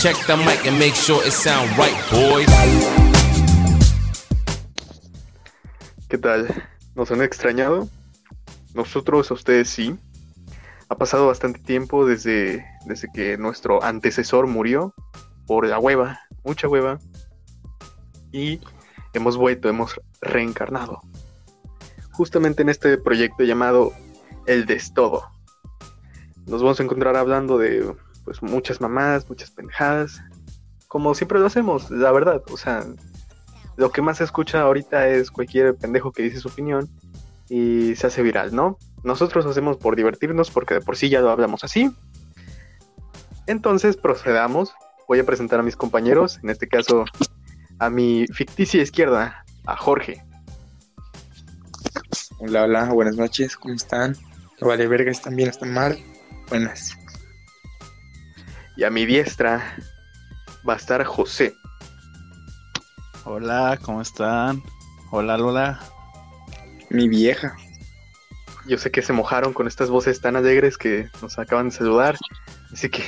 Check 0.00 0.16
the 0.26 0.34
mic 0.34 0.66
and 0.66 0.78
make 0.78 0.94
sure 0.94 1.22
it 1.26 1.30
sound 1.30 1.68
right, 1.76 1.94
boys. 2.10 2.48
¿Qué 6.08 6.16
tal? 6.16 6.48
¿Nos 6.94 7.10
han 7.10 7.20
extrañado? 7.20 7.86
Nosotros 8.72 9.30
a 9.30 9.34
ustedes 9.34 9.68
sí. 9.68 9.94
Ha 10.88 10.96
pasado 10.96 11.26
bastante 11.26 11.60
tiempo 11.60 12.06
desde, 12.06 12.64
desde 12.86 13.08
que 13.12 13.36
nuestro 13.36 13.84
antecesor 13.84 14.46
murió 14.46 14.94
por 15.46 15.66
la 15.66 15.78
hueva, 15.78 16.20
mucha 16.44 16.66
hueva. 16.66 16.98
Y 18.32 18.58
hemos 19.12 19.36
vuelto, 19.36 19.68
hemos 19.68 20.00
reencarnado. 20.22 21.02
Justamente 22.12 22.62
en 22.62 22.70
este 22.70 22.96
proyecto 22.96 23.44
llamado 23.44 23.92
El 24.46 24.64
Destodo. 24.64 25.26
Nos 26.46 26.62
vamos 26.62 26.80
a 26.80 26.84
encontrar 26.84 27.16
hablando 27.16 27.58
de 27.58 27.94
pues 28.24 28.42
muchas 28.42 28.80
mamás, 28.80 29.28
muchas 29.28 29.50
pendejadas. 29.50 30.20
Como 30.88 31.14
siempre 31.14 31.38
lo 31.38 31.46
hacemos, 31.46 31.90
la 31.90 32.10
verdad. 32.12 32.42
O 32.50 32.56
sea, 32.56 32.84
lo 33.76 33.90
que 33.90 34.02
más 34.02 34.18
se 34.18 34.24
escucha 34.24 34.62
ahorita 34.62 35.08
es 35.08 35.30
cualquier 35.30 35.76
pendejo 35.76 36.12
que 36.12 36.22
dice 36.22 36.40
su 36.40 36.48
opinión 36.48 36.88
y 37.48 37.94
se 37.96 38.06
hace 38.06 38.22
viral, 38.22 38.54
¿no? 38.54 38.78
Nosotros 39.02 39.44
lo 39.44 39.50
hacemos 39.50 39.76
por 39.76 39.96
divertirnos 39.96 40.50
porque 40.50 40.74
de 40.74 40.80
por 40.80 40.96
sí 40.96 41.08
ya 41.08 41.20
lo 41.20 41.30
hablamos 41.30 41.64
así. 41.64 41.90
Entonces 43.46 43.96
procedamos. 43.96 44.74
Voy 45.08 45.18
a 45.18 45.26
presentar 45.26 45.58
a 45.58 45.64
mis 45.64 45.74
compañeros, 45.74 46.38
en 46.42 46.50
este 46.50 46.68
caso 46.68 47.04
a 47.80 47.90
mi 47.90 48.26
ficticia 48.28 48.80
izquierda, 48.80 49.44
a 49.66 49.76
Jorge. 49.76 50.22
Hola, 52.38 52.62
hola, 52.62 52.84
buenas 52.92 53.16
noches, 53.16 53.56
¿cómo 53.56 53.74
están? 53.74 54.16
Vale, 54.60 54.86
verga, 54.86 55.10
¿están 55.10 55.34
bien? 55.34 55.48
¿Están 55.48 55.72
mal? 55.72 55.98
Buenas. 56.48 56.99
Y 58.80 58.84
a 58.84 58.88
mi 58.88 59.04
diestra 59.04 59.76
va 60.66 60.72
a 60.72 60.76
estar 60.76 61.04
José. 61.04 61.54
Hola, 63.26 63.78
¿cómo 63.82 64.00
están? 64.00 64.62
Hola, 65.10 65.36
Lola. 65.36 65.80
Mi 66.88 67.06
vieja. 67.06 67.54
Yo 68.66 68.78
sé 68.78 68.90
que 68.90 69.02
se 69.02 69.12
mojaron 69.12 69.52
con 69.52 69.66
estas 69.66 69.90
voces 69.90 70.22
tan 70.22 70.34
alegres 70.34 70.78
que 70.78 71.10
nos 71.20 71.38
acaban 71.38 71.68
de 71.68 71.74
saludar. 71.74 72.16
Así 72.72 72.88
que 72.88 73.02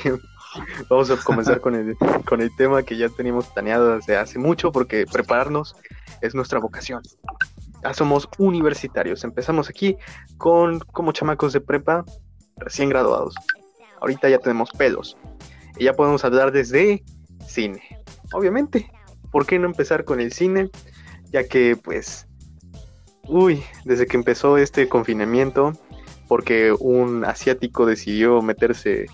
vamos 0.91 1.09
a 1.09 1.17
comenzar 1.17 1.59
con 1.59 1.73
el, 1.73 1.97
con 2.23 2.41
el 2.41 2.55
tema 2.55 2.83
que 2.83 2.95
ya 2.95 3.09
teníamos 3.09 3.47
planeado 3.47 3.95
desde 3.95 4.15
hace 4.15 4.37
mucho, 4.37 4.71
porque 4.71 5.07
prepararnos 5.11 5.75
es 6.21 6.35
nuestra 6.35 6.59
vocación. 6.59 7.01
Ya 7.81 7.95
somos 7.95 8.29
universitarios. 8.37 9.23
Empezamos 9.23 9.69
aquí 9.69 9.97
con 10.37 10.81
como 10.81 11.13
chamacos 11.13 11.51
de 11.51 11.61
prepa 11.61 12.05
recién 12.57 12.89
graduados. 12.89 13.33
Ahorita 13.99 14.29
ya 14.29 14.37
tenemos 14.37 14.69
pelos. 14.69 15.17
Y 15.77 15.85
ya 15.85 15.93
podemos 15.93 16.23
hablar 16.25 16.51
desde 16.51 17.03
cine. 17.47 17.81
Obviamente. 18.33 18.89
¿Por 19.31 19.45
qué 19.45 19.57
no 19.57 19.65
empezar 19.65 20.05
con 20.05 20.19
el 20.19 20.31
cine? 20.31 20.69
Ya 21.31 21.47
que 21.47 21.75
pues 21.75 22.27
Uy, 23.27 23.63
desde 23.85 24.05
que 24.05 24.17
empezó 24.17 24.57
este 24.57 24.89
confinamiento, 24.89 25.73
porque 26.27 26.75
un 26.77 27.23
asiático 27.25 27.85
decidió 27.85 28.41
meterse 28.41 29.05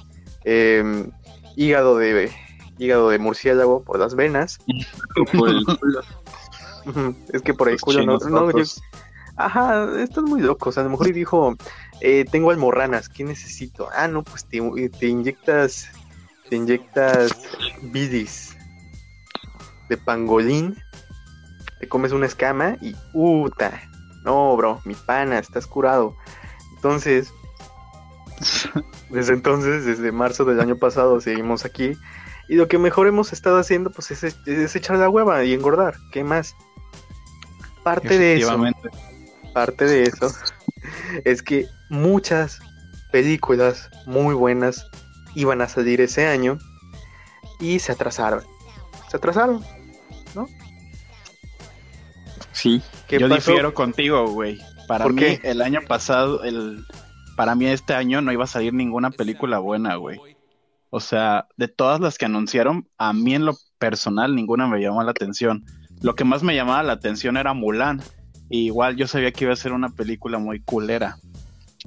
em, 0.44 1.12
hígado 1.56 1.98
de 1.98 2.32
hígado 2.80 3.10
de 3.10 3.20
murciélago 3.20 3.84
por 3.84 4.00
las 4.00 4.16
venas. 4.16 4.60
Por 5.38 5.50
el 5.50 5.66
culo. 5.66 6.02
es 7.34 7.42
que 7.42 7.54
por 7.54 7.68
el 7.68 7.73
Los 7.73 7.82
culo 7.82 8.06
no, 8.06 8.52
yo-. 8.52 8.64
Ajá, 9.36 10.02
están 10.02 10.26
muy 10.26 10.42
locos. 10.42 10.78
A 10.78 10.84
lo 10.84 10.90
mejor 10.90 11.14
dijo, 11.14 11.56
eh, 12.02 12.26
tengo 12.32 12.52
almorranas, 12.52 13.10
¿qué 13.10 13.23
necesito? 13.23 13.90
Ah, 13.94 14.08
no, 14.08 14.23
pues 14.23 14.46
te, 14.46 14.60
te 14.98 15.08
inyectas, 15.08 15.90
te 16.50 16.55
inyectas 16.55 17.31
bidis 17.81 18.58
de 19.88 19.97
pangolín, 19.97 20.78
te 21.80 21.88
comes 21.88 22.11
una 22.11 22.25
escama 22.25 22.78
y 22.81 22.93
puta. 23.14 23.82
No, 24.23 24.55
bro, 24.55 24.82
mi 24.86 24.95
pana, 24.95 25.39
estás 25.39 25.65
curado. 25.65 26.15
Entonces, 26.76 27.33
desde 29.09 29.33
entonces, 29.33 29.86
desde 29.86 30.11
marzo 30.11 30.45
del 30.45 30.59
año 30.59 30.77
pasado, 30.77 31.21
seguimos 31.21 31.65
aquí. 31.65 31.93
Y 32.48 32.55
lo 32.55 32.67
que 32.67 32.77
mejor 32.77 33.08
hemos 33.08 33.32
estado 33.32 33.59
haciendo, 33.59 33.92
pues, 33.92 34.11
es, 34.11 34.36
es 34.45 34.76
echar 34.76 34.98
la 34.98 35.09
hueva 35.09 35.43
y 35.43 35.54
engordar. 35.54 35.95
¿Qué 36.11 36.23
más? 36.23 36.55
Parte 37.83 38.17
de 38.17 38.38
eso 38.38 38.58
parte 39.54 39.86
de 39.86 40.04
eso 40.04 40.32
es 41.26 41.42
que 41.42 41.67
muchas 41.89 42.59
películas 43.11 43.89
muy 44.05 44.33
buenas 44.33 44.89
iban 45.36 45.62
a 45.62 45.67
salir 45.67 46.02
ese 46.02 46.28
año 46.28 46.58
y 47.60 47.80
se 47.80 47.92
atrasaron. 47.92 48.44
Se 49.10 49.17
atrasaron. 49.17 49.64
Sí. 52.52 52.82
¿Qué 53.08 53.20
Yo 53.20 53.30
pasó? 53.30 53.52
difiero 53.52 53.73
contigo, 53.73 54.28
güey. 54.32 54.60
Para 54.88 55.06
¿Por 55.06 55.14
mí, 55.14 55.22
qué? 55.22 55.39
el 55.44 55.62
año 55.62 55.80
pasado, 55.88 56.44
el, 56.44 56.86
para 57.38 57.56
mí 57.56 57.68
este 57.68 57.94
año 57.94 58.22
no 58.22 58.32
iba 58.34 58.44
a 58.44 58.48
salir 58.48 58.73
ninguna 58.73 59.12
película 59.12 59.60
buena, 59.60 59.95
güey. 59.95 60.20
O 60.89 61.00
sea, 61.00 61.48
de 61.56 61.68
todas 61.68 62.00
las 62.02 62.18
que 62.18 62.26
anunciaron, 62.26 62.88
a 62.98 63.14
mí 63.14 63.36
en 63.36 63.45
lo 63.45 63.56
personal 63.78 64.36
ninguna 64.36 64.68
me 64.68 64.82
llamó 64.82 65.04
la 65.04 65.12
atención. 65.12 65.64
Lo 66.02 66.16
que 66.16 66.23
más 66.23 66.44
me 66.44 66.56
llamaba 66.56 66.84
la 66.84 66.94
atención 66.94 67.38
era 67.38 67.54
Mulan. 67.54 68.02
Y 68.50 68.66
igual 68.66 68.95
yo 68.95 69.08
sabía 69.08 69.32
que 69.32 69.45
iba 69.45 69.54
a 69.54 69.58
ser 69.58 69.72
una 69.72 69.89
película 69.89 70.39
muy 70.39 70.60
culera. 70.60 71.18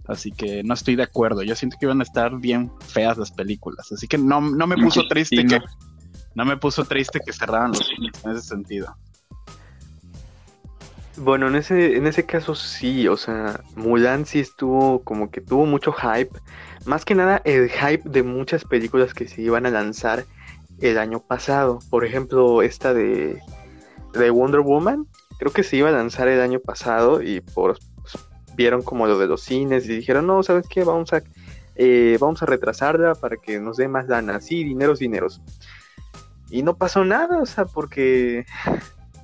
Así 0.06 0.32
que 0.32 0.62
no 0.64 0.74
estoy 0.74 0.96
de 0.96 1.04
acuerdo. 1.04 1.42
Yo 1.42 1.54
siento 1.54 1.76
que 1.78 1.86
iban 1.86 2.00
a 2.00 2.04
estar 2.04 2.36
bien 2.38 2.72
feas 2.80 3.16
las 3.18 3.30
películas. 3.30 3.92
Así 3.92 4.08
que 4.08 4.18
no, 4.18 4.40
no 4.40 4.66
me 4.66 4.76
puso 4.76 5.06
triste 5.08 5.36
sí, 5.36 5.46
que 5.46 5.60
no. 6.34 6.44
me 6.44 6.56
puso 6.56 6.84
triste 6.84 7.20
que 7.24 7.32
cerraran 7.32 7.70
los 7.70 7.86
cines 7.86 8.12
en 8.24 8.30
ese 8.32 8.42
sentido. 8.42 8.96
Bueno, 11.16 11.48
en 11.48 11.56
ese, 11.56 11.96
en 11.96 12.06
ese 12.06 12.24
caso 12.24 12.54
sí, 12.54 13.06
o 13.06 13.16
sea, 13.16 13.60
Mulan 13.76 14.24
sí 14.24 14.40
estuvo 14.40 15.04
como 15.04 15.30
que 15.30 15.40
tuvo 15.40 15.66
mucho 15.66 15.92
hype. 15.92 16.30
Más 16.84 17.04
que 17.04 17.14
nada 17.14 17.42
el 17.44 17.68
hype 17.70 18.08
de 18.08 18.22
muchas 18.22 18.64
películas 18.64 19.14
que 19.14 19.28
se 19.28 19.42
iban 19.42 19.66
a 19.66 19.70
lanzar 19.70 20.24
el 20.80 20.98
año 20.98 21.20
pasado. 21.20 21.78
Por 21.90 22.04
ejemplo, 22.04 22.62
esta 22.62 22.92
de, 22.92 23.40
de 24.14 24.30
Wonder 24.30 24.62
Woman, 24.62 25.06
creo 25.38 25.52
que 25.52 25.62
se 25.62 25.76
iba 25.76 25.90
a 25.90 25.92
lanzar 25.92 26.28
el 26.28 26.40
año 26.40 26.58
pasado 26.60 27.22
y 27.22 27.40
por 27.40 27.78
vieron 28.56 28.82
como 28.82 29.06
lo 29.06 29.18
de 29.18 29.26
los 29.26 29.42
cines 29.42 29.84
y 29.86 29.96
dijeron, 29.96 30.26
no, 30.26 30.42
¿sabes 30.42 30.66
qué? 30.68 30.84
Vamos 30.84 31.12
a, 31.12 31.22
eh, 31.76 32.16
vamos 32.20 32.42
a 32.42 32.46
retrasarla 32.46 33.14
para 33.14 33.36
que 33.36 33.58
nos 33.58 33.76
dé 33.76 33.88
más 33.88 34.06
lana. 34.08 34.40
Sí, 34.40 34.64
dineros, 34.64 34.98
dineros. 34.98 35.40
Y 36.50 36.62
no 36.62 36.76
pasó 36.76 37.04
nada, 37.04 37.38
o 37.40 37.46
sea, 37.46 37.64
porque, 37.64 38.44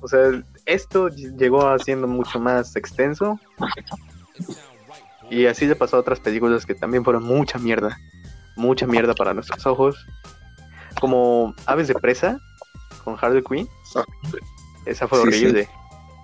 o 0.01 0.07
sea, 0.07 0.43
esto 0.65 1.09
llegó 1.09 1.67
a 1.67 1.77
siendo 1.79 2.07
mucho 2.07 2.39
más 2.39 2.75
extenso. 2.75 3.39
Y 5.29 5.45
así 5.45 5.67
le 5.67 5.75
pasó 5.75 5.97
a 5.97 5.99
otras 5.99 6.19
películas 6.19 6.65
que 6.65 6.73
también 6.73 7.03
fueron 7.03 7.23
mucha 7.23 7.59
mierda. 7.59 7.97
Mucha 8.55 8.87
mierda 8.87 9.13
para 9.13 9.33
nuestros 9.33 9.65
ojos. 9.67 9.95
Como 10.99 11.53
Aves 11.67 11.87
de 11.87 11.93
Presa 11.93 12.39
con 13.03 13.15
Harley 13.21 13.43
Quinn. 13.43 13.67
Esa 14.85 15.07
fue 15.07 15.19
Sí, 15.19 15.23
sí. 15.31 15.45
horrible. 15.45 15.69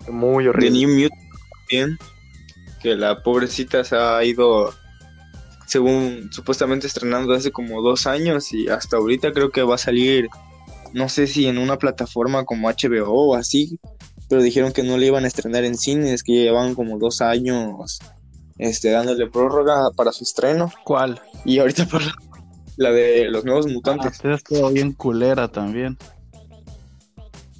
Muy 0.09 0.47
horrible. 0.47 0.71
New 0.71 0.89
Mutant 0.89 1.21
también. 1.59 1.97
Que 2.85 2.95
la 2.95 3.23
pobrecita 3.23 3.83
se 3.83 3.95
ha 3.95 4.23
ido, 4.23 4.71
según 5.65 6.29
supuestamente 6.31 6.85
estrenando 6.85 7.33
hace 7.33 7.51
como 7.51 7.81
dos 7.81 8.05
años 8.05 8.53
y 8.53 8.67
hasta 8.69 8.97
ahorita 8.97 9.31
creo 9.31 9.49
que 9.49 9.63
va 9.63 9.73
a 9.73 9.79
salir, 9.79 10.27
no 10.93 11.09
sé 11.09 11.25
si 11.25 11.47
en 11.47 11.57
una 11.57 11.79
plataforma 11.79 12.45
como 12.45 12.69
HBO 12.69 13.29
o 13.31 13.35
así, 13.35 13.79
pero 14.29 14.43
dijeron 14.43 14.71
que 14.71 14.83
no 14.83 14.99
le 14.99 15.07
iban 15.07 15.23
a 15.23 15.27
estrenar 15.27 15.63
en 15.63 15.75
cines, 15.79 16.21
que 16.21 16.33
llevaban 16.33 16.75
como 16.75 16.99
dos 16.99 17.21
años 17.21 17.97
este, 18.59 18.91
dándole 18.91 19.25
prórroga 19.31 19.89
para 19.95 20.11
su 20.11 20.23
estreno. 20.23 20.71
¿Cuál? 20.83 21.19
Y 21.43 21.57
ahorita 21.57 21.87
por 21.87 22.03
la, 22.03 22.13
la 22.77 22.91
de 22.91 23.29
los 23.31 23.45
nuevos 23.45 23.65
Ah, 23.65 23.71
mutantes. 23.73 24.13
esa 24.19 24.33
estuvo 24.35 24.69
bien 24.69 24.91
culera 24.91 25.47
también. 25.47 25.97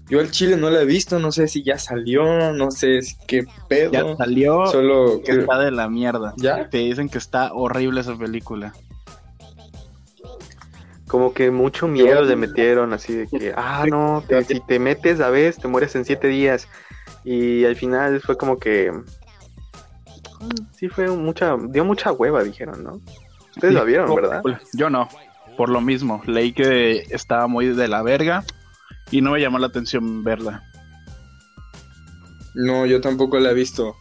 Yo 0.08 0.20
al 0.20 0.30
chile 0.30 0.56
no 0.56 0.70
la 0.70 0.82
he 0.82 0.86
visto, 0.86 1.18
no 1.20 1.32
sé 1.32 1.48
si 1.48 1.64
ya 1.64 1.80
salió, 1.80 2.54
no 2.54 2.70
sé 2.70 3.02
si- 3.02 3.16
qué 3.28 3.46
pedo. 3.68 3.92
Ya 3.92 4.16
salió 4.18 4.68
Solo 4.68 5.22
que 5.26 5.32
está 5.32 5.58
de 5.60 5.72
la 5.72 5.90
mierda. 5.90 6.34
¿Ya? 6.38 6.70
Te 6.70 6.78
dicen 6.78 7.10
que 7.10 7.18
está 7.18 7.52
horrible 7.54 8.02
esa 8.02 8.16
película. 8.16 8.74
Como 11.08 11.34
que 11.34 11.52
mucho 11.52 11.88
miedo 11.88 12.24
le 12.24 12.36
metieron 12.36 12.92
así 12.94 13.14
de 13.14 13.28
que, 13.28 13.54
ah, 13.56 13.86
no, 13.90 14.24
te- 14.28 14.44
si 14.44 14.60
te 14.60 14.80
metes 14.80 15.22
a 15.22 15.30
vez, 15.30 15.58
te 15.58 15.68
mueres 15.68 15.96
en 15.96 16.04
siete 16.06 16.28
días. 16.28 16.68
Y 17.24 17.64
al 17.66 17.76
final 17.76 18.20
fue 18.22 18.38
como 18.38 18.58
que... 18.60 18.92
Sí, 20.78 20.90
fue 20.90 21.08
mucha... 21.10 21.56
Dio 21.70 21.86
mucha 21.86 22.12
hueva, 22.12 22.44
dijeron, 22.44 22.84
¿no? 22.84 23.02
Ustedes 23.56 23.74
la 23.74 23.84
vieron, 23.84 24.14
¿verdad? 24.16 24.42
Yo 24.74 24.90
no, 24.90 25.08
por 25.58 25.70
lo 25.70 25.80
mismo. 25.80 26.22
Leí 26.26 26.52
que 26.54 27.06
estaba 27.10 27.48
muy 27.48 27.68
de 27.68 27.88
la 27.88 28.02
verga 28.04 28.44
y 29.12 29.22
no 29.22 29.32
me 29.32 29.40
llamó 29.40 29.60
la 29.60 29.68
atención 29.68 30.24
verla. 30.24 30.64
No, 32.54 32.86
yo 32.86 33.02
tampoco 33.02 33.40
la 33.40 33.52
he 33.52 33.54
visto. 33.54 33.96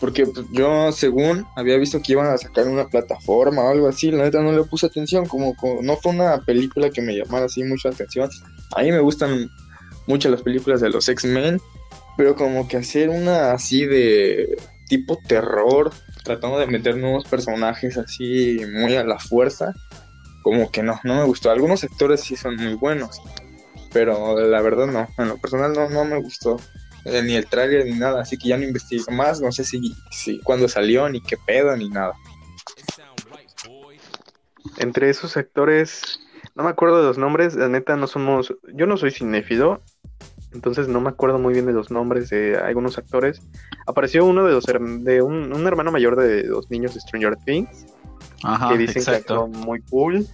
Porque 0.00 0.26
yo, 0.52 0.92
según, 0.92 1.46
había 1.56 1.76
visto 1.76 2.00
que 2.02 2.12
iban 2.12 2.26
a 2.26 2.38
sacar 2.38 2.68
una 2.68 2.88
plataforma 2.88 3.62
o 3.62 3.70
algo 3.70 3.88
así. 3.88 4.10
La 4.10 4.24
neta 4.24 4.40
no 4.42 4.52
le 4.52 4.64
puse 4.64 4.86
atención. 4.86 5.26
Como, 5.26 5.54
no 5.82 5.96
fue 5.96 6.12
una 6.12 6.38
película 6.44 6.90
que 6.90 7.02
me 7.02 7.16
llamara 7.16 7.46
así 7.46 7.62
mucho 7.64 7.88
la 7.88 7.94
atención. 7.94 8.30
A 8.76 8.82
mí 8.82 8.92
me 8.92 9.00
gustan 9.00 9.50
mucho 10.06 10.28
las 10.28 10.42
películas 10.42 10.80
de 10.80 10.90
los 10.90 11.08
X-Men. 11.08 11.60
Pero 12.16 12.34
como 12.34 12.68
que 12.68 12.78
hacer 12.78 13.08
una 13.08 13.52
así 13.52 13.84
de 13.84 14.56
tipo 14.88 15.18
terror, 15.26 15.92
tratando 16.24 16.58
de 16.58 16.66
meter 16.66 16.96
nuevos 16.96 17.24
personajes 17.24 17.98
así 17.98 18.58
muy 18.72 18.96
a 18.96 19.04
la 19.04 19.18
fuerza, 19.18 19.74
como 20.42 20.70
que 20.70 20.82
no, 20.82 20.98
no 21.04 21.16
me 21.16 21.24
gustó. 21.24 21.50
Algunos 21.50 21.80
sectores 21.80 22.20
sí 22.20 22.36
son 22.36 22.56
muy 22.56 22.74
buenos, 22.74 23.20
pero 23.96 24.38
la 24.38 24.60
verdad 24.60 24.86
no, 24.86 25.08
en 25.16 25.28
lo 25.28 25.38
personal 25.38 25.72
no, 25.72 25.88
no 25.88 26.04
me 26.04 26.20
gustó. 26.20 26.58
Eh, 27.06 27.22
ni 27.22 27.34
el 27.34 27.46
trailer 27.46 27.86
ni 27.86 27.92
nada, 27.92 28.20
así 28.20 28.36
que 28.36 28.48
ya 28.48 28.58
no 28.58 28.64
investigo 28.64 29.10
más, 29.10 29.40
no 29.40 29.50
sé 29.52 29.64
si, 29.64 29.96
si 30.10 30.38
cuándo 30.40 30.68
salió, 30.68 31.08
ni 31.08 31.22
qué 31.22 31.38
pedo, 31.38 31.74
ni 31.74 31.88
nada. 31.88 32.12
Entre 34.76 35.08
esos 35.08 35.38
actores, 35.38 36.20
no 36.54 36.64
me 36.64 36.68
acuerdo 36.68 36.98
de 36.98 37.04
los 37.04 37.16
nombres, 37.16 37.54
la 37.54 37.68
neta 37.68 37.96
no 37.96 38.06
somos, 38.06 38.54
yo 38.74 38.84
no 38.84 38.98
soy 38.98 39.12
cinéfilo, 39.12 39.80
entonces 40.52 40.88
no 40.88 41.00
me 41.00 41.08
acuerdo 41.08 41.38
muy 41.38 41.54
bien 41.54 41.64
de 41.64 41.72
los 41.72 41.90
nombres 41.90 42.28
de 42.28 42.58
algunos 42.58 42.98
actores. 42.98 43.40
Apareció 43.86 44.26
uno 44.26 44.44
de 44.44 44.52
los 44.52 44.66
de 44.66 45.22
un, 45.22 45.66
hermano 45.66 45.90
mayor 45.90 46.16
de 46.16 46.42
los 46.42 46.70
niños 46.70 46.92
de 46.92 47.00
Stranger 47.00 47.36
Things, 47.46 47.86
Ajá, 48.42 48.68
que 48.68 48.76
dicen 48.76 49.02
que 49.02 49.10
actuó 49.12 49.48
muy 49.48 49.80
cool. 49.88 50.26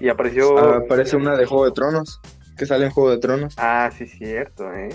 Y 0.00 0.08
apareció. 0.08 0.58
Ah, 0.58 0.78
aparece 0.78 1.16
una 1.16 1.36
de 1.36 1.46
Juego 1.46 1.64
de 1.64 1.70
Tronos, 1.70 2.20
que 2.56 2.66
sale 2.66 2.86
en 2.86 2.90
Juego 2.90 3.10
de 3.10 3.18
Tronos. 3.18 3.54
Ah, 3.58 3.90
sí, 3.96 4.06
cierto, 4.06 4.72
¿eh? 4.72 4.88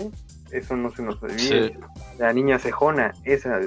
Eso 0.51 0.75
no 0.75 0.91
se 0.91 1.01
nos 1.01 1.21
olvida. 1.23 1.71
La 2.17 2.33
niña 2.33 2.59
cejona, 2.59 3.13
esa. 3.23 3.59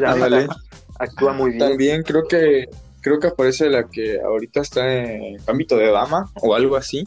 La 0.00 0.48
actúa 0.98 1.32
muy 1.32 1.52
bien. 1.52 1.58
También 1.58 2.02
creo 2.02 2.24
que 2.26 2.68
creo 3.00 3.20
que 3.20 3.28
aparece 3.28 3.68
la 3.68 3.88
que 3.88 4.20
ahorita 4.20 4.60
está 4.60 4.92
en 4.92 5.36
ámbito 5.46 5.76
de 5.76 5.90
dama 5.90 6.30
o 6.40 6.54
algo 6.54 6.76
así. 6.76 7.06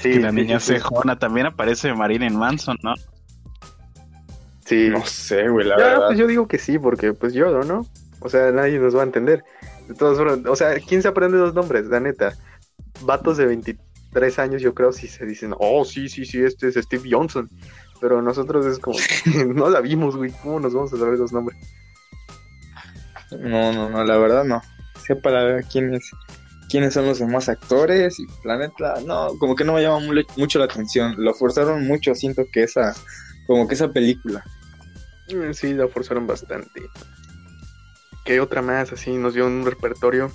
Sí, 0.00 0.18
la 0.18 0.32
niña 0.32 0.60
cejona 0.60 1.18
también 1.18 1.46
aparece 1.46 1.94
Marilyn 1.94 2.36
Manson, 2.36 2.76
¿no? 2.82 2.94
Sí. 4.66 4.88
No 4.90 5.04
sé, 5.06 5.48
güey, 5.48 5.66
la 5.66 5.76
verdad. 5.76 6.06
Pues 6.08 6.18
yo 6.18 6.26
digo 6.26 6.48
que 6.48 6.58
sí, 6.58 6.78
porque 6.78 7.14
pues 7.14 7.32
yo, 7.32 7.62
¿no? 7.62 7.86
O 8.20 8.28
sea, 8.28 8.50
nadie 8.50 8.78
nos 8.78 8.96
va 8.96 9.00
a 9.00 9.04
entender. 9.04 9.44
De 9.88 9.94
todos 9.94 10.18
o 10.46 10.56
sea, 10.56 10.74
¿quién 10.80 11.00
se 11.00 11.08
aprende 11.08 11.38
los 11.38 11.54
nombres? 11.54 11.86
La 11.86 12.00
neta. 12.00 12.34
Vatos 13.02 13.36
de 13.36 13.46
23 13.46 14.38
años, 14.38 14.62
yo 14.62 14.74
creo, 14.74 14.92
si 14.92 15.08
se 15.08 15.26
dicen, 15.26 15.54
oh, 15.58 15.84
sí, 15.84 16.08
sí, 16.08 16.24
sí, 16.24 16.42
este 16.42 16.68
es 16.68 16.74
Steve 16.74 17.08
Johnson. 17.10 17.48
Pero 18.00 18.22
nosotros 18.22 18.66
es 18.66 18.78
como, 18.78 18.98
no 19.54 19.70
la 19.70 19.80
vimos, 19.80 20.16
güey. 20.16 20.32
¿Cómo 20.42 20.60
nos 20.60 20.74
vamos 20.74 20.92
a 20.92 20.98
saber 20.98 21.18
los 21.18 21.32
nombres? 21.32 21.58
No, 23.30 23.72
no, 23.72 23.90
no, 23.90 24.04
la 24.04 24.16
verdad 24.16 24.44
no. 24.44 24.62
Sepa 25.06 25.30
la 25.30 25.62
quién 25.62 25.94
es 25.94 26.10
quiénes 26.74 26.94
son 26.94 27.06
los 27.06 27.20
demás 27.20 27.48
actores 27.48 28.18
y 28.18 28.26
la 28.42 28.56
neta, 28.56 28.94
no, 29.06 29.28
como 29.38 29.54
que 29.54 29.64
no 29.64 29.74
me 29.74 29.82
llama 29.82 30.00
mucho 30.36 30.58
la 30.58 30.64
atención. 30.64 31.14
Lo 31.18 31.32
forzaron 31.34 31.86
mucho, 31.86 32.14
siento 32.14 32.42
que 32.52 32.64
esa, 32.64 32.94
como 33.46 33.68
que 33.68 33.74
esa 33.74 33.92
película. 33.92 34.44
Mm, 35.32 35.52
sí, 35.52 35.72
la 35.72 35.88
forzaron 35.88 36.26
bastante. 36.26 36.82
¿Qué 38.24 38.40
otra 38.40 38.60
más 38.60 38.92
así 38.92 39.12
nos 39.12 39.34
dio 39.34 39.46
un 39.46 39.64
repertorio? 39.64 40.32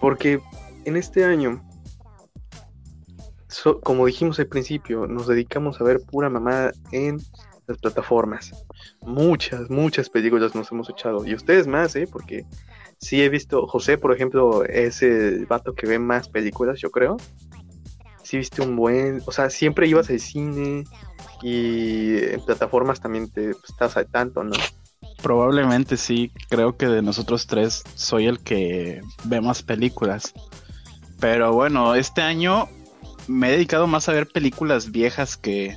Porque 0.00 0.40
en 0.84 0.96
este 0.96 1.24
año, 1.24 1.64
como 3.82 4.06
dijimos 4.06 4.38
al 4.38 4.46
principio, 4.46 5.06
nos 5.06 5.26
dedicamos 5.26 5.80
a 5.80 5.84
ver 5.84 6.00
pura 6.00 6.30
mamada 6.30 6.72
en 6.92 7.18
las 7.66 7.78
plataformas. 7.78 8.52
Muchas, 9.02 9.70
muchas 9.70 10.10
películas 10.10 10.54
nos 10.54 10.70
hemos 10.72 10.88
echado. 10.90 11.24
Y 11.24 11.34
ustedes 11.34 11.66
más, 11.66 11.96
¿eh? 11.96 12.06
Porque 12.10 12.44
sí 12.98 13.22
he 13.22 13.28
visto, 13.28 13.66
José, 13.66 13.98
por 13.98 14.12
ejemplo, 14.12 14.64
es 14.64 15.02
el 15.02 15.46
vato 15.46 15.74
que 15.74 15.86
ve 15.86 15.98
más 15.98 16.28
películas, 16.28 16.80
yo 16.80 16.90
creo. 16.90 17.16
Sí 18.22 18.38
viste 18.38 18.62
un 18.62 18.74
buen, 18.76 19.22
o 19.26 19.32
sea, 19.32 19.50
siempre 19.50 19.86
ibas 19.86 20.08
al 20.08 20.20
cine 20.20 20.84
y 21.42 22.16
en 22.16 22.40
plataformas 22.44 23.00
también 23.00 23.30
te 23.30 23.50
pues, 23.50 23.70
estás 23.70 23.96
al 23.96 24.06
tanto, 24.06 24.42
¿no? 24.44 24.56
Probablemente 25.22 25.96
sí, 25.96 26.32
creo 26.48 26.76
que 26.76 26.86
de 26.86 27.02
nosotros 27.02 27.46
tres 27.46 27.82
soy 27.94 28.26
el 28.26 28.40
que 28.40 29.02
ve 29.24 29.40
más 29.40 29.62
películas. 29.62 30.32
Pero 31.20 31.52
bueno, 31.52 31.94
este 31.94 32.22
año 32.22 32.68
me 33.26 33.48
he 33.48 33.52
dedicado 33.52 33.86
más 33.86 34.08
a 34.08 34.12
ver 34.12 34.28
películas 34.28 34.90
viejas 34.90 35.36
que 35.36 35.76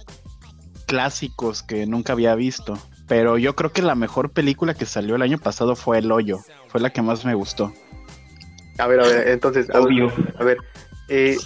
clásicos 0.86 1.64
que 1.64 1.86
nunca 1.86 2.14
había 2.14 2.36
visto. 2.36 2.78
Pero 3.08 3.38
yo 3.38 3.56
creo 3.56 3.72
que 3.72 3.82
la 3.82 3.96
mejor 3.96 4.32
película 4.32 4.74
que 4.74 4.86
salió 4.86 5.16
el 5.16 5.22
año 5.22 5.38
pasado 5.38 5.76
fue 5.76 6.00
El 6.00 6.12
Hoyo. 6.12 6.40
Fue 6.68 6.82
la 6.82 6.90
que 6.90 7.02
más 7.02 7.24
me 7.24 7.36
gustó. 7.36 7.72
A 8.78 8.88
ver, 8.88 9.00
a 9.00 9.04
ver, 9.04 9.28
entonces, 9.30 9.68
Obvio. 9.74 10.12
a 10.38 10.44
ver, 10.44 10.58
eh, 11.08 11.38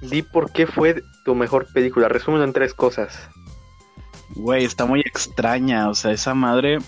di 0.00 0.22
por 0.22 0.50
qué 0.52 0.66
fue 0.66 1.02
tu 1.24 1.34
mejor 1.34 1.66
película. 1.72 2.08
Resúmelo 2.08 2.44
en 2.44 2.52
tres 2.52 2.72
cosas. 2.72 3.28
Güey, 4.36 4.64
está 4.64 4.86
muy 4.86 5.00
extraña. 5.00 5.90
O 5.90 5.94
sea, 5.94 6.12
esa 6.12 6.34
madre. 6.34 6.78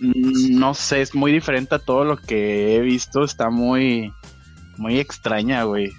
Mm, 0.00 0.58
no 0.58 0.74
sé, 0.74 1.00
es 1.00 1.14
muy 1.14 1.30
diferente 1.30 1.76
a 1.76 1.78
todo 1.78 2.04
lo 2.04 2.16
que 2.16 2.76
he 2.76 2.80
visto. 2.80 3.22
Está 3.22 3.50
muy. 3.50 4.12
Muy 4.78 4.98
extraña, 4.98 5.62
güey. 5.62 5.92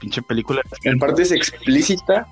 Pinche 0.00 0.22
película. 0.22 0.62
En 0.84 0.98
parte 0.98 1.22
es 1.22 1.30
explícita, 1.30 2.26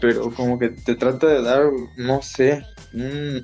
pero 0.00 0.30
como 0.32 0.58
que 0.58 0.70
te 0.70 0.94
trata 0.94 1.26
de 1.26 1.42
dar, 1.42 1.70
no 1.96 2.22
sé, 2.22 2.64
un, 2.92 3.42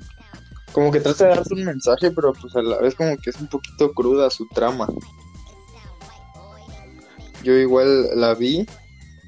como 0.71 0.91
que 0.91 0.99
trata 0.99 1.25
de 1.25 1.35
darte 1.35 1.53
un 1.53 1.63
mensaje, 1.63 2.11
pero 2.11 2.33
pues 2.33 2.55
a 2.55 2.61
la 2.61 2.79
vez 2.79 2.95
como 2.95 3.15
que 3.17 3.29
es 3.29 3.39
un 3.39 3.47
poquito 3.47 3.93
cruda 3.93 4.29
su 4.29 4.47
trama. 4.47 4.87
Yo 7.43 7.53
igual 7.53 8.19
la 8.19 8.33
vi 8.33 8.65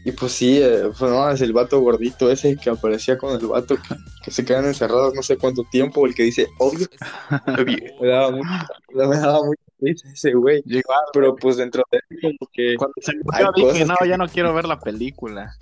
y 0.05 0.11
pues 0.11 0.33
sí, 0.33 0.59
eh, 0.61 0.83
pues 0.97 1.11
no, 1.11 1.29
es 1.29 1.41
el 1.41 1.51
vato 1.51 1.79
gordito 1.79 2.29
ese 2.31 2.55
que 2.57 2.69
aparecía 2.69 3.17
con 3.17 3.39
el 3.39 3.47
vato 3.47 3.75
que, 4.23 4.31
se 4.31 4.45
quedan 4.45 4.65
encerrados 4.65 5.15
no 5.15 5.23
sé 5.23 5.35
cuánto 5.35 5.63
tiempo, 5.63 6.05
el 6.05 6.13
que 6.13 6.23
dice 6.23 6.47
obvio. 6.59 6.87
me 8.01 8.07
daba 8.07 8.31
mucho, 8.31 8.49
me 8.93 9.17
daba 9.17 9.39
ese 10.13 10.33
güey. 10.33 10.63
pero 11.13 11.35
pues 11.35 11.57
dentro 11.57 11.83
de 11.91 11.99
él 12.09 12.19
como 12.21 12.49
que... 12.51 12.75
Cuando 12.77 12.93
se 13.01 13.13
yo 13.39 13.51
dije, 13.71 13.85
no, 13.85 13.95
ya 14.05 14.17
no 14.17 14.27
quiero 14.27 14.53
ver 14.53 14.65
la 14.65 14.79
película. 14.79 15.55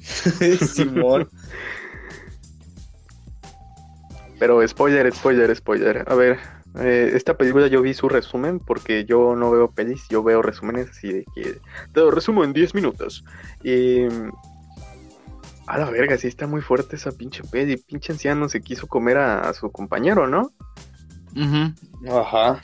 Simón. 0.60 1.28
Pero 4.38 4.66
spoiler, 4.66 5.12
spoiler, 5.14 5.54
spoiler. 5.54 6.04
A 6.06 6.14
ver, 6.14 6.38
eh, 6.80 7.12
esta 7.14 7.36
película 7.36 7.68
yo 7.68 7.82
vi 7.82 7.94
su 7.94 8.08
resumen 8.08 8.58
porque 8.58 9.04
yo 9.04 9.36
no 9.36 9.50
veo 9.50 9.70
pelis, 9.70 10.06
yo 10.10 10.22
veo 10.22 10.42
resúmenes 10.42 10.90
así 10.90 11.12
de 11.12 11.24
que 11.34 11.60
te 11.92 12.00
lo 12.00 12.10
resumo 12.10 12.42
en 12.44 12.52
10 12.52 12.74
minutos. 12.74 13.24
Y 13.62 14.06
a 15.66 15.78
la 15.78 15.88
verga, 15.90 16.18
sí 16.18 16.26
está 16.26 16.46
muy 16.46 16.60
fuerte 16.60 16.96
esa 16.96 17.12
pinche 17.12 17.42
peli. 17.44 17.76
Pinche 17.76 18.12
anciano 18.12 18.48
se 18.48 18.60
quiso 18.60 18.86
comer 18.86 19.18
a, 19.18 19.52
su 19.54 19.70
compañero, 19.70 20.26
¿no? 20.26 20.50
Ajá. 22.08 22.62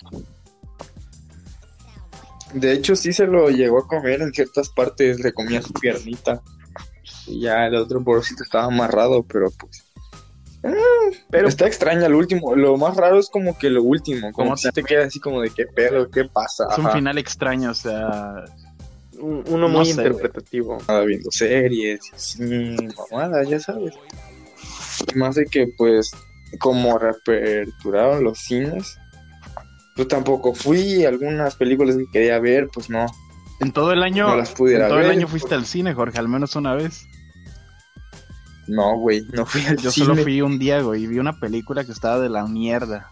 De 2.55 2.73
hecho, 2.73 2.97
sí 2.97 3.13
se 3.13 3.27
lo 3.27 3.49
llegó 3.49 3.79
a 3.79 3.87
comer 3.87 4.23
en 4.23 4.33
ciertas 4.33 4.69
partes, 4.71 5.21
le 5.21 5.33
comía 5.33 5.63
su 5.63 5.73
piernita. 5.73 6.43
Y 7.27 7.43
ya 7.43 7.67
el 7.67 7.77
otro 7.77 8.03
pobrecito 8.03 8.43
estaba 8.43 8.65
amarrado, 8.65 9.23
pero 9.23 9.51
pues 9.51 9.85
pero 11.31 11.49
está 11.49 11.67
extraña 11.67 12.07
el 12.07 12.15
último. 12.15 12.55
Lo 12.55 12.77
más 12.77 12.97
raro 12.97 13.19
es 13.19 13.31
como 13.31 13.57
que 13.57 13.71
lo 13.71 13.83
último. 13.83 14.33
Como 14.33 14.57
si 14.57 14.71
te 14.71 14.83
queda 14.83 15.05
así 15.05 15.19
como 15.19 15.41
de 15.41 15.51
qué 15.51 15.67
pedo, 15.67 16.11
qué 16.11 16.25
pasa. 16.25 16.67
Es 16.71 16.79
un 16.79 16.91
final 16.91 17.19
extraño, 17.19 17.71
o 17.71 17.75
sea. 17.75 18.45
Uno 19.19 19.69
muy 19.69 19.91
interpretativo. 19.91 20.79
Estaba 20.79 21.05
viendo 21.05 21.31
series, 21.31 22.01
sí, 22.17 22.77
mamada, 23.11 23.43
ya 23.45 23.61
sabes. 23.61 23.95
Más 25.15 25.35
de 25.35 25.45
que, 25.45 25.67
pues, 25.77 26.11
como 26.59 26.99
reaperturaron 26.99 28.25
los 28.25 28.39
cines, 28.39 28.99
yo 29.97 30.07
tampoco 30.07 30.55
fui. 30.55 31.05
Algunas 31.05 31.57
películas 31.57 31.97
que 31.97 32.07
quería 32.13 32.39
ver, 32.39 32.69
pues 32.73 32.91
no. 32.91 33.07
En 33.61 33.73
todo 33.73 33.93
el 33.93 34.03
año, 34.03 34.35
las 34.37 34.51
en 34.59 34.89
todo 34.89 35.01
el 35.01 35.11
año 35.11 35.29
fuiste 35.29 35.55
al 35.55 35.67
cine, 35.67 35.93
Jorge, 35.93 36.19
al 36.19 36.29
menos 36.29 36.57
una 36.57 36.75
vez. 36.75 37.07
No, 38.67 38.97
güey, 38.97 39.23
no 39.33 39.45
fui 39.45 39.67
al 39.67 39.77
Yo 39.77 39.91
solo 39.91 40.17
fui 40.17 40.41
un 40.41 40.59
día, 40.59 40.81
güey, 40.81 41.03
y 41.03 41.07
vi 41.07 41.19
una 41.19 41.39
película 41.39 41.85
que 41.85 41.93
estaba 41.93 42.21
de 42.21 42.31
la 42.31 42.47
mierda. 42.47 43.11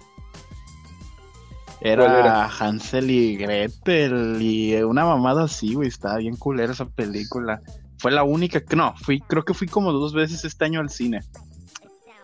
Era, 1.80 2.46
Hansel 2.46 3.10
y 3.10 3.36
Gretel 3.36 4.38
y 4.40 4.74
una 4.82 5.04
mamada 5.04 5.44
así, 5.44 5.74
güey, 5.74 5.88
estaba 5.88 6.16
bien 6.16 6.36
culera 6.36 6.72
esa 6.72 6.86
película. 6.86 7.60
Fue 7.98 8.10
la 8.10 8.22
única 8.22 8.64
que 8.64 8.76
no, 8.76 8.94
fui, 8.96 9.20
creo 9.20 9.44
que 9.44 9.54
fui 9.54 9.68
como 9.68 9.92
dos 9.92 10.12
veces 10.12 10.44
este 10.44 10.64
año 10.64 10.80
al 10.80 10.90
cine. 10.90 11.20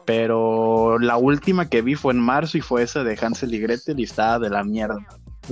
Pero 0.05 0.99
la 0.99 1.17
última 1.17 1.69
que 1.69 1.83
vi 1.83 1.95
fue 1.95 2.13
en 2.13 2.21
marzo 2.21 2.59
y 2.59 2.61
fue 2.61 2.83
esa 2.83 3.05
de 3.05 3.19
Hansel 3.21 3.55
y 3.55 3.61
Gretel 3.61 3.99
y 4.01 4.05
estaba 4.05 4.39
de 4.39 4.51
la 4.51 4.65
mierda. 4.65 4.99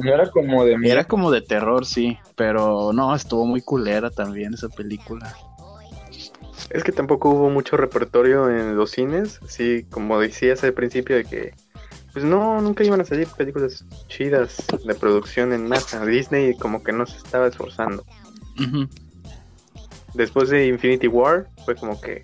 Era 0.03 0.31
como 0.31 0.65
de 0.65 0.77
Era 0.85 1.05
como 1.05 1.31
de 1.31 1.43
terror, 1.43 1.85
sí, 1.85 2.19
pero 2.37 2.93
no, 2.93 3.15
estuvo 3.15 3.47
muy 3.47 3.61
culera 3.61 4.11
también 4.11 4.55
esa 4.55 4.69
película. 4.69 5.35
Es 6.71 6.85
que 6.85 6.93
tampoco 6.93 7.31
hubo 7.31 7.51
mucho 7.51 7.77
repertorio 7.77 8.49
en 8.49 8.77
los 8.77 8.93
cines, 8.93 9.41
así 9.45 9.85
como 9.91 10.19
decías 10.21 10.65
al 10.65 10.73
principio 10.73 11.17
de 11.17 11.25
que 11.25 11.55
pues 12.13 12.25
no, 12.25 12.61
nunca 12.61 12.85
iban 12.85 13.01
a 13.01 13.05
salir 13.05 13.27
películas 13.29 13.87
chidas 14.09 14.65
de 14.85 14.95
producción 14.95 15.53
en 15.53 15.67
masa. 15.67 16.05
Disney 16.05 16.55
como 16.57 16.83
que 16.83 16.93
no 16.93 17.07
se 17.07 17.17
estaba 17.17 17.47
esforzando. 17.47 18.05
Después 20.15 20.51
de 20.51 20.67
Infinity 20.67 21.09
War 21.09 21.49
fue 21.65 21.75
como 21.75 21.99
que, 22.01 22.23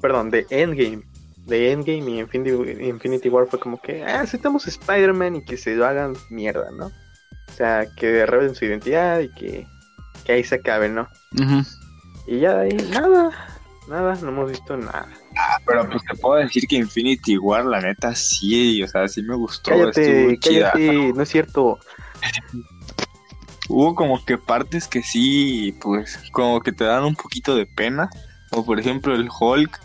perdón, 0.00 0.30
de 0.30 0.46
Endgame. 0.50 1.02
De 1.46 1.72
Endgame 1.72 2.10
y 2.10 2.20
Infinity, 2.20 2.84
Infinity 2.84 3.28
War 3.28 3.46
fue 3.48 3.58
como 3.58 3.80
que, 3.80 4.04
ah, 4.04 4.20
aceptamos 4.20 4.66
Spider-Man 4.66 5.36
y 5.36 5.44
que 5.44 5.56
se 5.56 5.74
lo 5.74 5.86
hagan 5.86 6.14
mierda, 6.30 6.70
¿no? 6.70 6.86
O 6.86 7.52
sea, 7.54 7.86
que 7.96 8.24
revelen 8.26 8.54
su 8.54 8.64
identidad 8.64 9.20
y 9.20 9.28
que, 9.30 9.66
que 10.24 10.32
ahí 10.32 10.44
se 10.44 10.56
acabe, 10.56 10.88
¿no? 10.88 11.08
Y 12.26 12.38
ya 12.38 12.54
de 12.54 12.66
ahí, 12.66 12.88
nada, 12.90 13.30
nada, 13.88 14.14
no 14.22 14.28
hemos 14.28 14.50
visto 14.50 14.76
nada. 14.76 15.08
Pero 15.66 15.88
pues 15.88 16.02
te 16.04 16.16
puedo 16.16 16.36
decir 16.36 16.66
que 16.66 16.76
Infinity 16.76 17.38
War, 17.38 17.64
la 17.64 17.80
neta, 17.80 18.14
sí, 18.14 18.82
o 18.82 18.88
sea, 18.88 19.08
sí 19.08 19.22
me 19.22 19.34
gustó. 19.34 19.70
Cállate, 19.70 20.32
estuvo 20.32 20.40
chida. 20.40 20.72
cállate, 20.72 21.12
no 21.12 21.22
es 21.22 21.28
cierto. 21.28 21.78
Hubo 23.68 23.94
como 23.94 24.24
que 24.24 24.36
partes 24.38 24.86
que 24.86 25.02
sí, 25.02 25.74
pues, 25.80 26.18
como 26.32 26.60
que 26.60 26.72
te 26.72 26.84
dan 26.84 27.04
un 27.04 27.14
poquito 27.14 27.56
de 27.56 27.66
pena. 27.66 28.10
Como 28.50 28.66
por 28.66 28.78
ejemplo 28.78 29.14
el 29.14 29.28
Hulk, 29.30 29.80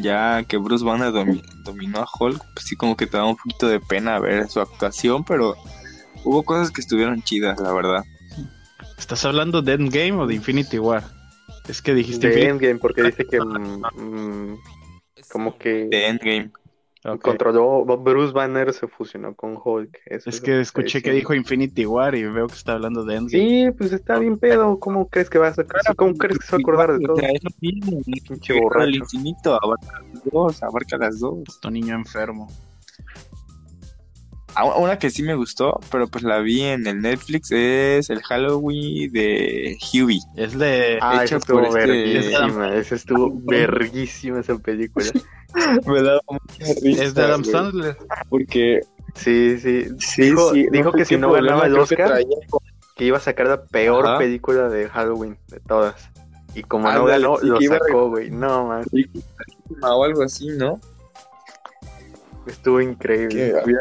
ya 0.00 0.42
que 0.44 0.56
Bruce 0.56 0.84
Banner 0.84 1.12
domi- 1.12 1.42
dominó 1.64 2.00
a 2.00 2.06
Hulk, 2.18 2.42
pues 2.54 2.66
sí 2.66 2.76
como 2.76 2.96
que 2.96 3.06
te 3.06 3.16
da 3.16 3.24
un 3.24 3.36
poquito 3.36 3.68
de 3.68 3.80
pena 3.80 4.18
ver 4.18 4.48
su 4.48 4.60
actuación, 4.60 5.24
pero 5.24 5.54
hubo 6.24 6.42
cosas 6.42 6.70
que 6.70 6.80
estuvieron 6.80 7.22
chidas, 7.22 7.58
la 7.60 7.72
verdad. 7.72 8.04
¿Estás 8.98 9.24
hablando 9.24 9.62
de 9.62 9.72
Endgame 9.74 10.12
o 10.12 10.26
de 10.26 10.34
Infinity 10.34 10.78
War? 10.78 11.04
Es 11.68 11.82
que 11.82 11.94
dijiste 11.94 12.28
De 12.28 12.34
Infinity 12.34 12.50
Endgame, 12.52 12.78
porque 12.80 13.02
dice 13.02 13.26
que 13.26 13.40
mm, 13.40 13.82
mm, 13.96 14.58
como 15.30 15.58
que 15.58 15.88
De 15.90 16.06
Endgame. 16.08 16.50
Ok. 17.04 17.20
controló, 17.20 17.84
Bruce 17.98 18.32
Banner 18.32 18.72
se 18.72 18.86
fusionó 18.86 19.34
con 19.34 19.58
Hulk. 19.62 19.98
eso 20.06 20.30
Es 20.30 20.38
lo 20.38 20.44
que 20.44 20.60
escuché 20.60 21.02
que 21.02 21.10
dijo 21.10 21.34
Infinity 21.34 21.84
War 21.84 22.14
y 22.14 22.22
veo 22.22 22.46
que 22.46 22.54
está 22.54 22.74
hablando 22.74 23.04
de 23.04 23.16
Endgame. 23.16 23.28
Sí, 23.48 23.70
pues 23.76 23.92
está 23.92 24.18
bien 24.18 24.38
pedo. 24.38 24.78
¿Cómo 24.78 25.08
crees 25.08 25.28
que 25.28 25.38
vas 25.38 25.58
a, 25.58 25.64
¿cómo 25.96 26.14
crees 26.14 26.38
que 26.38 26.46
se 26.46 26.52
va 26.52 26.58
a 26.58 26.60
acordar 26.60 26.96
de 26.96 27.04
todo? 27.04 27.16
Es 27.18 27.42
lo 27.42 27.50
mismo, 27.60 28.00
Pinche 28.04 28.54
El 28.56 28.62
borracho. 28.62 28.90
infinito 28.90 29.58
abarca 29.60 30.00
las 30.12 30.24
dos, 30.32 30.62
abarca 30.62 30.96
las 30.96 31.18
dos. 31.18 31.60
Tu 31.60 31.70
niño 31.70 31.94
enfermo. 31.96 32.48
Ah, 34.54 34.64
Una 34.76 34.98
que 34.98 35.08
sí 35.10 35.22
me 35.22 35.34
gustó, 35.34 35.80
pero 35.90 36.06
pues 36.08 36.24
la 36.24 36.40
vi 36.40 36.60
en 36.62 36.86
el 36.86 37.00
Netflix, 37.00 37.50
es 37.52 38.10
el 38.10 38.22
Halloween 38.22 39.10
de 39.12 39.78
Huey. 39.94 40.18
Es 40.36 40.58
de. 40.58 40.98
Ah, 41.00 41.14
hecho 41.24 41.24
esa 41.24 41.36
estuvo 41.38 41.58
por 41.58 41.66
este- 41.78 41.86
verguísima. 41.92 42.74
Esa 42.74 42.94
estuvo 42.94 43.32
verguísima 43.44 44.40
esa 44.40 44.58
película. 44.58 45.06
Me 45.86 46.02
da 46.02 46.18
mucha 46.28 46.64
risa. 46.82 47.04
es 47.04 47.14
de 47.14 47.22
Adam 47.22 47.44
Sandler. 47.44 47.96
Porque 48.28 48.80
Sí, 49.14 49.58
sí. 49.58 49.88
sí, 49.98 50.22
dijo 50.22 50.52
sí, 50.54 50.66
dijo 50.72 50.90
que 50.92 51.04
si 51.04 51.16
qué 51.16 51.20
no 51.20 51.32
ganaba 51.32 51.66
el 51.66 51.74
que 51.74 51.80
Oscar, 51.80 52.08
traía 52.08 52.26
que 52.96 53.04
iba 53.04 53.18
a 53.18 53.20
sacar 53.20 53.46
la 53.46 53.62
peor 53.64 54.06
Ajá. 54.06 54.18
película 54.18 54.68
de 54.70 54.88
Halloween 54.88 55.36
de 55.48 55.60
todas. 55.60 56.10
Y 56.54 56.62
como 56.62 56.84
no 56.90 57.00
Ándale, 57.00 57.22
ganó, 57.22 57.38
sí, 57.38 57.46
lo 57.46 57.60
sacó, 57.60 58.08
güey. 58.10 58.30
No, 58.30 58.66
man. 58.68 58.84
o 59.82 60.04
algo 60.04 60.22
así, 60.22 60.48
¿no? 60.48 60.78
Estuvo 62.46 62.80
increíble. 62.80 63.54
que 63.64 63.72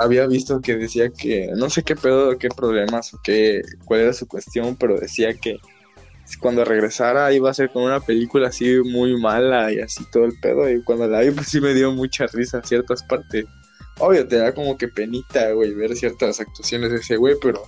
había, 0.00 0.26
visto 0.26 0.60
que 0.60 0.76
decía 0.76 1.10
que 1.10 1.50
no 1.56 1.70
sé 1.70 1.82
qué 1.82 1.94
pedo, 1.94 2.38
qué 2.38 2.48
problemas 2.48 3.12
o 3.14 3.20
qué, 3.22 3.62
cuál 3.84 4.00
era 4.00 4.12
su 4.12 4.26
cuestión, 4.26 4.76
pero 4.76 4.98
decía 4.98 5.34
que 5.34 5.58
cuando 6.38 6.64
regresara 6.64 7.32
iba 7.32 7.50
a 7.50 7.54
ser 7.54 7.70
con 7.70 7.82
una 7.82 8.00
película 8.00 8.48
así 8.48 8.78
muy 8.84 9.18
mala 9.20 9.72
y 9.72 9.80
así 9.80 10.04
todo 10.12 10.24
el 10.24 10.38
pedo. 10.40 10.70
Y 10.70 10.82
cuando 10.84 11.08
la 11.08 11.20
vi, 11.20 11.30
pues 11.30 11.48
sí 11.48 11.60
me 11.60 11.74
dio 11.74 11.92
mucha 11.92 12.26
risa 12.26 12.62
ciertas 12.62 13.02
partes. 13.02 13.46
Obvio, 13.98 14.26
te 14.26 14.36
da 14.36 14.54
como 14.54 14.78
que 14.78 14.88
penita, 14.88 15.50
güey, 15.52 15.74
ver 15.74 15.94
ciertas 15.96 16.40
actuaciones 16.40 16.90
de 16.90 16.98
ese 16.98 17.16
güey, 17.16 17.34
pero 17.42 17.62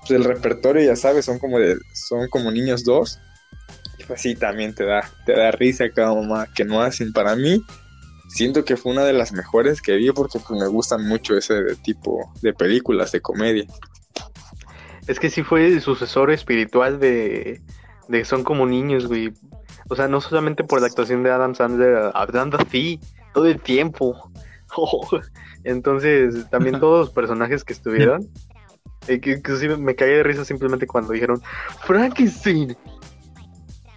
pues, 0.00 0.10
el 0.10 0.24
repertorio, 0.24 0.82
ya 0.84 0.96
sabes, 0.96 1.24
son 1.24 1.38
como 1.38 1.58
de, 1.58 1.78
son 1.94 2.28
como 2.28 2.50
niños 2.50 2.84
dos. 2.84 3.18
Y 3.98 4.04
pues 4.04 4.20
sí, 4.20 4.34
también 4.34 4.74
te 4.74 4.84
da, 4.84 5.08
te 5.24 5.32
da 5.32 5.50
risa 5.52 5.90
cada 5.90 6.14
mamá 6.14 6.48
que 6.54 6.64
no 6.64 6.82
hacen. 6.82 7.12
Para 7.12 7.36
mí, 7.36 7.62
siento 8.32 8.64
que 8.64 8.76
fue 8.76 8.92
una 8.92 9.04
de 9.04 9.12
las 9.12 9.32
mejores 9.32 9.82
que 9.82 9.96
vi 9.96 10.10
porque 10.10 10.38
pues, 10.38 10.58
me 10.58 10.66
gustan 10.66 11.06
mucho 11.06 11.36
ese 11.36 11.62
de 11.62 11.76
tipo 11.76 12.32
de 12.40 12.54
películas 12.54 13.12
de 13.12 13.20
comedia. 13.20 13.66
Es 15.06 15.20
que 15.20 15.30
sí 15.30 15.42
fue 15.42 15.66
el 15.66 15.80
sucesor 15.80 16.30
espiritual 16.30 16.98
de, 16.98 17.60
de 18.08 18.24
Son 18.24 18.42
como 18.42 18.66
niños, 18.66 19.06
güey. 19.06 19.32
O 19.88 19.96
sea, 19.96 20.08
no 20.08 20.20
solamente 20.20 20.64
por 20.64 20.80
la 20.80 20.86
actuación 20.86 21.22
de 21.22 21.30
Adam 21.30 21.54
Sandler 21.54 22.10
hablando 22.14 22.56
así 22.56 23.00
todo 23.34 23.46
el 23.46 23.60
tiempo. 23.60 24.30
Entonces, 25.64 26.48
también 26.50 26.80
todos 26.80 27.06
los 27.06 27.10
personajes 27.10 27.64
que 27.64 27.74
estuvieron. 27.74 28.28
eh, 29.08 29.20
que 29.20 29.32
inclusive 29.32 29.76
me 29.76 29.94
caí 29.94 30.10
de 30.10 30.22
risa 30.22 30.44
simplemente 30.44 30.86
cuando 30.86 31.12
dijeron 31.12 31.42
Frankenstein. 31.84 32.76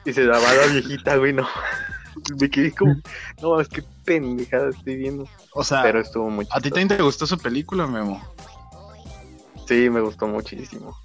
Y 0.03 0.13
se 0.13 0.25
daba 0.25 0.53
la 0.53 0.67
viejita, 0.67 1.15
güey, 1.15 1.33
no. 1.33 1.47
Me 2.39 2.49
quedé 2.49 2.71
como, 2.71 2.95
no, 3.41 3.59
es 3.59 3.67
que 3.67 3.83
pendejada 4.05 4.69
estoy 4.69 4.95
viendo. 4.95 5.27
O 5.53 5.63
sea, 5.63 5.81
Pero 5.83 5.99
estuvo 5.99 6.29
muy 6.29 6.47
¿a 6.51 6.61
ti 6.61 6.69
también 6.69 6.87
te 6.87 7.01
gustó 7.01 7.25
su 7.27 7.37
película, 7.37 7.87
Memo? 7.87 8.21
Sí, 9.67 9.89
me 9.89 10.01
gustó 10.01 10.27
muchísimo. 10.27 10.95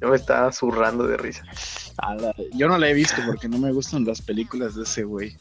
Yo 0.00 0.08
me 0.08 0.16
estaba 0.16 0.52
zurrando 0.52 1.06
de 1.06 1.16
risa. 1.16 1.44
Yo 2.54 2.68
no 2.68 2.76
la 2.78 2.88
he 2.88 2.94
visto 2.94 3.16
porque 3.26 3.48
no 3.48 3.58
me 3.58 3.72
gustan 3.72 4.04
las 4.04 4.20
películas 4.20 4.74
de 4.74 4.82
ese 4.82 5.04
güey. 5.04 5.36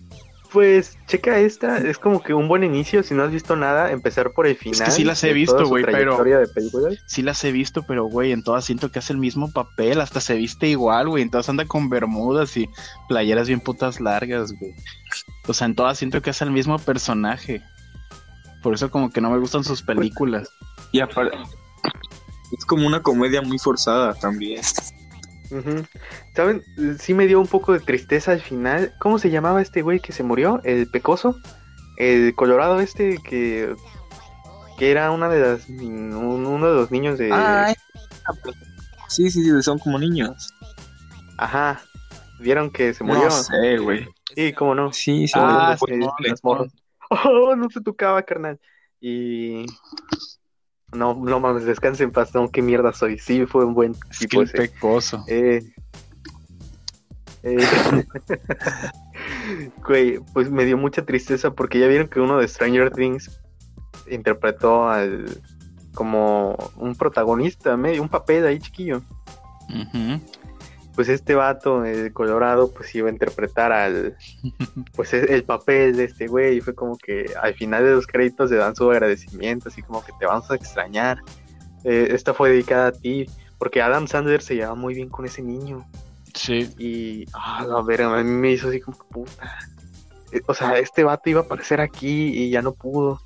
Pues 0.51 0.97
checa 1.07 1.39
esta, 1.39 1.77
es 1.77 1.97
como 1.97 2.21
que 2.21 2.33
un 2.33 2.49
buen 2.49 2.65
inicio, 2.65 3.03
si 3.03 3.13
no 3.13 3.23
has 3.23 3.31
visto 3.31 3.55
nada, 3.55 3.91
empezar 3.91 4.33
por 4.33 4.47
el 4.47 4.57
final. 4.57 4.91
sí 4.91 5.05
las 5.05 5.23
he 5.23 5.31
visto, 5.31 5.65
güey, 5.65 5.85
pero- 5.85 6.21
de. 6.21 6.99
Sí 7.05 7.21
las 7.21 7.41
he 7.45 7.53
visto, 7.53 7.83
pero 7.83 8.05
güey, 8.05 8.33
en 8.33 8.43
todas 8.43 8.65
siento 8.65 8.91
que 8.91 8.99
hace 8.99 9.13
el 9.13 9.19
mismo 9.19 9.51
papel, 9.53 10.01
hasta 10.01 10.19
se 10.19 10.35
viste 10.35 10.67
igual, 10.67 11.07
güey. 11.07 11.23
En 11.23 11.29
todas 11.29 11.47
anda 11.47 11.65
con 11.65 11.89
bermudas 11.89 12.57
y 12.57 12.67
playeras 13.07 13.47
bien 13.47 13.61
putas 13.61 14.01
largas, 14.01 14.51
güey. 14.59 14.73
O 15.47 15.53
sea, 15.53 15.67
en 15.67 15.75
todas 15.75 15.97
siento 15.97 16.21
que 16.21 16.31
hace 16.31 16.43
el 16.43 16.51
mismo 16.51 16.77
personaje. 16.79 17.61
Por 18.61 18.73
eso 18.73 18.91
como 18.91 19.09
que 19.09 19.21
no 19.21 19.29
me 19.31 19.39
gustan 19.39 19.63
sus 19.63 19.81
películas. 19.81 20.49
Y 20.91 20.99
aparte, 20.99 21.37
es 22.57 22.65
como 22.65 22.85
una 22.85 23.01
comedia 23.01 23.41
muy 23.41 23.57
forzada 23.57 24.13
también. 24.15 24.61
Ujú. 25.51 25.85
¿Saben? 26.35 26.63
Sí 26.99 27.13
me 27.13 27.27
dio 27.27 27.39
un 27.39 27.47
poco 27.47 27.73
de 27.73 27.79
tristeza 27.79 28.31
al 28.31 28.41
final. 28.41 28.93
¿Cómo 28.99 29.19
se 29.19 29.29
llamaba 29.29 29.61
este 29.61 29.81
güey 29.81 29.99
que 29.99 30.13
se 30.13 30.23
murió? 30.23 30.61
¿El 30.63 30.87
pecoso? 30.89 31.35
El 31.97 32.33
colorado 32.35 32.79
este 32.79 33.17
que... 33.17 33.75
Que 34.77 34.91
era 34.91 35.11
una 35.11 35.29
de 35.29 35.39
las... 35.39 35.69
un- 35.69 36.15
uno 36.15 36.67
de 36.67 36.73
los 36.75 36.89
niños 36.91 37.17
de... 37.19 37.31
Ay, 37.31 37.75
sí, 39.07 39.29
sí, 39.29 39.43
sí, 39.43 39.61
son 39.61 39.77
como 39.77 39.99
niños. 39.99 40.53
Ajá. 41.37 41.81
¿Vieron 42.39 42.71
que 42.71 42.93
se 42.93 43.03
murió? 43.03 43.25
No 43.25 43.31
sé, 43.31 43.77
güey. 43.77 44.07
Sí, 44.35 44.53
cómo 44.53 44.73
no. 44.73 44.91
Sí, 44.93 45.27
son 45.27 45.41
Ah, 45.43 45.77
los 45.79 45.79
sí. 45.81 46.71
Oh, 47.25 47.55
no 47.57 47.69
se 47.69 47.81
tocaba, 47.81 48.23
carnal. 48.23 48.59
Y... 49.01 49.65
No, 50.93 51.15
no 51.15 51.39
mames, 51.39 51.65
descanse 51.65 52.03
en 52.03 52.11
paz, 52.11 52.33
no, 52.35 52.49
qué 52.49 52.61
mierda 52.61 52.91
soy. 52.93 53.17
Sí, 53.17 53.45
fue 53.45 53.65
un 53.65 53.73
buen 53.73 53.95
Es 54.09 54.19
tipo 54.19 54.41
ese. 54.41 54.57
pecoso. 54.57 55.23
Eh, 55.27 55.63
eh, 57.43 57.57
güey, 59.87 60.19
pues 60.33 60.49
me 60.51 60.65
dio 60.65 60.77
mucha 60.77 61.05
tristeza 61.05 61.51
porque 61.51 61.79
ya 61.79 61.87
vieron 61.87 62.07
que 62.07 62.19
uno 62.19 62.37
de 62.37 62.47
Stranger 62.47 62.91
Things 62.91 63.39
interpretó 64.09 64.89
al 64.89 65.41
como 65.93 66.55
un 66.77 66.95
protagonista, 66.95 67.75
medio 67.77 68.01
un 68.01 68.09
papel 68.09 68.45
ahí 68.45 68.59
chiquillo. 68.59 69.01
Ujú. 69.69 70.21
Pues 71.01 71.09
este 71.09 71.33
vato, 71.33 71.83
el 71.83 72.13
Colorado, 72.13 72.71
pues 72.71 72.93
iba 72.93 73.09
a 73.09 73.11
interpretar 73.11 73.71
al 73.71 74.15
pues 74.95 75.11
el, 75.15 75.31
el 75.31 75.43
papel 75.43 75.97
de 75.97 76.03
este 76.03 76.27
güey 76.27 76.57
y 76.57 76.61
fue 76.61 76.75
como 76.75 76.95
que 76.95 77.25
al 77.41 77.55
final 77.55 77.83
de 77.83 77.89
los 77.95 78.05
créditos 78.05 78.51
le 78.51 78.57
dan 78.57 78.75
su 78.75 78.87
agradecimiento, 78.91 79.69
así 79.69 79.81
como 79.81 80.05
que 80.05 80.11
te 80.19 80.27
vamos 80.27 80.51
a 80.51 80.53
extrañar. 80.53 81.17
Eh, 81.85 82.09
esta 82.11 82.35
fue 82.35 82.51
dedicada 82.51 82.89
a 82.89 82.91
ti 82.91 83.25
porque 83.57 83.81
Adam 83.81 84.07
Sandler 84.07 84.43
se 84.43 84.53
llevaba 84.53 84.75
muy 84.75 84.93
bien 84.93 85.09
con 85.09 85.25
ese 85.25 85.41
niño. 85.41 85.87
Sí. 86.35 86.69
Y, 86.77 87.25
ah, 87.33 87.65
la 87.67 87.81
verga, 87.81 88.19
a 88.19 88.23
mí 88.23 88.29
me 88.29 88.51
hizo 88.51 88.69
así 88.69 88.79
como 88.79 88.95
que 88.99 89.05
puta. 89.11 89.57
Eh, 90.31 90.41
O 90.45 90.53
sea, 90.53 90.77
este 90.77 91.03
vato 91.03 91.31
iba 91.31 91.41
a 91.41 91.45
aparecer 91.45 91.81
aquí 91.81 92.27
y 92.27 92.51
ya 92.51 92.61
no 92.61 92.73
pudo. 92.73 93.23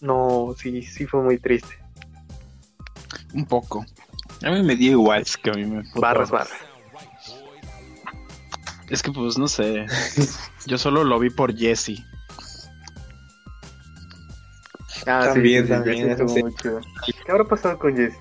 No, 0.00 0.54
sí, 0.56 0.84
sí 0.84 1.04
fue 1.04 1.20
muy 1.20 1.38
triste. 1.38 1.74
Un 3.34 3.44
poco. 3.44 3.84
A 4.42 4.50
mí 4.50 4.62
me 4.62 4.76
dio 4.76 4.92
igual. 4.92 5.22
Es 5.22 5.36
que 5.36 5.50
a 5.50 5.54
mí 5.54 5.64
me... 5.64 5.82
Barras, 5.94 6.30
barras. 6.30 6.56
Es 8.88 9.02
que 9.02 9.12
pues 9.12 9.38
no 9.38 9.46
sé. 9.48 9.86
Yo 10.66 10.78
solo 10.78 11.04
lo 11.04 11.18
vi 11.18 11.30
por 11.30 11.56
Jesse. 11.56 12.04
Ah, 15.06 15.30
También, 15.32 15.64
sí, 15.64 15.70
también, 15.70 16.04
sí, 16.04 16.10
estuvo 16.10 16.28
sí. 16.28 16.42
muy 16.42 16.54
chido. 16.56 16.80
¿Qué 17.06 17.32
habrá 17.32 17.44
pasado 17.44 17.78
con 17.78 17.96
Jesse? 17.96 18.18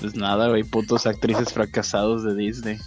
Pues 0.00 0.14
nada, 0.14 0.48
güey, 0.48 0.64
putos 0.64 1.06
actrices 1.06 1.52
fracasados 1.52 2.24
de 2.24 2.34
Disney. 2.34 2.78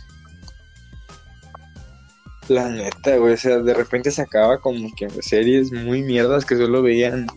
La 2.48 2.70
neta, 2.70 3.18
güey, 3.18 3.34
o 3.34 3.38
sea, 3.38 3.60
de 3.60 3.74
repente 3.74 4.10
sacaba 4.10 4.60
como 4.60 4.90
que 4.96 5.10
series 5.22 5.72
muy 5.72 6.02
mierdas 6.02 6.44
que 6.44 6.58
solo 6.58 6.82
veían, 6.82 7.28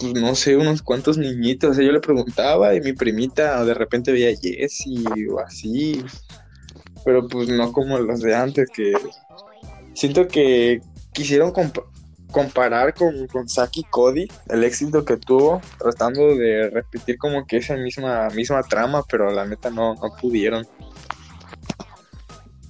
pues 0.00 0.14
no 0.14 0.34
sé, 0.34 0.56
unos 0.56 0.82
cuantos 0.82 1.18
niñitos. 1.18 1.78
O 1.78 1.82
yo 1.82 1.92
le 1.92 2.00
preguntaba 2.00 2.74
y 2.74 2.80
mi 2.80 2.92
primita 2.92 3.64
de 3.64 3.74
repente 3.74 4.12
veía 4.12 4.36
Jessie 4.36 5.04
o 5.30 5.38
así. 5.40 6.02
Pero 7.04 7.28
pues 7.28 7.48
no 7.48 7.72
como 7.72 7.98
los 7.98 8.20
de 8.20 8.34
antes, 8.34 8.68
que 8.70 8.94
siento 9.94 10.26
que 10.28 10.80
quisieron 11.12 11.52
comparar 12.30 12.94
con, 12.94 13.26
con 13.26 13.48
Saki 13.48 13.84
Cody 13.84 14.28
el 14.48 14.64
éxito 14.64 15.04
que 15.04 15.16
tuvo, 15.16 15.60
tratando 15.78 16.34
de 16.34 16.70
repetir 16.70 17.18
como 17.18 17.46
que 17.46 17.58
esa 17.58 17.76
misma, 17.76 18.28
misma 18.30 18.62
trama, 18.62 19.02
pero 19.08 19.30
la 19.30 19.46
neta 19.46 19.70
no, 19.70 19.94
no 19.94 20.14
pudieron. 20.20 20.66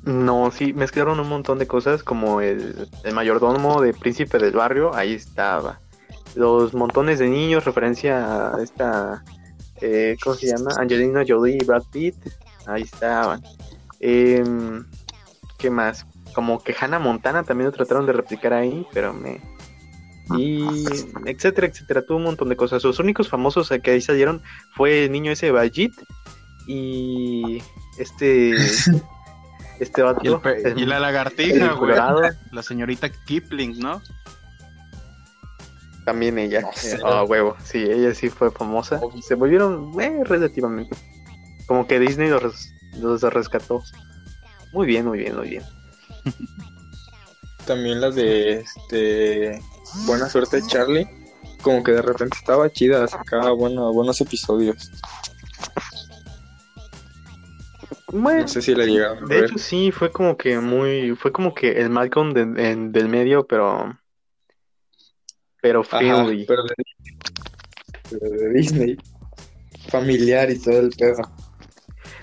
No, 0.03 0.51
sí, 0.51 0.73
mezclaron 0.73 1.21
un 1.21 1.29
montón 1.29 1.59
de 1.59 1.67
cosas 1.67 2.03
como 2.03 2.41
el, 2.41 2.89
mayordomo 3.13 3.83
de 3.83 3.93
Príncipe 3.93 4.39
del 4.39 4.53
Barrio, 4.53 4.95
ahí 4.95 5.13
estaba. 5.13 5.81
Los 6.35 6.75
montones 6.75 7.19
de 7.19 7.29
niños, 7.29 7.65
referencia 7.65 8.55
a 8.55 8.63
esta, 8.63 9.25
eh, 9.81 10.17
¿cómo 10.23 10.37
se 10.37 10.47
llama? 10.49 10.71
Angelina 10.79 11.25
Jolie 11.27 11.59
y 11.61 11.65
Brad 11.65 11.83
Pitt, 11.91 12.15
ahí 12.67 12.83
estaban. 12.83 13.43
Em, 13.99 14.87
¿Qué 15.59 15.71
más? 15.71 16.07
Como 16.35 16.63
que 16.63 16.75
Hannah 16.79 16.99
Montana 16.99 17.43
también 17.43 17.67
lo 17.67 17.73
trataron 17.73 18.07
de 18.07 18.13
replicar 18.13 18.53
ahí, 18.53 18.87
pero 18.93 19.13
me... 19.13 19.41
Y 20.39 20.65
etcétera, 21.27 21.67
etcétera, 21.67 22.03
tuvo 22.03 22.19
un 22.19 22.25
montón 22.25 22.49
de 22.49 22.57
cosas. 22.57 22.85
Los 22.85 23.01
únicos 23.01 23.29
famosos 23.29 23.69
que 23.83 23.91
ahí 23.91 24.01
salieron 24.01 24.43
fue 24.77 25.07
el 25.07 25.13
niño 25.13 25.33
ese 25.33 25.51
Bajit 25.51 25.93
y 26.67 27.63
este... 27.99 28.55
Este 29.81 30.03
vato. 30.03 30.43
Y, 30.77 30.85
la 30.85 31.01
lagartija, 31.01 31.73
güey. 31.73 31.95
La 32.53 32.63
señorita 32.63 33.09
Kipling, 33.09 33.79
¿no? 33.79 34.03
También 36.11 36.39
ella. 36.39 36.63
Ah, 37.05 37.23
huevo. 37.25 37.57
Sí, 37.63 37.79
ella 37.79 38.13
sí 38.15 38.29
fue 38.31 38.51
famosa. 38.51 39.01
Se 39.23 39.37
volvieron 39.37 39.93
eh, 40.01 40.23
relativamente. 40.25 40.97
Como 41.67 41.87
que 41.87 42.01
Disney 42.01 42.29
los, 42.29 42.73
los 42.99 43.23
rescató. 43.23 43.83
Muy 44.73 44.87
bien, 44.87 45.07
muy 45.07 45.21
bien, 45.21 45.37
muy 45.37 45.51
bien. 45.51 45.63
También 47.65 48.01
la 48.01 48.11
de 48.11 48.61
este 48.61 49.61
Buena 50.07 50.29
suerte 50.29 50.61
Charlie. 50.67 51.09
Como 51.63 51.85
que 51.85 51.93
de 51.93 52.03
repente 52.03 52.37
estaba 52.39 52.71
chida, 52.71 53.07
sacaba 53.07 53.53
bueno, 53.53 53.93
buenos 53.93 54.21
episodios 54.21 54.91
no 58.13 58.49
sé 58.49 58.63
si 58.63 58.75
le 58.75 58.87
llegaron. 58.87 59.27
De 59.27 59.41
hecho, 59.41 59.59
sí, 59.59 59.91
fue 59.91 60.11
como 60.11 60.37
que 60.37 60.59
muy. 60.59 61.15
Fue 61.17 61.33
como 61.33 61.55
que 61.55 61.81
el 61.81 61.91
Malcolm 61.91 62.33
del 62.33 63.09
medio, 63.09 63.47
pero. 63.47 63.97
Pero 65.63 65.85
friendly. 65.85 66.47
pero, 66.47 66.63
de, 66.65 68.53
Disney. 68.53 68.97
Familiar 69.89 70.51
y 70.51 70.59
todo 70.59 70.81
el 70.81 70.91
pedo. 70.91 71.23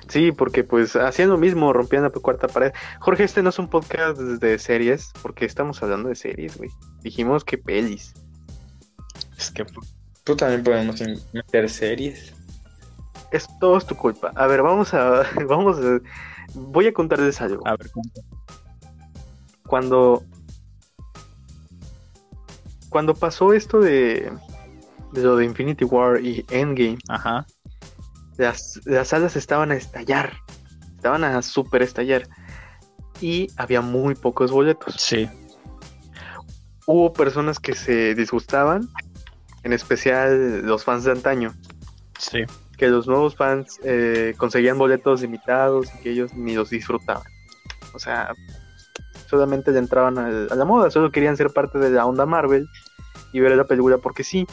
Sí, 0.08 0.32
porque 0.32 0.64
pues 0.64 0.96
hacían 0.96 1.30
lo 1.30 1.38
mismo, 1.38 1.74
rompían 1.74 2.04
la 2.04 2.10
cuarta 2.10 2.48
pared. 2.48 2.72
Jorge, 3.00 3.24
este 3.24 3.44
no 3.44 3.50
es 3.50 3.60
un 3.60 3.70
podcast 3.70 4.18
de 4.18 4.58
series, 4.58 5.12
porque 5.22 5.46
estamos 5.46 5.84
hablando 5.84 6.10
de 6.10 6.16
series, 6.16 6.58
güey. 6.58 6.70
Dijimos 7.02 7.44
que 7.44 7.58
pelis. 7.58 8.14
Es 9.38 9.52
que 9.52 9.66
tú 10.24 10.36
también 10.36 10.64
podemos 10.64 11.02
meter 11.34 11.70
series 11.70 12.38
es 13.32 13.48
todo 13.60 13.78
es 13.78 13.86
tu 13.86 13.96
culpa. 13.96 14.32
A 14.36 14.48
ver, 14.48 14.62
vamos 14.62 14.94
a, 14.94 15.24
vamos 15.48 15.78
a, 15.78 16.00
voy 16.54 16.88
a 16.88 16.94
contarles 16.94 17.42
algo. 17.42 17.66
A 17.68 17.76
ver, 17.76 17.90
Cuando, 19.66 20.24
cuando 22.98 23.14
pasó 23.14 23.54
esto 23.54 23.80
de, 23.80 24.32
de 25.12 25.22
lo 25.22 25.36
de 25.36 25.46
Infinity 25.46 25.86
War 25.86 26.20
y 26.20 26.44
Endgame, 26.50 26.98
Ajá. 27.10 27.46
Las, 28.38 28.82
las 28.86 29.10
salas 29.10 29.36
estaban 29.36 29.70
a 29.70 29.76
estallar, 29.76 30.34
estaban 30.96 31.24
a 31.24 31.44
super 31.44 31.84
estallar 31.84 32.28
y 33.22 33.50
había 33.56 33.82
muy 33.82 34.16
pocos 34.16 34.50
boletos. 34.50 34.96
Sí. 34.98 35.30
Hubo 36.88 37.14
personas 37.14 37.60
que 37.60 37.76
se 37.76 38.16
disgustaban, 38.16 38.90
en 39.62 39.74
especial 39.74 40.66
los 40.66 40.84
fans 40.84 41.04
de 41.04 41.12
antaño. 41.12 41.54
Sí 42.18 42.46
que 42.80 42.88
los 42.88 43.06
nuevos 43.06 43.36
fans 43.36 43.80
eh, 43.84 44.34
conseguían 44.38 44.80
boletos 44.80 45.22
limitados 45.22 45.94
y 45.94 46.00
que 46.00 46.10
ellos 46.14 46.34
ni 46.34 46.56
los 46.56 46.72
disfrutaban. 46.72 47.28
O 47.94 48.00
sea, 48.00 48.34
solamente 49.30 49.72
le 49.72 49.78
entraban 49.78 50.18
a 50.18 50.56
la 50.56 50.66
moda, 50.66 50.90
solo 50.90 51.12
querían 51.12 51.38
ser 51.38 51.52
parte 51.52 51.78
de 51.78 51.92
la 51.92 52.08
onda 52.08 52.26
Marvel 52.26 52.68
y 53.38 53.42
ver 53.42 53.56
la 53.56 53.66
película 53.66 53.98
porque 53.98 54.24
sí, 54.24 54.48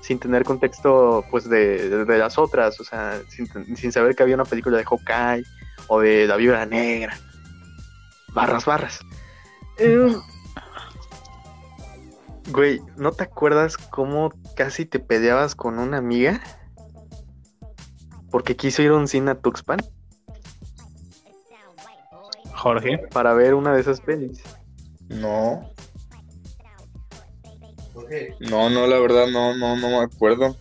sin 0.00 0.18
tener 0.18 0.44
contexto 0.44 1.24
pues 1.30 1.48
de, 1.48 2.04
las 2.06 2.38
otras, 2.38 2.80
o 2.80 2.84
sea, 2.84 3.20
sin, 3.28 3.92
saber 3.92 4.14
que 4.14 4.22
había 4.22 4.34
una 4.34 4.44
película 4.44 4.76
de 4.76 4.84
Hawkeye 4.84 5.44
o 5.88 6.00
de 6.00 6.26
la 6.26 6.36
Vibra 6.36 6.66
Negra. 6.66 7.18
Barras, 8.32 8.64
barras. 8.64 9.00
Eh, 9.78 10.14
güey, 12.50 12.80
¿no 12.96 13.12
te 13.12 13.24
acuerdas 13.24 13.76
cómo 13.76 14.32
casi 14.56 14.86
te 14.86 14.98
peleabas 14.98 15.54
con 15.54 15.78
una 15.78 15.98
amiga? 15.98 16.40
porque 18.30 18.56
quiso 18.56 18.82
ir 18.82 18.90
a 18.90 18.94
un 18.94 19.08
cine 19.08 19.32
a 19.32 19.34
Tuxpan. 19.34 19.80
Jorge. 22.54 22.98
Para 23.12 23.34
ver 23.34 23.54
una 23.54 23.72
de 23.72 23.80
esas 23.80 24.00
pelis. 24.00 24.42
No. 25.08 25.68
No, 28.40 28.70
no, 28.70 28.86
la 28.86 28.98
verdad 28.98 29.26
no, 29.28 29.56
no, 29.56 29.76
no 29.76 29.88
me 29.88 29.98
acuerdo. 29.98 30.56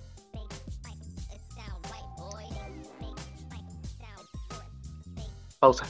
Pausa. 5.59 5.85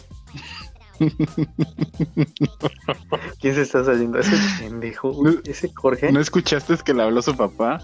¿Quién 3.39 3.55
se 3.55 3.61
está 3.61 3.83
saliendo? 3.83 4.19
Ese 4.19 4.35
pendejo, 4.59 5.23
ese 5.45 5.71
Jorge. 5.73 6.11
¿No 6.11 6.19
escuchaste 6.19 6.75
que 6.83 6.93
le 6.93 7.03
habló 7.03 7.21
su 7.21 7.35
papá? 7.35 7.79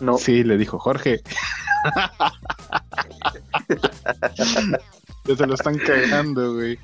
No. 0.00 0.18
Sí, 0.18 0.44
le 0.44 0.58
dijo 0.58 0.78
Jorge. 0.78 1.22
ya 5.24 5.36
se 5.36 5.46
lo 5.46 5.54
están 5.54 5.78
cagando, 5.78 6.54
güey. 6.54 6.78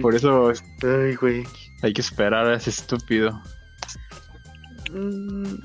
Por 0.00 0.14
eso 0.14 0.52
Ay, 0.82 1.14
güey. 1.16 1.44
Hay 1.82 1.92
que 1.92 2.00
esperar 2.00 2.46
a 2.46 2.54
ese 2.54 2.70
estúpido. 2.70 3.42
Mm. 4.92 5.56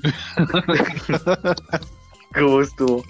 ¿Cómo 2.34 2.60
estuvo? 2.60 3.04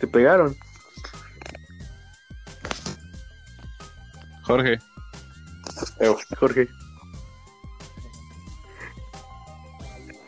¿Te 0.00 0.06
pegaron? 0.06 0.56
Jorge. 4.42 4.78
Jorge. 6.38 6.68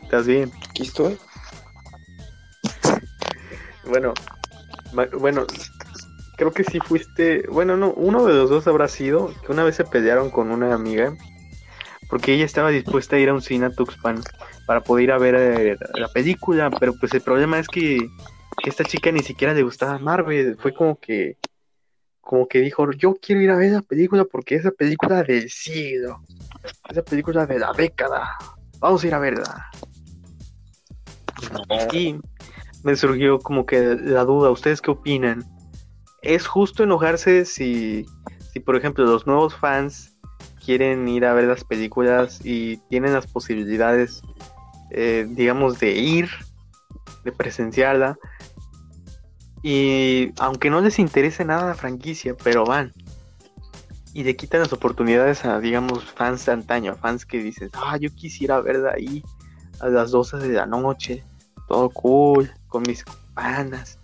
¿Estás 0.02 0.26
bien? 0.26 0.52
Aquí 0.70 0.82
estoy. 0.84 1.18
Bueno, 3.86 4.14
bueno, 5.18 5.46
creo 6.37 6.53
que 6.53 6.64
sí 6.64 6.79
fuiste, 6.81 7.47
bueno, 7.49 7.77
no, 7.77 7.92
uno 7.92 8.25
de 8.25 8.35
los 8.35 8.51
dos 8.51 8.66
habrá 8.66 8.88
sido 8.88 9.33
que 9.44 9.53
una 9.53 9.64
vez 9.64 9.77
se 9.77 9.85
pelearon 9.85 10.31
con 10.31 10.51
una 10.51 10.75
amiga 10.75 11.14
porque 12.09 12.35
ella 12.35 12.44
estaba 12.44 12.70
dispuesta 12.70 13.16
a 13.16 13.18
ir 13.18 13.29
a 13.29 13.35
un 13.35 13.42
cine 13.42 13.66
a 13.66 13.70
Tuxpan 13.70 14.23
para 14.66 14.83
poder 14.83 15.05
ir 15.05 15.12
a 15.12 15.18
ver 15.18 15.35
eh, 15.35 15.77
la 15.94 16.09
película, 16.09 16.70
pero 16.70 16.94
pues 16.99 17.12
el 17.14 17.20
problema 17.20 17.59
es 17.59 17.68
que, 17.68 18.09
esta 18.64 18.85
chica 18.85 19.11
ni 19.11 19.20
siquiera 19.20 19.53
le 19.53 19.62
gustaba 19.62 19.99
Marvel, 19.99 20.57
fue 20.59 20.73
como 20.73 20.99
que 20.99 21.37
como 22.20 22.49
que 22.49 22.61
dijo, 22.61 22.90
yo 22.92 23.14
quiero 23.20 23.42
ir 23.42 23.51
a 23.51 23.57
ver 23.57 23.73
la 23.73 23.83
película 23.83 24.25
porque 24.25 24.55
es 24.55 24.64
la 24.64 24.70
película 24.70 25.23
del 25.23 25.51
siglo, 25.51 26.23
es 26.88 26.97
la 26.97 27.03
película 27.03 27.47
de 27.47 27.59
la 27.59 27.73
década, 27.73 28.37
vamos 28.79 29.05
a 29.05 29.07
ir 29.07 29.14
a 29.14 29.18
verla. 29.18 29.70
Y 31.92 32.16
me 32.83 32.97
surgió 32.97 33.38
como 33.40 33.66
que 33.66 33.99
la 34.01 34.25
duda, 34.25 34.51
¿ustedes 34.51 34.81
qué 34.81 34.92
opinan? 34.92 35.44
¿Es 36.24 36.46
justo 36.46 36.82
enojarse 36.82 37.44
si, 37.44 38.06
si 38.50 38.60
por 38.60 38.76
ejemplo, 38.76 39.04
los 39.04 39.26
nuevos 39.26 39.54
fans 39.54 40.16
quieren 40.64 41.06
ir 41.06 41.26
a 41.26 41.34
ver 41.34 41.44
las 41.44 41.64
películas 41.64 42.40
y 42.42 42.78
tienen 42.88 43.12
las 43.12 43.26
posibilidades, 43.26 44.22
eh, 44.90 45.26
digamos, 45.28 45.78
de 45.78 45.92
ir, 45.92 46.30
de 47.24 47.32
presenciarla? 47.32 48.18
Y 49.62 50.32
aunque 50.38 50.70
no 50.70 50.80
les 50.80 50.98
interese 50.98 51.44
nada 51.44 51.68
la 51.68 51.74
franquicia, 51.74 52.34
pero 52.42 52.64
van. 52.64 52.92
Y 54.14 54.24
le 54.24 54.34
quitan 54.34 54.60
las 54.60 54.72
oportunidades 54.72 55.44
a, 55.44 55.60
digamos, 55.60 56.04
fans 56.04 56.46
de 56.46 56.52
antaño, 56.52 56.96
fans 56.96 57.26
que 57.26 57.42
dicen, 57.42 57.68
ah, 57.74 57.98
yo 57.98 58.08
quisiera 58.14 58.60
verla 58.62 58.92
ahí 58.96 59.22
a 59.80 59.88
las 59.88 60.10
12 60.10 60.38
de 60.38 60.54
la 60.54 60.64
noche, 60.64 61.22
todo 61.68 61.90
cool, 61.90 62.50
con 62.68 62.82
mis 62.82 63.04
panas. 63.34 63.98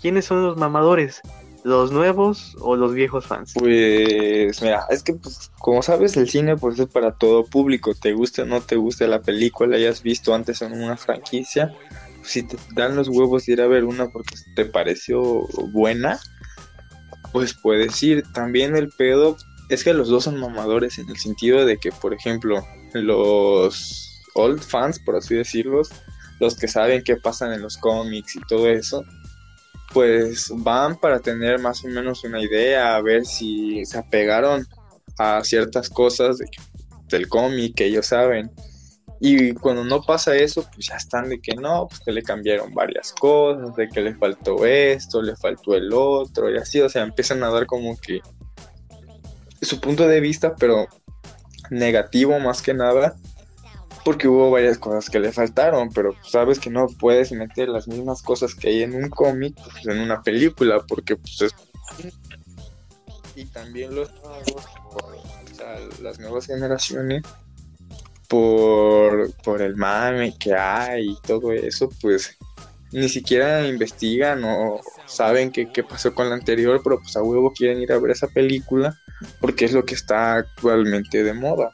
¿Quiénes 0.00 0.24
son 0.24 0.42
los 0.42 0.56
mamadores? 0.56 1.20
¿Los 1.64 1.90
nuevos 1.90 2.56
o 2.60 2.76
los 2.76 2.94
viejos 2.94 3.26
fans? 3.26 3.52
Pues 3.54 4.62
mira, 4.62 4.86
es 4.90 5.02
que 5.02 5.14
pues, 5.14 5.50
como 5.58 5.82
sabes 5.82 6.16
el 6.16 6.28
cine 6.28 6.56
pues 6.56 6.78
es 6.78 6.86
para 6.86 7.12
todo 7.12 7.44
público, 7.44 7.94
te 7.94 8.12
guste 8.12 8.42
o 8.42 8.46
no 8.46 8.60
te 8.60 8.76
guste 8.76 9.08
la 9.08 9.20
película, 9.20 9.70
la 9.70 9.76
hayas 9.76 10.02
visto 10.02 10.34
antes 10.34 10.62
en 10.62 10.72
una 10.72 10.96
franquicia, 10.96 11.74
pues, 12.18 12.30
si 12.30 12.42
te 12.44 12.56
dan 12.74 12.94
los 12.94 13.08
huevos 13.08 13.46
de 13.46 13.54
ir 13.54 13.60
a 13.60 13.66
ver 13.66 13.84
una 13.84 14.08
porque 14.08 14.36
te 14.54 14.64
pareció 14.66 15.20
buena, 15.72 16.20
pues 17.32 17.54
puedes 17.54 18.00
ir. 18.02 18.22
También 18.32 18.76
el 18.76 18.90
pedo 18.90 19.36
es 19.68 19.84
que 19.84 19.94
los 19.94 20.08
dos 20.08 20.24
son 20.24 20.38
mamadores 20.38 20.98
en 20.98 21.08
el 21.08 21.16
sentido 21.16 21.66
de 21.66 21.76
que, 21.78 21.90
por 21.92 22.14
ejemplo, 22.14 22.64
los 22.94 24.22
old 24.34 24.60
fans, 24.60 24.98
por 24.98 25.16
así 25.16 25.34
decirlo, 25.34 25.82
los 26.40 26.56
que 26.56 26.68
saben 26.68 27.02
qué 27.02 27.16
pasan 27.16 27.52
en 27.52 27.62
los 27.62 27.76
cómics 27.76 28.36
y 28.36 28.40
todo 28.48 28.68
eso, 28.68 29.04
pues 29.92 30.52
van 30.54 30.96
para 30.96 31.20
tener 31.20 31.58
más 31.58 31.84
o 31.84 31.88
menos 31.88 32.24
una 32.24 32.40
idea, 32.40 32.96
a 32.96 33.02
ver 33.02 33.24
si 33.24 33.84
se 33.86 33.98
apegaron 33.98 34.66
a 35.18 35.42
ciertas 35.42 35.88
cosas 35.88 36.38
del 37.08 37.28
cómic 37.28 37.74
que 37.74 37.86
ellos 37.86 38.06
saben. 38.06 38.50
Y 39.20 39.52
cuando 39.54 39.84
no 39.84 40.02
pasa 40.02 40.36
eso, 40.36 40.64
pues 40.72 40.86
ya 40.86 40.96
están 40.96 41.28
de 41.28 41.40
que 41.40 41.54
no, 41.56 41.88
pues 41.88 42.00
que 42.00 42.12
le 42.12 42.22
cambiaron 42.22 42.72
varias 42.72 43.12
cosas, 43.12 43.74
de 43.74 43.88
que 43.88 44.00
le 44.00 44.14
faltó 44.14 44.64
esto, 44.64 45.20
le 45.22 45.34
faltó 45.34 45.74
el 45.74 45.92
otro, 45.92 46.50
y 46.50 46.56
así, 46.56 46.80
o 46.80 46.88
sea, 46.88 47.02
empiezan 47.02 47.42
a 47.42 47.50
dar 47.50 47.66
como 47.66 47.96
que 47.96 48.20
su 49.60 49.80
punto 49.80 50.06
de 50.06 50.20
vista, 50.20 50.54
pero 50.54 50.86
negativo 51.70 52.38
más 52.38 52.62
que 52.62 52.74
nada, 52.74 53.16
porque 54.08 54.26
hubo 54.26 54.50
varias 54.50 54.78
cosas 54.78 55.10
que 55.10 55.20
le 55.20 55.32
faltaron, 55.32 55.90
pero 55.90 56.16
sabes 56.22 56.58
que 56.58 56.70
no 56.70 56.86
puedes 56.86 57.30
meter 57.30 57.68
las 57.68 57.86
mismas 57.86 58.22
cosas 58.22 58.54
que 58.54 58.68
hay 58.68 58.82
en 58.82 58.94
un 58.94 59.10
cómic 59.10 59.54
pues, 59.54 59.86
en 59.86 60.00
una 60.00 60.22
película, 60.22 60.82
porque 60.88 61.16
pues 61.16 61.42
es... 61.42 61.54
Y 63.36 63.44
también 63.44 63.94
los 63.94 64.10
nuevos, 64.22 64.64
las 66.00 66.18
nuevas 66.18 66.46
generaciones, 66.46 67.22
por, 68.28 69.30
por 69.42 69.60
el 69.60 69.76
mame 69.76 70.34
que 70.38 70.54
hay 70.54 71.10
y 71.10 71.18
todo 71.26 71.52
eso, 71.52 71.90
pues 72.00 72.38
ni 72.92 73.10
siquiera 73.10 73.68
investigan 73.68 74.42
o 74.42 74.80
saben 75.04 75.52
qué, 75.52 75.70
qué 75.70 75.84
pasó 75.84 76.14
con 76.14 76.30
la 76.30 76.34
anterior, 76.34 76.80
pero 76.82 76.98
pues 76.98 77.14
a 77.14 77.22
huevo 77.22 77.52
quieren 77.52 77.82
ir 77.82 77.92
a 77.92 77.98
ver 77.98 78.12
esa 78.12 78.28
película 78.28 78.98
porque 79.38 79.66
es 79.66 79.74
lo 79.74 79.84
que 79.84 79.96
está 79.96 80.36
actualmente 80.36 81.22
de 81.22 81.34
moda. 81.34 81.70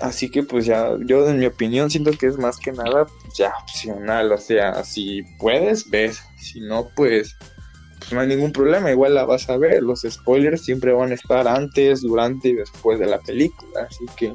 Así 0.00 0.30
que 0.30 0.42
pues 0.42 0.64
ya, 0.64 0.96
yo 1.04 1.28
en 1.28 1.38
mi 1.38 1.46
opinión 1.46 1.90
siento 1.90 2.12
que 2.12 2.26
es 2.26 2.38
más 2.38 2.58
que 2.58 2.70
nada 2.70 3.06
pues, 3.06 3.34
ya 3.36 3.52
opcional, 3.62 4.30
o 4.30 4.38
sea, 4.38 4.84
si 4.84 5.22
puedes, 5.38 5.90
ves, 5.90 6.22
si 6.36 6.60
no, 6.60 6.88
pues, 6.94 7.36
pues 7.98 8.12
no 8.12 8.20
hay 8.20 8.28
ningún 8.28 8.52
problema, 8.52 8.92
igual 8.92 9.14
la 9.16 9.24
vas 9.24 9.50
a 9.50 9.56
ver, 9.56 9.82
los 9.82 10.02
spoilers 10.08 10.64
siempre 10.64 10.92
van 10.92 11.10
a 11.10 11.14
estar 11.14 11.48
antes, 11.48 12.02
durante 12.02 12.50
y 12.50 12.54
después 12.54 13.00
de 13.00 13.06
la 13.06 13.18
película, 13.18 13.88
así 13.90 14.04
que 14.16 14.32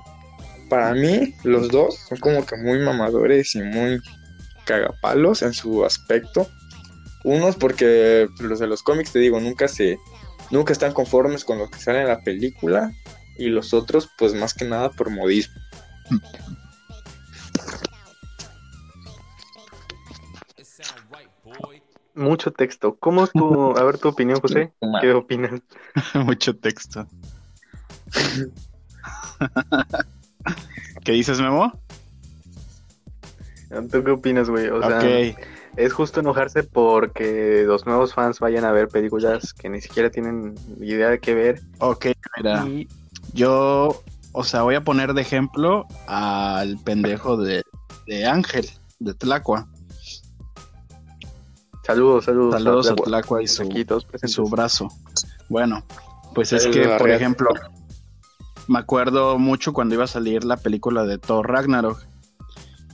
para 0.70 0.94
mí 0.94 1.34
los 1.44 1.70
dos 1.70 1.98
son 2.10 2.18
como 2.18 2.46
que 2.46 2.58
muy 2.58 2.80
mamadores 2.80 3.56
y 3.56 3.62
muy 3.62 4.02
cagapalos 4.66 5.42
en 5.44 5.54
su 5.54 5.86
aspecto. 5.86 6.48
Unos 7.24 7.56
porque 7.56 8.28
los 8.40 8.60
de 8.60 8.68
los 8.68 8.84
cómics, 8.84 9.12
te 9.12 9.20
digo, 9.20 9.40
nunca 9.40 9.68
se 9.68 9.98
nunca 10.52 10.74
están 10.74 10.94
conformes 10.94 11.46
con 11.46 11.58
lo 11.58 11.70
que 11.70 11.80
sale 11.80 12.02
en 12.02 12.08
la 12.08 12.22
película 12.22 12.92
y 13.38 13.48
los 13.48 13.74
otros 13.74 14.10
pues 14.18 14.34
más 14.34 14.54
que 14.54 14.66
nada 14.66 14.90
por 14.92 15.10
modismo. 15.10 15.62
Mucho 22.16 22.52
texto. 22.52 22.96
¿Cómo 23.00 23.24
es 23.24 23.32
tu, 23.32 23.76
a 23.76 23.84
ver 23.84 23.98
tu 23.98 24.08
opinión, 24.10 24.40
José? 24.40 24.72
¿Qué 25.02 25.12
opinas? 25.12 25.62
Mucho 26.14 26.56
texto. 26.56 27.08
¿Qué 31.04 31.12
dices, 31.12 31.40
Memo? 31.42 31.80
¿Tú 33.92 34.04
qué 34.04 34.12
opinas, 34.12 34.50
güey? 34.50 34.68
O 34.68 34.82
sea, 34.82 35.02
es 35.76 35.94
justo 35.94 36.20
enojarse 36.20 36.64
porque 36.64 37.64
los 37.66 37.88
nuevos 37.88 38.14
fans 38.14 38.40
vayan 38.40 38.66
a 38.66 38.72
ver 38.72 38.90
películas 38.90 39.54
que 39.54 39.70
ni 39.70 39.82
siquiera 39.82 40.12
tienen 40.12 40.54
idea 40.80 41.10
de 41.10 41.20
qué 41.20 41.34
ver. 41.34 41.62
Ok, 41.80 42.08
mira. 42.38 42.66
Yo, 43.34 44.02
o 44.32 44.44
sea, 44.44 44.62
voy 44.62 44.76
a 44.76 44.84
poner 44.84 45.14
de 45.14 45.22
ejemplo 45.22 45.86
al 46.08 46.78
pendejo 46.80 47.38
de, 47.38 47.64
Ángel, 48.26 48.70
de 49.00 49.14
Tlacua. 49.14 49.68
Saludos, 51.84 52.26
saludos. 52.26 52.54
Saludos 52.54 52.92
a 52.92 52.96
Tlacua 52.96 53.44
y 53.44 53.48
su, 53.48 53.68
su 54.26 54.44
brazo. 54.46 54.88
Bueno, 55.50 55.84
pues 56.34 56.54
es 56.54 56.68
que, 56.68 56.88
por 56.98 57.10
ejemplo, 57.10 57.50
me 58.68 58.80
acuerdo 58.80 59.38
mucho 59.38 59.74
cuando 59.74 59.96
iba 59.96 60.06
a 60.06 60.08
salir 60.08 60.44
la 60.44 60.58
película 60.58 61.06
de 61.06 61.18
Thor 61.18 61.50
Ragnarok. 61.50 62.00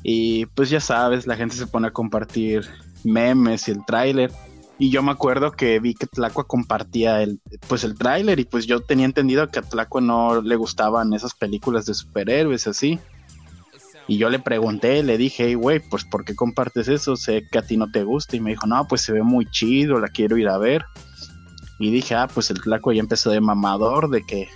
Y 0.04 0.46
pues 0.48 0.70
ya 0.70 0.80
sabes, 0.80 1.28
la 1.28 1.36
gente 1.36 1.56
se 1.56 1.68
pone 1.68 1.88
a 1.88 1.92
compartir 1.92 2.68
memes 3.04 3.68
y 3.68 3.72
el 3.72 3.86
tráiler. 3.86 4.32
Y 4.82 4.92
yo 4.92 5.04
me 5.04 5.12
acuerdo 5.12 5.52
que 5.52 5.78
vi 5.82 5.94
que 5.94 6.08
Tlacua 6.08 6.48
compartía 6.48 7.22
el, 7.22 7.42
pues 7.68 7.84
el 7.84 7.98
tráiler 7.98 8.40
y 8.40 8.46
pues 8.46 8.66
yo 8.66 8.80
tenía 8.80 9.04
entendido 9.04 9.50
que 9.50 9.60
a 9.60 9.62
Tlacua 9.62 10.00
no 10.00 10.42
le 10.42 10.56
gustaban 10.56 11.14
esas 11.14 11.34
películas 11.34 11.86
de 11.86 11.94
superhéroes 11.94 12.66
así. 12.66 12.98
Y 14.08 14.18
yo 14.18 14.30
le 14.30 14.40
pregunté, 14.40 15.04
le 15.04 15.18
dije, 15.18 15.48
hey, 15.48 15.56
güey, 15.56 15.82
pues 15.82 16.06
¿por 16.06 16.24
qué 16.24 16.34
compartes 16.34 16.88
eso? 16.88 17.18
Sé 17.18 17.44
que 17.52 17.60
a 17.60 17.62
ti 17.62 17.76
no 17.76 17.92
te 17.92 18.04
gusta. 18.04 18.38
Y 18.38 18.40
me 18.40 18.52
dijo, 18.52 18.68
no, 18.68 18.88
pues 18.88 19.02
se 19.02 19.12
ve 19.12 19.22
muy 19.22 19.46
chido, 19.52 20.00
la 20.00 20.08
quiero 20.08 20.38
ir 20.38 20.48
a 20.48 20.58
ver. 20.58 20.86
Y 21.78 21.92
dije, 21.92 22.16
ah, 22.16 22.28
pues 22.34 22.50
el 22.50 22.62
Tlacua 22.62 22.94
ya 22.94 23.02
empezó 23.02 23.32
de 23.32 23.42
mamador, 23.42 24.10
de 24.10 24.26
que, 24.26 24.48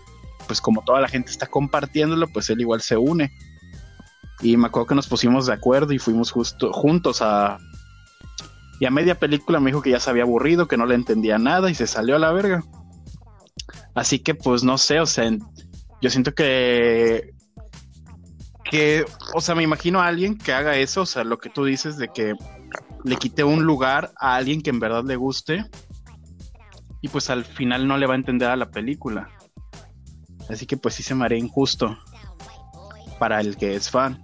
pues 0.47 0.61
como 0.61 0.83
toda 0.85 1.01
la 1.01 1.09
gente 1.09 1.31
está 1.31 1.47
compartiéndolo, 1.47 2.29
pues 2.29 2.49
él 2.49 2.61
igual 2.61 2.81
se 2.81 2.95
une. 2.95 3.29
Y 4.41 4.55
me 4.55 4.67
acuerdo 4.67 4.87
que 4.87 4.95
nos 4.95 5.07
pusimos 5.07 5.47
de 5.47 5.53
acuerdo 5.53 5.91
y 5.91 5.99
fuimos 5.99 6.31
justo 6.31 6.71
juntos 6.71 7.21
a 7.21 7.59
y 8.83 8.85
a 8.85 8.91
media 8.91 9.17
película 9.17 9.61
me 9.61 9.69
dijo 9.71 9.81
que 9.81 9.91
ya 9.91 9.99
se 10.01 10.09
había 10.09 10.23
aburrido, 10.23 10.67
que 10.67 10.75
no 10.75 10.85
le 10.85 10.95
entendía 10.95 11.37
nada 11.37 11.71
y 11.71 11.73
se 11.73 11.87
salió 11.87 12.17
a 12.17 12.19
la 12.19 12.33
verga. 12.33 12.65
Así 13.95 14.19
que 14.19 14.35
pues 14.35 14.65
no 14.65 14.77
sé, 14.77 14.99
o 14.99 15.05
sea, 15.05 15.31
yo 16.01 16.09
siento 16.09 16.35
que 16.35 17.33
que, 18.69 19.05
o 19.33 19.39
sea, 19.39 19.55
me 19.55 19.63
imagino 19.63 20.01
a 20.01 20.07
alguien 20.07 20.37
que 20.37 20.51
haga 20.51 20.75
eso, 20.75 21.03
o 21.03 21.05
sea, 21.05 21.23
lo 21.23 21.37
que 21.37 21.49
tú 21.49 21.63
dices 21.63 21.95
de 21.95 22.09
que 22.09 22.33
le 23.05 23.15
quite 23.15 23.45
un 23.45 23.63
lugar 23.63 24.11
a 24.19 24.35
alguien 24.35 24.61
que 24.61 24.71
en 24.71 24.81
verdad 24.81 25.05
le 25.05 25.15
guste 25.15 25.63
y 26.99 27.07
pues 27.07 27.29
al 27.29 27.45
final 27.45 27.87
no 27.87 27.97
le 27.97 28.05
va 28.05 28.15
a 28.15 28.17
entender 28.17 28.49
a 28.49 28.57
la 28.57 28.69
película. 28.69 29.29
Así 30.49 30.65
que 30.65 30.75
pues 30.75 30.95
sí 30.95 31.03
se 31.03 31.15
me 31.15 31.23
haría 31.23 31.37
injusto 31.37 31.97
para 33.17 33.39
el 33.39 33.55
que 33.55 33.77
es 33.77 33.89
fan. 33.89 34.21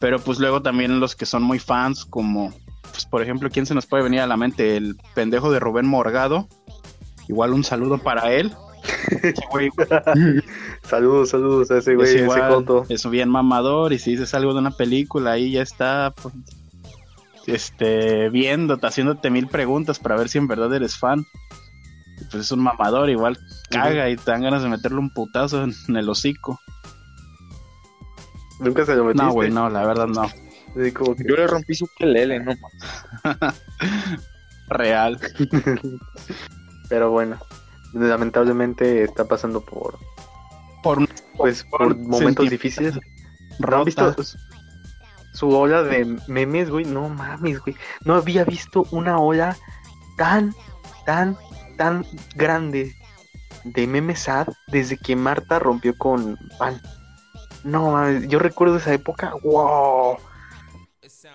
Pero 0.00 0.18
pues 0.18 0.40
luego 0.40 0.62
también 0.62 0.98
los 0.98 1.14
que 1.14 1.26
son 1.26 1.44
muy 1.44 1.60
fans, 1.60 2.04
como 2.04 2.52
pues, 2.90 3.06
por 3.06 3.22
ejemplo, 3.22 3.50
¿quién 3.50 3.66
se 3.66 3.74
nos 3.74 3.86
puede 3.86 4.02
venir 4.02 4.20
a 4.20 4.26
la 4.26 4.36
mente? 4.36 4.76
El 4.76 4.96
pendejo 5.14 5.50
de 5.50 5.60
Rubén 5.60 5.86
Morgado. 5.86 6.48
Igual 7.28 7.52
un 7.52 7.64
saludo 7.64 7.98
para 7.98 8.32
él. 8.32 8.52
saludos, 10.82 11.30
saludos 11.30 11.70
a 11.70 11.78
ese 11.78 11.94
güey, 11.94 12.16
ese 12.16 12.28
Es 12.90 13.08
bien 13.08 13.30
mamador 13.30 13.92
y 13.94 13.98
si 13.98 14.10
dices 14.12 14.34
algo 14.34 14.52
de 14.52 14.58
una 14.58 14.72
película 14.72 15.32
ahí 15.32 15.52
ya 15.52 15.62
está 15.62 16.12
pues, 16.20 16.34
este 17.46 18.28
viéndote, 18.28 18.86
haciéndote 18.86 19.30
mil 19.30 19.48
preguntas 19.48 19.98
para 19.98 20.16
ver 20.16 20.28
si 20.28 20.38
en 20.38 20.48
verdad 20.48 20.72
eres 20.74 20.98
fan. 20.98 21.24
Pues 22.30 22.44
es 22.44 22.52
un 22.52 22.60
mamador, 22.60 23.10
igual 23.10 23.38
caga 23.70 24.08
y 24.08 24.16
te 24.16 24.30
dan 24.30 24.42
ganas 24.42 24.62
de 24.62 24.68
meterle 24.68 24.98
un 24.98 25.10
putazo 25.10 25.64
en, 25.64 25.96
el 25.96 26.08
hocico. 26.08 26.60
¿Nunca 28.60 28.84
se 28.84 28.94
lo 28.94 29.04
metiste? 29.04 29.24
No, 29.24 29.32
güey, 29.32 29.50
no, 29.50 29.68
la 29.68 29.84
verdad 29.84 30.06
no. 30.06 30.28
Yo 30.74 31.36
le 31.36 31.46
rompí 31.46 31.74
su 31.74 31.88
pelele, 31.98 32.40
no 32.40 32.52
Real. 34.68 35.18
Pero 36.88 37.10
bueno, 37.10 37.38
lamentablemente 37.92 39.04
está 39.04 39.24
pasando 39.24 39.60
por 39.60 39.98
por 40.82 41.08
pues 41.36 41.64
por, 41.64 41.96
momentos 41.96 42.50
difíciles. 42.50 42.98
¿No 43.58 43.76
han 43.78 43.84
visto 43.84 44.14
su 45.32 45.48
ola 45.50 45.82
de 45.82 46.18
memes, 46.28 46.70
güey? 46.70 46.84
No 46.84 47.08
mames, 47.08 47.60
güey. 47.60 47.76
No 48.04 48.14
había 48.14 48.44
visto 48.44 48.86
una 48.90 49.18
ola 49.18 49.56
tan 50.16 50.54
tan 51.06 51.36
tan 51.76 52.04
grande 52.34 52.94
de 53.64 53.86
memes 53.86 54.20
sad 54.20 54.48
desde 54.68 54.96
que 54.98 55.16
Marta 55.16 55.58
rompió 55.58 55.96
con 55.96 56.36
Pan. 56.58 56.80
No 57.62 57.92
mames, 57.92 58.28
yo 58.28 58.38
recuerdo 58.38 58.76
esa 58.76 58.92
época. 58.92 59.32
¡Wow! 59.42 60.18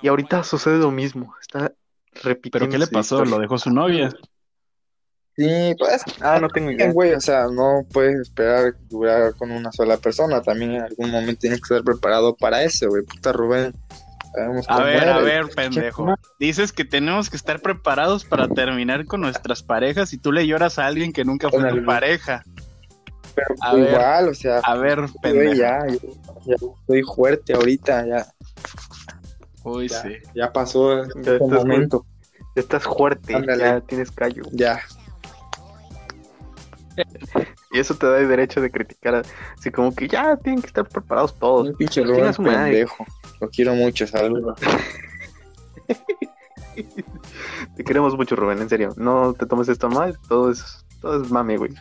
Y 0.01 0.07
ahorita 0.07 0.43
sucede 0.43 0.77
lo 0.77 0.91
mismo. 0.91 1.35
Está 1.41 1.73
repitiendo. 2.23 2.51
¿Pero 2.51 2.69
qué 2.69 2.77
le 2.77 2.87
pasó? 2.87 3.23
¿Lo 3.25 3.39
dejó 3.39 3.57
su 3.57 3.69
novia? 3.69 4.09
Sí, 5.39 5.73
pues. 5.77 6.03
Ah, 6.19 6.37
no 6.41 6.49
tengo 6.49 6.71
idea. 6.71 6.91
Güey, 6.91 7.13
o 7.13 7.21
sea, 7.21 7.47
no 7.47 7.85
puedes 7.93 8.19
esperar 8.19 8.73
durar 8.89 9.33
con 9.35 9.51
una 9.51 9.71
sola 9.71 9.97
persona. 9.97 10.41
También 10.41 10.71
en 10.71 10.81
algún 10.81 11.11
momento 11.11 11.39
tienes 11.39 11.61
que 11.61 11.73
estar 11.73 11.83
preparado 11.83 12.35
para 12.35 12.61
eso, 12.63 12.89
güey. 12.89 13.03
Puta 13.03 13.31
Rubén. 13.31 13.73
a 14.67 14.83
ver, 14.83 15.07
a 15.07 15.19
ver, 15.19 15.47
pendejo. 15.55 16.13
Dices 16.39 16.73
que 16.73 16.83
tenemos 16.83 17.29
que 17.29 17.37
estar 17.37 17.61
preparados 17.61 18.25
para 18.25 18.49
terminar 18.49 19.05
con 19.05 19.21
nuestras 19.21 19.63
parejas 19.63 20.11
y 20.11 20.17
tú 20.17 20.33
le 20.33 20.45
lloras 20.45 20.77
a 20.77 20.87
alguien 20.87 21.13
que 21.13 21.23
nunca 21.23 21.49
fue 21.49 21.69
tu 21.69 21.85
pareja. 21.85 22.43
Pero 23.33 23.77
igual, 23.77 24.27
o 24.29 24.33
sea. 24.33 24.59
A 24.59 24.75
ver, 24.75 25.05
pendejo. 25.21 25.53
Ya, 25.53 25.79
ya, 26.45 26.55
estoy 26.55 27.03
fuerte 27.03 27.53
ahorita, 27.53 28.05
ya. 28.05 28.27
Uy, 29.69 29.89
sí. 29.89 30.17
Ya 30.35 30.51
pasó 30.51 31.03
este 31.03 31.39
momento. 31.39 32.05
Ya 32.55 32.61
estás 32.61 32.83
fuerte, 32.83 33.33
ya 33.57 33.81
tienes 33.81 34.11
callo. 34.11 34.43
Ya. 34.51 34.79
Y 37.71 37.79
eso 37.79 37.93
te 37.93 38.07
da 38.07 38.19
el 38.19 38.27
derecho 38.27 38.61
de 38.61 38.71
criticar, 38.71 39.23
así 39.57 39.69
como 39.69 39.93
que 39.93 40.07
ya 40.07 40.35
tienen 40.37 40.61
que 40.61 40.67
estar 40.67 40.89
preparados 40.89 41.37
todos. 41.37 41.69
Un 41.69 41.75
pinche 41.75 42.03
Rubén 42.03 42.33
pendejo. 42.33 43.05
Lo 43.39 43.49
quiero 43.49 43.75
mucho, 43.75 44.07
saludos. 44.07 44.59
te 47.75 47.83
queremos 47.83 48.15
mucho, 48.15 48.35
Rubén, 48.35 48.59
en 48.59 48.69
serio. 48.69 48.93
No 48.97 49.33
te 49.33 49.45
tomes 49.45 49.69
esto 49.69 49.87
mal, 49.87 50.17
todo 50.27 50.49
es, 50.49 50.83
todo 50.99 51.21
es 51.21 51.29
mame, 51.29 51.57
güey. 51.57 51.71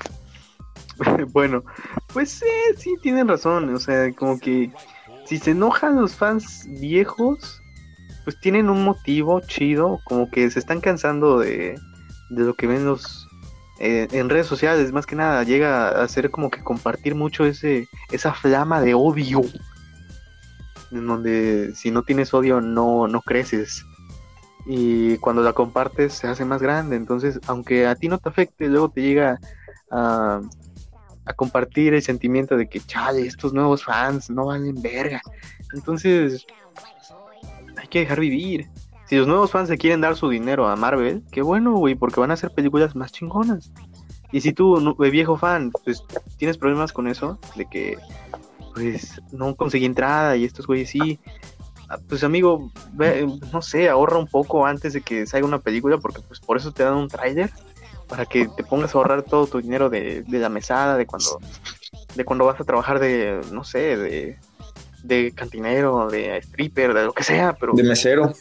bueno, 1.32 1.64
pues 2.12 2.30
sí, 2.30 2.46
sí, 2.76 2.94
tienen 3.02 3.28
razón. 3.28 3.74
O 3.74 3.78
sea, 3.78 4.12
como 4.12 4.38
que 4.38 4.70
si 5.24 5.38
se 5.38 5.52
enojan 5.52 5.96
los 5.96 6.14
fans 6.14 6.66
viejos, 6.68 7.57
pues 8.28 8.38
tienen 8.38 8.68
un 8.68 8.84
motivo 8.84 9.40
chido, 9.40 10.02
como 10.04 10.30
que 10.30 10.50
se 10.50 10.58
están 10.58 10.82
cansando 10.82 11.38
de, 11.38 11.80
de 12.28 12.44
lo 12.44 12.52
que 12.52 12.66
ven 12.66 12.84
los 12.84 13.26
eh, 13.80 14.06
en 14.12 14.28
redes 14.28 14.46
sociales, 14.46 14.92
más 14.92 15.06
que 15.06 15.16
nada, 15.16 15.44
llega 15.44 15.88
a 15.88 16.06
ser 16.08 16.30
como 16.30 16.50
que 16.50 16.62
compartir 16.62 17.14
mucho 17.14 17.46
ese, 17.46 17.88
esa 18.12 18.34
flama 18.34 18.82
de 18.82 18.92
odio, 18.92 19.40
en 20.90 21.06
donde 21.06 21.74
si 21.74 21.90
no 21.90 22.02
tienes 22.02 22.34
odio 22.34 22.60
no, 22.60 23.08
no 23.08 23.22
creces. 23.22 23.82
Y 24.66 25.16
cuando 25.16 25.40
la 25.40 25.54
compartes 25.54 26.12
se 26.12 26.26
hace 26.26 26.44
más 26.44 26.60
grande, 26.60 26.96
entonces 26.96 27.40
aunque 27.46 27.86
a 27.86 27.94
ti 27.94 28.08
no 28.08 28.18
te 28.18 28.28
afecte, 28.28 28.68
luego 28.68 28.90
te 28.90 29.00
llega 29.00 29.40
a, 29.90 30.42
a 31.24 31.32
compartir 31.32 31.94
el 31.94 32.02
sentimiento 32.02 32.58
de 32.58 32.68
que, 32.68 32.80
chale, 32.80 33.26
estos 33.26 33.54
nuevos 33.54 33.84
fans 33.84 34.28
no 34.28 34.44
valen 34.44 34.82
verga. 34.82 35.22
Entonces, 35.72 36.46
hay 37.88 37.90
que 37.90 38.00
dejar 38.00 38.20
vivir. 38.20 38.68
Si 39.06 39.16
los 39.16 39.26
nuevos 39.26 39.50
fans 39.50 39.68
se 39.68 39.78
quieren 39.78 40.02
dar 40.02 40.16
su 40.16 40.28
dinero 40.28 40.68
a 40.68 40.76
Marvel, 40.76 41.22
qué 41.32 41.40
bueno, 41.40 41.72
güey, 41.72 41.94
porque 41.94 42.20
van 42.20 42.30
a 42.30 42.34
hacer 42.34 42.50
películas 42.50 42.94
más 42.94 43.10
chingonas. 43.10 43.72
Y 44.30 44.42
si 44.42 44.52
tú, 44.52 44.94
viejo 44.98 45.38
fan, 45.38 45.72
pues 45.84 46.04
tienes 46.36 46.58
problemas 46.58 46.92
con 46.92 47.08
eso, 47.08 47.38
de 47.56 47.64
que, 47.64 47.96
pues, 48.74 49.22
no 49.32 49.54
conseguí 49.56 49.86
entrada 49.86 50.36
y 50.36 50.44
estos 50.44 50.66
güeyes 50.66 50.90
sí, 50.90 51.18
ah, 51.88 51.96
pues 52.06 52.22
amigo, 52.22 52.70
no 53.50 53.62
sé, 53.62 53.88
ahorra 53.88 54.18
un 54.18 54.26
poco 54.26 54.66
antes 54.66 54.92
de 54.92 55.00
que 55.00 55.26
salga 55.26 55.46
una 55.46 55.60
película, 55.60 55.96
porque 55.96 56.20
pues 56.20 56.40
por 56.40 56.58
eso 56.58 56.72
te 56.72 56.82
dan 56.82 56.94
un 56.94 57.08
tráiler, 57.08 57.50
para 58.06 58.26
que 58.26 58.48
te 58.48 58.64
pongas 58.64 58.94
a 58.94 58.98
ahorrar 58.98 59.22
todo 59.22 59.46
tu 59.46 59.62
dinero 59.62 59.88
de, 59.88 60.22
de 60.22 60.38
la 60.38 60.50
mesada, 60.50 60.98
de 60.98 61.06
cuando, 61.06 61.38
de 62.14 62.24
cuando 62.26 62.44
vas 62.44 62.60
a 62.60 62.64
trabajar 62.64 62.98
de, 62.98 63.40
no 63.50 63.64
sé, 63.64 63.96
de, 63.96 64.38
de 65.08 65.32
cantinero, 65.34 66.08
de 66.08 66.36
stripper, 66.38 66.94
de 66.94 67.04
lo 67.04 67.12
que 67.12 67.24
sea, 67.24 67.56
pero... 67.58 67.72
De 67.74 67.82
mesero 67.82 68.32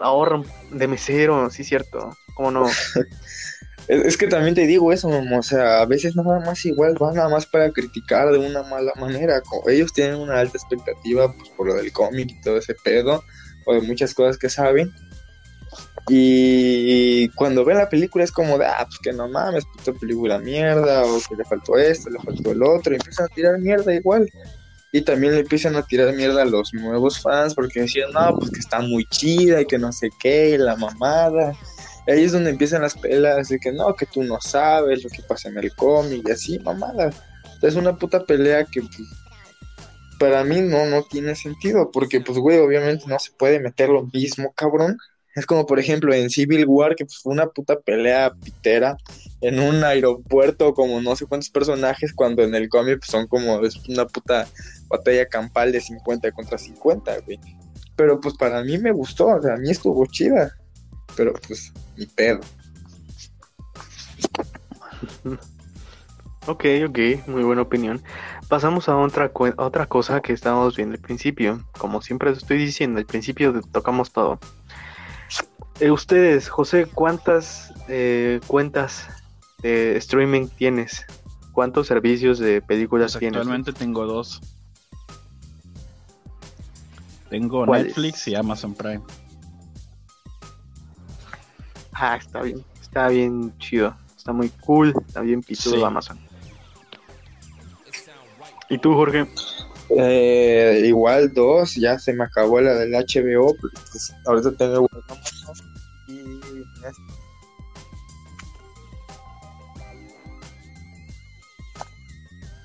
ahorran 0.00 0.44
de 0.70 0.88
mesero, 0.88 1.50
sí, 1.50 1.64
cierto. 1.64 2.16
¿Cómo 2.34 2.50
no? 2.50 2.66
es 3.88 4.16
que 4.16 4.26
también 4.26 4.54
te 4.54 4.66
digo 4.66 4.92
eso, 4.92 5.08
o 5.08 5.42
sea, 5.42 5.80
a 5.80 5.86
veces 5.86 6.16
nada 6.16 6.40
más 6.40 6.64
igual 6.64 6.94
van 6.98 7.14
nada 7.14 7.28
más 7.28 7.46
para 7.46 7.70
criticar 7.70 8.30
de 8.30 8.38
una 8.38 8.62
mala 8.62 8.92
manera. 8.96 9.42
Ellos 9.68 9.92
tienen 9.92 10.16
una 10.16 10.38
alta 10.38 10.58
expectativa 10.58 11.32
pues, 11.34 11.48
por 11.50 11.66
lo 11.66 11.74
del 11.74 11.92
cómic 11.92 12.30
y 12.30 12.40
todo 12.40 12.58
ese 12.58 12.74
pedo, 12.74 13.22
o 13.66 13.74
de 13.74 13.82
muchas 13.82 14.14
cosas 14.14 14.38
que 14.38 14.48
saben. 14.48 14.92
Y 16.08 17.28
cuando 17.30 17.64
ven 17.64 17.76
la 17.76 17.88
película 17.88 18.24
es 18.24 18.32
como 18.32 18.58
de, 18.58 18.66
ah, 18.66 18.84
pues 18.84 18.98
que 18.98 19.12
no 19.12 19.28
mames, 19.28 19.64
puta 19.66 19.96
película 19.98 20.38
mierda, 20.38 21.04
o 21.04 21.20
que 21.28 21.36
le 21.36 21.44
faltó 21.44 21.76
esto, 21.76 22.10
le 22.10 22.18
faltó 22.18 22.50
el 22.50 22.62
otro, 22.62 22.92
y 22.92 22.96
empiezan 22.96 23.26
a 23.26 23.34
tirar 23.34 23.58
mierda 23.58 23.94
igual. 23.94 24.28
Y 24.92 25.02
también 25.02 25.34
le 25.34 25.40
empiezan 25.40 25.76
a 25.76 25.82
tirar 25.82 26.12
mierda 26.14 26.42
a 26.42 26.46
los 26.46 26.74
nuevos 26.74 27.20
fans 27.20 27.54
porque 27.54 27.82
decían, 27.82 28.10
no, 28.12 28.36
pues 28.36 28.50
que 28.50 28.58
está 28.58 28.80
muy 28.80 29.04
chida 29.06 29.60
y 29.60 29.66
que 29.66 29.78
no 29.78 29.92
sé 29.92 30.10
qué, 30.20 30.50
y 30.50 30.58
la 30.58 30.76
mamada. 30.76 31.54
Y 32.06 32.10
ahí 32.10 32.24
es 32.24 32.32
donde 32.32 32.50
empiezan 32.50 32.82
las 32.82 32.94
pelas 32.94 33.48
de 33.48 33.58
que 33.58 33.72
no, 33.72 33.94
que 33.94 34.06
tú 34.06 34.22
no 34.24 34.40
sabes 34.40 35.04
lo 35.04 35.10
que 35.10 35.22
pasa 35.22 35.48
en 35.48 35.58
el 35.58 35.74
cómic 35.76 36.22
y 36.26 36.30
así, 36.32 36.58
mamada. 36.58 37.10
Es 37.62 37.76
una 37.76 37.96
puta 37.96 38.24
pelea 38.24 38.64
que 38.64 38.80
pues, 38.80 39.08
para 40.18 40.44
mí 40.44 40.60
no, 40.60 40.86
no 40.86 41.02
tiene 41.04 41.34
sentido 41.34 41.90
porque 41.90 42.20
pues 42.20 42.38
güey, 42.38 42.58
obviamente 42.58 43.04
no 43.06 43.18
se 43.18 43.32
puede 43.32 43.60
meter 43.60 43.88
lo 43.88 44.04
mismo, 44.12 44.52
cabrón, 44.54 44.98
es 45.34 45.46
como, 45.46 45.66
por 45.66 45.78
ejemplo, 45.78 46.12
en 46.12 46.28
Civil 46.28 46.64
War, 46.66 46.96
que 46.96 47.06
fue 47.06 47.32
una 47.32 47.46
puta 47.48 47.78
pelea 47.78 48.32
pitera 48.34 48.96
en 49.40 49.60
un 49.60 49.84
aeropuerto, 49.84 50.74
como 50.74 51.00
no 51.00 51.14
sé 51.14 51.26
cuántos 51.26 51.50
personajes, 51.50 52.12
cuando 52.12 52.42
en 52.42 52.54
el 52.54 52.68
cómic 52.68 52.98
pues, 52.98 53.10
son 53.10 53.26
como 53.26 53.64
es 53.64 53.76
una 53.88 54.06
puta 54.06 54.48
batalla 54.88 55.26
campal 55.26 55.72
de 55.72 55.80
50 55.80 56.32
contra 56.32 56.58
50, 56.58 57.20
güey. 57.20 57.38
Pero 57.96 58.20
pues 58.20 58.34
para 58.34 58.62
mí 58.64 58.78
me 58.78 58.92
gustó, 58.92 59.26
o 59.28 59.42
sea, 59.42 59.54
a 59.54 59.58
mí 59.58 59.70
estuvo 59.70 60.04
chida. 60.06 60.56
Pero 61.16 61.32
pues, 61.46 61.72
ni 61.96 62.06
pedo. 62.06 62.40
Ok, 66.46 66.64
ok, 66.88 66.98
muy 67.28 67.44
buena 67.44 67.62
opinión. 67.62 68.02
Pasamos 68.48 68.88
a 68.88 68.96
otra, 68.96 69.30
a 69.56 69.64
otra 69.64 69.86
cosa 69.86 70.20
que 70.20 70.32
estábamos 70.32 70.76
viendo 70.76 70.94
al 70.94 71.00
principio. 71.00 71.64
Como 71.78 72.02
siempre 72.02 72.30
estoy 72.32 72.58
diciendo, 72.58 72.98
al 72.98 73.06
principio 73.06 73.60
tocamos 73.70 74.10
todo. 74.10 74.40
Eh, 75.80 75.90
ustedes, 75.90 76.48
José, 76.48 76.86
¿cuántas 76.86 77.72
eh, 77.88 78.40
cuentas 78.46 79.08
de 79.62 79.96
streaming 79.96 80.48
tienes? 80.48 81.06
¿Cuántos 81.52 81.86
servicios 81.86 82.38
de 82.38 82.60
películas 82.60 83.12
pues 83.12 83.20
tienes? 83.20 83.38
Actualmente 83.38 83.72
tengo 83.72 84.04
dos. 84.06 84.40
Tengo 87.30 87.64
Netflix 87.64 88.28
y 88.28 88.34
Amazon 88.34 88.74
Prime. 88.74 89.02
Ah, 91.92 92.16
está 92.16 92.42
bien, 92.42 92.64
está 92.80 93.08
bien 93.08 93.56
chido, 93.58 93.94
está 94.16 94.32
muy 94.32 94.48
cool, 94.48 94.94
está 95.06 95.20
bien 95.20 95.42
pitudo 95.42 95.84
Amazon. 95.84 96.18
¿Y 98.68 98.78
tú, 98.78 98.94
Jorge? 98.94 99.26
Eh, 99.96 100.82
igual 100.84 101.32
dos, 101.34 101.74
ya 101.74 101.98
se 101.98 102.12
me 102.12 102.24
acabó 102.24 102.60
la 102.60 102.74
del 102.74 102.92
HBO, 102.92 103.56
pues, 103.60 104.14
ahorita 104.24 104.52
tengo 104.52 104.88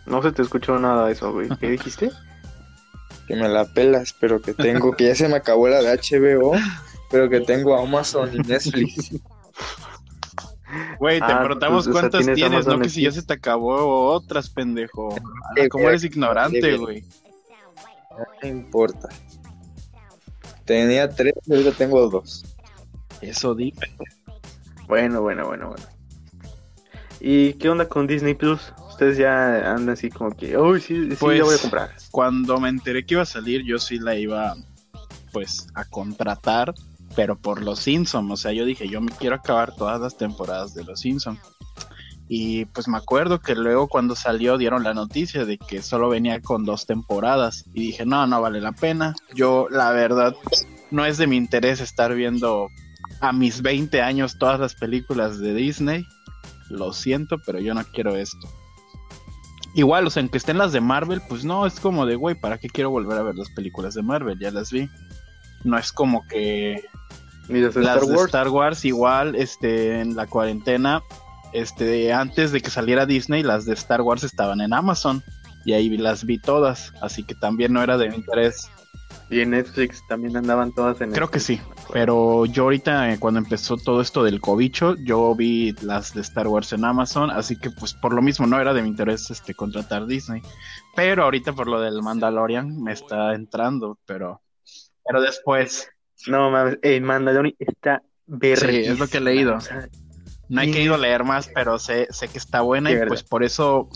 no 0.06 0.22
se 0.22 0.32
te 0.32 0.44
escuchó 0.44 0.78
nada 0.78 1.08
de 1.08 1.14
eso, 1.14 1.32
güey. 1.34 1.50
¿Qué 1.60 1.72
dijiste? 1.72 2.12
que 3.28 3.36
me 3.36 3.50
la 3.50 3.66
pelas, 3.66 4.16
pero 4.20 4.42
que 4.42 4.54
tengo, 4.54 4.94
que 4.94 5.06
ya 5.06 5.16
se 5.16 5.28
me 5.28 5.36
acabó 5.36 5.68
la 5.68 5.82
de 5.82 5.98
HBO, 5.98 6.54
pero 7.10 7.30
que 7.30 7.42
tengo 7.42 7.78
Amazon 7.78 8.30
y 8.34 8.38
Netflix. 8.40 9.12
Güey, 11.00 11.20
te 11.20 11.26
ah, 11.26 11.40
preguntamos 11.40 11.86
pues, 11.86 11.94
cuántas 11.94 12.26
tienes, 12.34 12.66
no 12.68 12.80
que 12.80 12.90
si 12.90 13.04
ya 13.04 13.12
se 13.12 13.24
te 13.24 13.34
acabó 13.34 14.12
otras, 14.12 14.50
pendejo. 14.50 15.16
¿Cómo 15.70 15.90
eres 15.90 16.04
ignorante, 16.04 16.78
güey? 16.78 17.04
No 18.42 18.48
importa. 18.48 19.10
Tenía 20.66 21.10
tres, 21.10 21.34
ahorita 21.50 21.72
tengo 21.72 22.10
dos. 22.10 22.44
Eso 23.22 23.54
di. 23.56 23.74
Bueno, 24.88 25.22
bueno, 25.22 25.46
bueno, 25.46 25.70
bueno. 25.70 25.84
¿Y 27.20 27.54
qué 27.54 27.70
onda 27.70 27.88
con 27.88 28.08
Disney 28.08 28.34
Plus? 28.34 28.74
Ustedes 28.90 29.18
ya 29.18 29.74
andan 29.74 29.90
así 29.90 30.10
como 30.10 30.32
que, 30.36 30.58
uy, 30.58 30.80
sí, 30.80 31.10
sí, 31.10 31.18
pues, 31.20 31.42
voy 31.42 31.56
a 31.56 31.58
comprar. 31.58 31.92
Cuando 32.12 32.60
me 32.60 32.70
enteré 32.70 33.06
que 33.06 33.16
iba 33.16 33.24
a 33.24 33.26
salir, 33.26 33.64
yo 33.64 33.78
sí 33.78 34.00
la 34.00 34.16
iba, 34.16 34.56
pues, 35.32 35.68
a 35.74 35.86
contratar, 35.86 36.74
pero 37.16 37.38
por 37.38 37.64
los 37.64 37.80
Simpsons. 37.80 38.32
O 38.32 38.38
sea, 38.38 38.52
yo 38.52 38.66
dije, 38.66 38.88
yo 38.88 39.02
me 39.02 39.12
quiero 39.12 39.36
acabar 39.36 39.76
todas 39.76 40.00
las 40.00 40.18
temporadas 40.18 40.74
de 40.74 40.84
los 40.84 41.00
Simpsons. 41.00 41.40
Y 42.28 42.66
pues 42.66 42.88
me 42.88 42.98
acuerdo 42.98 43.40
que 43.40 43.54
luego 43.56 43.88
cuando 43.88 44.16
salió 44.16 44.58
dieron 44.58 44.84
la 44.84 44.96
noticia 44.96 45.46
de 45.46 45.58
que 45.58 45.82
solo 45.82 46.10
venía 46.10 46.42
con 46.42 46.66
dos 46.66 46.86
temporadas. 46.86 47.66
Y 47.74 47.88
dije, 47.88 48.06
no, 48.06 48.26
no 48.28 48.42
vale 48.42 48.62
la 48.62 48.72
pena. 48.72 49.16
Yo, 49.34 49.68
la 49.70 49.92
verdad, 49.92 50.36
no 50.92 51.06
es 51.06 51.18
de 51.18 51.28
mi 51.28 51.38
interés 51.38 51.82
estar 51.82 52.14
viendo 52.16 52.68
a 53.22 53.32
mis 53.32 53.62
20 53.62 54.02
años 54.02 54.38
todas 54.40 54.60
las 54.60 54.76
películas 54.76 55.40
de 55.40 55.54
Disney. 55.54 56.06
Lo 56.70 56.94
siento, 56.94 57.38
pero 57.46 57.60
yo 57.60 57.74
no 57.74 57.84
quiero 57.86 58.16
esto. 58.16 58.48
Igual, 59.76 60.08
o 60.08 60.10
sea, 60.10 60.22
aunque 60.22 60.38
estén 60.38 60.58
las 60.58 60.72
de 60.72 60.80
Marvel, 60.82 61.22
pues 61.28 61.44
no, 61.44 61.66
es 61.66 61.80
como 61.82 62.06
de, 62.06 62.16
güey, 62.16 62.34
¿para 62.34 62.58
qué 62.58 62.70
quiero 62.70 62.90
volver 62.92 63.18
a 63.20 63.24
ver 63.24 63.36
las 63.36 63.50
películas 63.50 63.94
de 63.94 64.04
Marvel? 64.04 64.40
Ya 64.40 64.50
las 64.50 64.72
vi. 64.72 64.90
No 65.66 65.78
es 65.78 65.92
como 65.92 66.26
que... 66.28 66.86
las 67.50 68.08
de 68.08 68.16
Star 68.16 68.50
Wars 68.50 68.86
igual, 68.86 69.36
este, 69.36 70.00
en 70.00 70.16
la 70.16 70.28
cuarentena, 70.28 71.02
este, 71.54 72.12
antes 72.14 72.52
de 72.52 72.62
que 72.62 72.70
saliera 72.70 73.06
Disney, 73.06 73.42
las 73.44 73.66
de 73.66 73.74
Star 73.74 74.02
Wars 74.02 74.24
estaban 74.24 74.62
en 74.62 74.74
Amazon. 74.74 75.24
Y 75.66 75.74
ahí 75.74 75.90
las 75.98 76.26
vi 76.26 76.38
todas, 76.38 76.94
así 77.02 77.24
que 77.24 77.34
también 77.34 77.74
no 77.74 77.82
era 77.82 77.98
de 77.98 78.10
mi 78.10 78.18
interés 78.18 78.70
Y 79.32 79.40
en 79.40 79.50
Netflix 79.50 80.04
también 80.08 80.38
andaban 80.38 80.72
todas 80.72 81.02
en 81.02 81.12
Creo 81.12 81.32
que 81.32 81.40
sí, 81.40 81.60
pero 81.92 82.46
yo 82.46 82.64
ahorita 82.64 83.12
eh, 83.12 83.20
cuando 83.20 83.40
empezó 83.40 83.76
todo 83.76 84.00
esto 84.00 84.24
del 84.24 84.42
cobicho, 84.42 84.96
yo 85.04 85.34
vi 85.34 85.74
las 85.82 86.14
de 86.14 86.22
Star 86.22 86.48
Wars 86.48 86.72
en 86.74 86.86
Amazon, 86.86 87.32
así 87.32 87.58
que 87.58 87.72
pues 87.72 87.96
por 87.96 88.14
lo 88.14 88.22
mismo 88.22 88.46
no 88.46 88.62
era 88.62 88.76
de 88.76 88.84
mi 88.84 88.90
interés 88.90 89.32
este 89.32 89.56
contratar 89.56 90.06
Disney. 90.06 90.44
Pero 90.96 91.24
ahorita 91.24 91.54
por 91.54 91.68
lo 91.68 91.82
del 91.82 92.04
Mandalorian 92.04 92.84
me 92.84 92.94
está 92.94 93.34
entrando, 93.34 93.98
pero 94.06 94.42
pero 95.06 95.22
después 95.22 95.88
No 96.28 96.50
mames, 96.50 96.80
el 96.82 97.02
Mandalorian 97.02 97.56
está 97.60 98.02
verguísima. 98.26 98.94
es 98.94 99.00
lo 99.00 99.08
que 99.08 99.18
he 99.18 99.22
leído. 99.22 99.56
O 99.56 99.62
sea, 99.62 99.88
no 100.50 100.62
he 100.62 100.66
Sí. 100.66 100.72
querido 100.72 100.98
leer 100.98 101.24
más, 101.24 101.50
pero 101.54 101.78
sé, 101.80 102.08
sé 102.12 102.28
que 102.28 102.38
está 102.38 102.62
buena 102.62 102.90
Sí, 102.90 102.96
y 102.96 103.08
pues 103.08 103.22
por 103.24 103.44
eso 103.44 103.90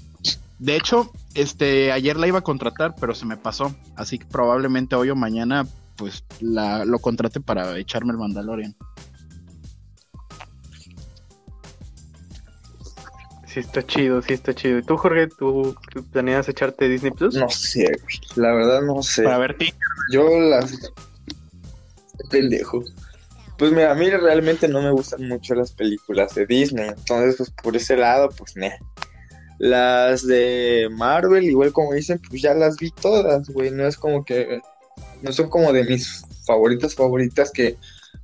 de 0.60 0.76
hecho, 0.76 1.10
este 1.36 1.92
ayer 1.94 2.18
la 2.18 2.28
iba 2.28 2.40
a 2.40 2.44
contratar, 2.44 2.94
pero 3.00 3.16
se 3.16 3.26
me 3.26 3.38
pasó, 3.38 3.74
así 3.96 4.20
que 4.20 4.26
probablemente 4.26 4.96
hoy 4.96 5.10
o 5.10 5.16
mañana 5.16 5.66
pues 5.96 6.26
la 6.42 6.84
lo 6.86 7.00
contrate 7.00 7.40
para 7.40 7.78
echarme 7.78 8.12
el 8.12 8.18
Mandalorian. 8.18 8.76
Sí 13.50 13.60
está 13.60 13.86
chido, 13.86 14.22
sí 14.22 14.34
está 14.34 14.54
chido. 14.54 14.78
¿Y 14.78 14.84
tú, 14.84 14.98
Jorge, 14.98 15.28
tú 15.28 15.76
planeas 16.12 16.48
echarte 16.48 16.88
Disney 16.88 17.12
Plus? 17.12 17.36
No 17.36 17.50
sé, 17.50 17.86
güey. 18.02 18.20
La 18.36 18.54
verdad 18.54 18.82
no 18.82 19.02
sé. 19.02 19.24
Para 19.24 19.40
ver 19.40 19.58
ti. 19.58 19.74
Yo 20.12 20.28
las... 20.40 20.92
Pendejo. 22.30 22.84
Pues 23.58 23.72
mira, 23.72 23.92
a 23.92 23.96
mí 23.96 24.10
realmente 24.10 24.68
no 24.68 24.82
me 24.82 24.92
gustan 24.92 25.28
mucho 25.28 25.56
las 25.56 25.72
películas 25.72 26.36
de 26.36 26.46
Disney. 26.46 26.90
Entonces, 26.90 27.38
pues 27.38 27.52
por 27.52 27.76
ese 27.76 27.98
lado, 27.98 28.30
pues 28.30 28.56
ne. 28.56 28.78
Las 29.58 30.26
de 30.26 30.88
Marvel, 30.92 31.44
igual 31.44 31.74
como 31.74 31.94
dicen, 31.94 32.22
pues 32.30 32.42
ya 32.42 32.54
las 32.54 32.78
vi 32.78 32.92
todas, 32.92 33.50
güey. 33.50 33.72
No 33.72 33.86
es 33.88 33.98
como 33.98 34.24
que... 34.24 34.62
No 35.22 35.34
son 35.34 35.50
como 35.50 35.74
de 35.74 35.84
mis 35.84 36.24
favoritas 36.46 36.96
favoritas 36.96 37.52
que 37.52 37.78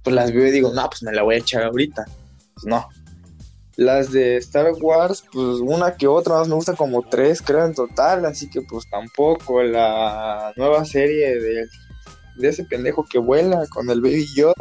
pues 0.04 0.16
las 0.16 0.32
veo 0.32 0.46
y 0.48 0.52
digo, 0.52 0.72
no, 0.74 0.90
pues 0.90 1.04
me 1.04 1.12
la 1.12 1.24
voy 1.24 1.36
a 1.36 1.40
echar 1.40 1.64
ahorita. 1.64 2.06
Pues 2.54 2.66
no. 2.66 2.88
Las 3.78 4.12
de 4.12 4.38
Star 4.38 4.72
Wars, 4.80 5.24
pues 5.34 5.60
una 5.60 5.96
que 5.98 6.08
otra, 6.08 6.36
más 6.36 6.48
me 6.48 6.56
gusta 6.56 6.74
como 6.76 7.02
tres, 7.04 7.42
creo, 7.42 7.66
en 7.66 7.74
total, 7.74 8.26
así 8.26 8.50
que 8.50 8.62
pues 8.62 8.88
tampoco. 8.90 9.62
La 9.64 10.54
nueva 10.56 10.86
serie 10.86 11.40
de, 11.40 11.68
de 12.36 12.48
ese 12.48 12.64
pendejo 12.64 13.04
que 13.06 13.18
vuela 13.20 13.66
con 13.70 13.90
el 13.90 14.00
Baby 14.02 14.28
Yoda, 14.34 14.54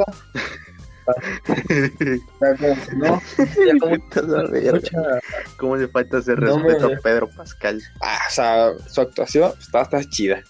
está 1.69 2.57
como 2.57 2.75
que 2.75 2.97
no, 2.97 3.21
ya 3.67 3.79
como 3.79 3.93
Vete 3.99 4.19
a 4.19 4.23
la 4.23 4.43
verga. 4.51 4.73
mucha- 4.73 5.21
¿Cómo 5.59 5.77
le 5.77 5.89
falta 5.89 6.19
ese 6.19 6.35
No 6.37 6.59
me- 6.59 6.65
respeto 6.65 6.87
a 6.87 6.97
Pedro 7.03 7.29
Pascal? 7.31 7.83
ah, 8.01 8.19
o 8.29 8.33
sea, 8.33 8.73
su 8.89 9.01
actuación 9.01 9.53
está, 9.61 9.83
está 9.83 10.03
chida. 10.09 10.43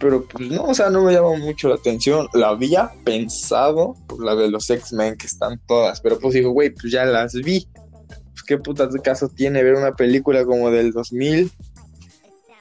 Pero 0.00 0.24
pues 0.24 0.50
no, 0.50 0.64
o 0.64 0.74
sea, 0.74 0.90
no 0.90 1.02
me 1.02 1.12
llama 1.12 1.36
mucho 1.36 1.68
la 1.68 1.74
atención. 1.74 2.28
La 2.32 2.48
había 2.48 2.92
pensado, 3.04 3.96
pues 4.06 4.20
la 4.20 4.36
de 4.36 4.48
los 4.48 4.70
X-Men 4.70 5.16
que 5.16 5.26
están 5.26 5.60
todas, 5.66 6.00
pero 6.00 6.18
pues 6.18 6.34
digo, 6.34 6.50
güey, 6.50 6.70
pues 6.70 6.92
ya 6.92 7.04
las 7.04 7.34
vi. 7.34 7.68
Pues 8.06 8.42
qué 8.46 8.58
putas 8.58 8.92
de 8.92 9.00
caso 9.00 9.28
tiene 9.28 9.62
ver 9.62 9.74
una 9.74 9.96
película 9.96 10.44
como 10.44 10.70
del 10.70 10.92
2000. 10.92 11.50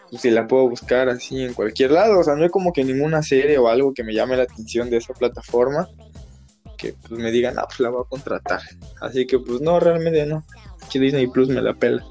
Pues 0.10 0.22
si 0.22 0.32
la 0.32 0.48
puedo 0.48 0.70
buscar 0.70 1.10
así 1.10 1.44
en 1.44 1.54
cualquier 1.54 1.92
lado, 1.92 2.20
o 2.20 2.24
sea, 2.24 2.36
no 2.36 2.44
hay 2.44 2.50
como 2.50 2.74
que 2.74 2.84
ninguna 2.84 3.22
serie 3.22 3.58
o 3.58 3.68
algo 3.68 3.94
que 3.94 4.04
me 4.04 4.14
llame 4.14 4.38
la 4.38 4.44
atención 4.44 4.90
de 4.90 4.98
esa 4.98 5.14
plataforma 5.14 5.90
que 6.78 6.94
pues 6.94 7.20
me 7.20 7.32
digan, 7.32 7.58
ah, 7.58 7.66
pues 7.68 7.80
la 7.80 7.90
voy 7.90 8.04
a 8.06 8.10
contratar. 8.10 8.62
Así 9.02 9.28
que 9.28 9.40
pues 9.40 9.60
no, 9.60 9.80
realmente 9.80 10.26
no. 10.26 10.46
Que 10.90 11.00
Disney 11.00 11.28
Plus 11.28 11.50
me 11.50 11.62
la 11.62 11.74
pela. 11.74 12.06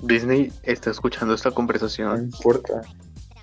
Disney 0.00 0.52
está 0.62 0.90
escuchando 0.90 1.34
esta 1.34 1.48
No 1.50 1.54
conversación. 1.54 2.24
importa. 2.24 2.82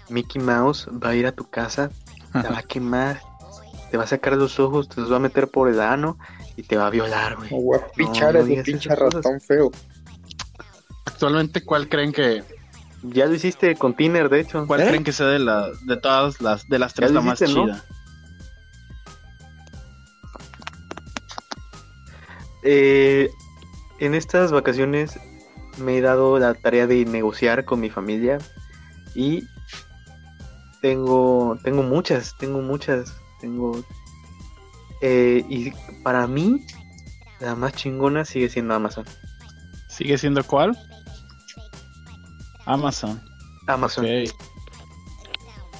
Mickey 0.09 0.41
Mouse 0.41 0.87
va 1.03 1.09
a 1.09 1.15
ir 1.15 1.25
a 1.27 1.31
tu 1.31 1.49
casa, 1.49 1.89
te 2.31 2.47
va 2.47 2.59
a 2.59 2.63
quemar, 2.63 3.19
te 3.91 3.97
va 3.97 4.03
a 4.03 4.07
sacar 4.07 4.33
los 4.37 4.59
ojos, 4.59 4.87
te 4.87 5.01
los 5.01 5.11
va 5.11 5.15
a 5.17 5.19
meter 5.19 5.47
por 5.47 5.67
el 5.67 5.79
ano 5.81 6.17
y 6.55 6.63
te 6.63 6.77
va 6.77 6.87
a 6.87 6.89
violar, 6.91 7.35
güey. 7.37 7.49
Pichar 7.95 8.33
no 8.35 8.39
a 8.41 8.43
ese 8.43 8.63
pinche 8.63 8.95
ratón 8.95 9.41
feo. 9.41 9.71
Actualmente, 11.05 11.63
¿cuál 11.63 11.89
creen 11.89 12.11
que 12.13 12.43
Ya 13.03 13.25
lo 13.25 13.33
hiciste 13.33 13.75
con 13.75 13.95
Tiner, 13.95 14.29
de 14.29 14.41
hecho. 14.41 14.65
cuál 14.67 14.81
¿Eh? 14.81 14.87
creen 14.87 15.03
que 15.03 15.11
sea 15.11 15.27
de 15.27 15.39
la 15.39 15.69
de 15.85 15.97
todas 15.97 16.39
las 16.41 16.67
de 16.69 16.77
las 16.79 16.93
tres 16.93 17.11
la 17.11 17.21
más 17.21 17.39
dijiste, 17.39 17.59
¿no? 17.59 17.65
chida? 17.67 17.83
Eh, 22.63 23.29
en 23.99 24.15
estas 24.15 24.51
vacaciones 24.51 25.19
me 25.77 25.97
he 25.97 26.01
dado 26.01 26.39
la 26.39 26.53
tarea 26.53 26.87
de 26.87 27.05
negociar 27.05 27.65
con 27.65 27.79
mi 27.79 27.89
familia 27.89 28.37
y 29.13 29.47
tengo, 30.81 31.57
tengo 31.63 31.83
muchas, 31.83 32.35
tengo 32.37 32.61
muchas, 32.61 33.13
tengo... 33.41 33.83
eh, 35.01 35.43
y 35.49 35.71
para 36.03 36.27
mí, 36.27 36.65
la 37.39 37.55
más 37.55 37.73
chingona 37.73 38.25
sigue 38.25 38.49
siendo 38.49 38.75
Amazon. 38.75 39.05
¿Sigue 39.89 40.17
siendo 40.17 40.43
cuál? 40.43 40.77
Amazon. 42.65 43.21
Amazon. 43.67 44.05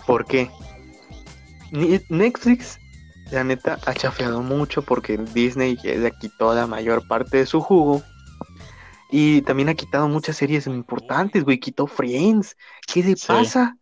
¿Por 0.08 0.25
qué? 0.25 0.49
Netflix, 2.10 2.79
la 3.31 3.43
neta, 3.43 3.79
ha 3.86 3.93
chafeado 3.93 4.41
mucho 4.41 4.81
porque 4.81 5.17
Disney 5.17 5.77
le 5.84 6.12
quitó 6.12 6.53
la 6.53 6.67
mayor 6.67 7.08
parte 7.08 7.38
de 7.38 7.45
su 7.45 7.60
jugo. 7.60 8.01
Y 9.11 9.41
también 9.43 9.69
ha 9.69 9.75
quitado 9.75 10.07
muchas 10.07 10.37
series 10.37 10.67
importantes, 10.67 11.43
güey. 11.43 11.59
Quitó 11.59 11.87
Friends. 11.87 12.57
¿Qué 12.91 13.03
le 13.03 13.15
Sí. 13.15 13.27
pasa? 13.27 13.77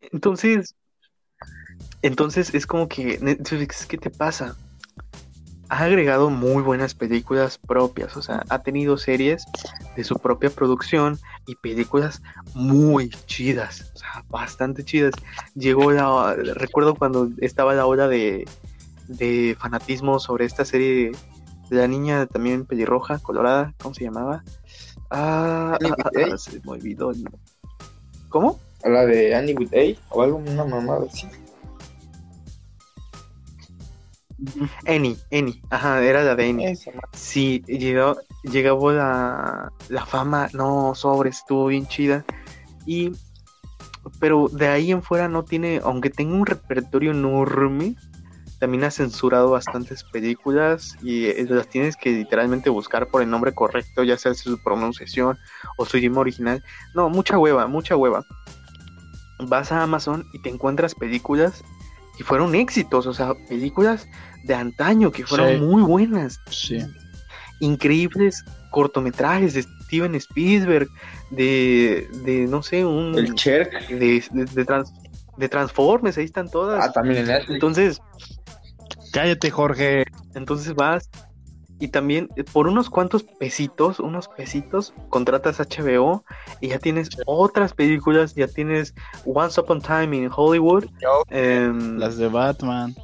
Entonces, 0.00 0.74
entonces 2.02 2.54
es 2.54 2.66
como 2.66 2.88
que 2.88 3.18
Netflix, 3.20 3.86
¿qué 3.86 3.98
te 3.98 4.10
pasa? 4.10 4.56
Ha 5.68 5.84
agregado 5.84 6.30
muy 6.30 6.62
buenas 6.62 6.94
películas 6.94 7.58
propias, 7.58 8.16
o 8.16 8.22
sea, 8.22 8.42
ha 8.48 8.62
tenido 8.62 8.96
series 8.96 9.44
de 9.94 10.02
su 10.02 10.16
propia 10.16 10.50
producción 10.50 11.18
y 11.46 11.54
películas 11.54 12.22
muy 12.54 13.10
chidas, 13.26 13.92
o 13.94 13.98
sea, 13.98 14.24
bastante 14.28 14.84
chidas. 14.84 15.14
Llegó 15.54 15.92
la, 15.92 16.34
recuerdo 16.34 16.96
cuando 16.96 17.28
estaba 17.38 17.74
la 17.74 17.86
hora 17.86 18.08
de, 18.08 18.48
de 19.06 19.56
fanatismo 19.60 20.18
sobre 20.18 20.44
esta 20.44 20.64
serie 20.64 21.12
de 21.70 21.76
la 21.76 21.86
niña 21.86 22.26
también 22.26 22.66
pelirroja, 22.66 23.18
colorada, 23.20 23.72
¿cómo 23.80 23.94
se 23.94 24.04
llamaba? 24.04 24.42
Ah, 25.08 25.78
ah, 25.80 26.10
ah, 26.32 26.36
se 26.36 26.60
me 26.60 26.72
olvidó. 26.72 27.12
¿Cómo? 28.28 28.58
La 28.84 29.06
de 29.06 29.34
Annie 29.34 29.54
with 29.54 29.72
A 29.74 30.14
o 30.14 30.22
algo, 30.22 30.38
una 30.38 30.64
mamada 30.64 31.06
así. 31.06 31.28
Annie, 34.86 35.16
Annie, 35.30 35.62
ajá, 35.70 36.02
era 36.02 36.24
la 36.24 36.34
de 36.34 36.52
madre. 36.52 36.78
Sí, 37.12 37.62
llegó, 37.66 38.16
llegó 38.42 38.92
la, 38.92 39.72
la 39.88 40.06
fama, 40.06 40.48
no, 40.52 40.94
sobre, 40.94 41.30
estuvo 41.30 41.66
bien 41.66 41.86
chida. 41.86 42.24
Y, 42.86 43.12
pero 44.18 44.48
de 44.48 44.68
ahí 44.68 44.90
en 44.90 45.02
fuera 45.02 45.28
no 45.28 45.44
tiene, 45.44 45.80
aunque 45.84 46.10
tenga 46.10 46.34
un 46.34 46.46
repertorio 46.46 47.10
enorme, 47.10 47.96
también 48.60 48.84
ha 48.84 48.90
censurado 48.90 49.50
bastantes 49.50 50.04
películas 50.04 50.94
y 51.02 51.24
eh, 51.26 51.46
las 51.48 51.66
tienes 51.68 51.96
que 51.96 52.10
literalmente 52.12 52.70
buscar 52.70 53.08
por 53.08 53.22
el 53.22 53.30
nombre 53.30 53.52
correcto, 53.52 54.04
ya 54.04 54.16
sea 54.18 54.34
su 54.34 54.62
pronunciación 54.62 55.38
o 55.78 55.86
su 55.86 55.96
idioma 55.98 56.20
original. 56.20 56.62
No, 56.94 57.08
mucha 57.08 57.38
hueva, 57.38 57.66
mucha 57.66 57.96
hueva. 57.96 58.24
Vas 59.48 59.72
a 59.72 59.82
Amazon 59.82 60.26
y 60.34 60.42
te 60.42 60.50
encuentras 60.50 60.94
películas 60.94 61.64
que 62.18 62.24
fueron 62.24 62.54
éxitos, 62.54 63.06
o 63.06 63.14
sea, 63.14 63.32
películas 63.48 64.06
de 64.44 64.54
antaño 64.54 65.10
que 65.10 65.24
fueron 65.24 65.48
Sí. 65.54 65.60
muy 65.60 65.82
buenas 65.82 66.38
Sí. 66.50 66.78
increíbles 67.60 68.44
cortometrajes 68.70 69.54
de 69.54 69.62
Steven 69.62 70.14
Spielberg, 70.16 70.88
de, 71.30 72.06
de 72.24 72.46
no 72.46 72.62
sé, 72.62 72.84
un 72.84 73.14
El 73.18 73.34
Cherk. 73.34 73.88
de, 73.88 74.22
de, 74.32 74.44
de 74.44 74.64
trans- 74.64 74.92
de 75.36 75.48
Transformers, 75.48 76.18
ahí 76.18 76.24
están 76.26 76.50
todas. 76.50 76.84
Ah, 76.84 76.92
también 76.92 77.20
en 77.22 77.26
Netflix. 77.28 77.54
Entonces, 77.54 78.00
Cállate, 79.12 79.50
Jorge. 79.50 80.04
entonces 80.34 80.74
vas 80.74 81.08
y 81.82 81.88
también 81.88 82.28
eh, 82.36 82.44
por 82.44 82.66
unos 82.66 82.90
cuantos 82.90 83.22
pesitos, 83.22 84.00
unos 84.00 84.28
pesitos, 84.28 84.92
contratas 85.08 85.58
HBO 85.60 86.24
y 86.60 86.68
ya 86.68 86.78
tienes 86.78 87.08
otras 87.26 87.72
películas, 87.72 88.34
ya 88.34 88.46
tienes 88.48 88.94
Once 89.24 89.58
Upon 89.60 89.78
a 89.78 89.80
Time 90.02 90.16
in 90.16 90.30
Hollywood. 90.34 90.84
em, 91.30 91.96
Las 91.96 92.18
de 92.18 92.28
Batman. 92.28 92.94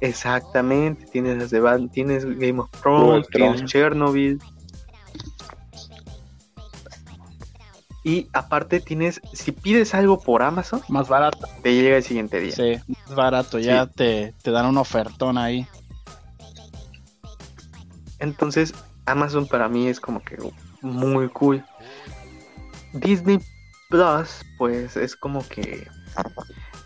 Exactamente, 0.00 1.06
tienes 1.06 1.36
las 1.38 1.50
de 1.50 1.60
Bat- 1.60 1.90
tienes 1.92 2.24
Game 2.38 2.60
of 2.60 2.70
Thrones, 2.80 3.26
tienes. 3.28 3.64
Chernobyl. 3.64 4.38
Y 8.02 8.28
aparte 8.32 8.80
tienes, 8.80 9.20
si 9.34 9.52
pides 9.52 9.94
algo 9.94 10.20
por 10.20 10.42
Amazon, 10.42 10.80
Más 10.88 11.08
barato. 11.08 11.46
te 11.62 11.74
llega 11.74 11.96
el 11.98 12.02
siguiente 12.02 12.40
día. 12.40 12.52
Sí, 12.52 12.76
más 12.88 13.14
barato. 13.14 13.58
Ya 13.58 13.86
te, 13.86 14.32
te 14.42 14.50
dan 14.50 14.66
un 14.66 14.78
ofertón 14.78 15.36
ahí. 15.36 15.66
Entonces, 18.18 18.74
Amazon 19.06 19.46
para 19.46 19.68
mí 19.68 19.88
es 19.88 20.00
como 20.00 20.22
que 20.22 20.36
muy 20.82 21.28
cool. 21.30 21.64
Disney 22.92 23.38
Plus, 23.88 24.44
pues 24.58 24.96
es 24.96 25.16
como 25.16 25.46
que 25.46 25.86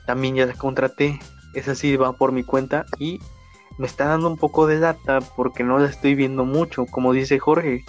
también 0.06 0.34
ya 0.36 0.46
la 0.46 0.54
contraté. 0.54 1.18
Esa 1.54 1.74
sí 1.74 1.96
va 1.96 2.12
por 2.14 2.32
mi 2.32 2.42
cuenta 2.42 2.86
y 2.98 3.20
me 3.78 3.86
está 3.86 4.06
dando 4.06 4.28
un 4.28 4.36
poco 4.36 4.66
de 4.66 4.78
data 4.80 5.20
porque 5.36 5.62
no 5.64 5.78
la 5.78 5.88
estoy 5.88 6.14
viendo 6.14 6.44
mucho. 6.44 6.86
Como 6.86 7.12
dice 7.12 7.38
Jorge, 7.38 7.84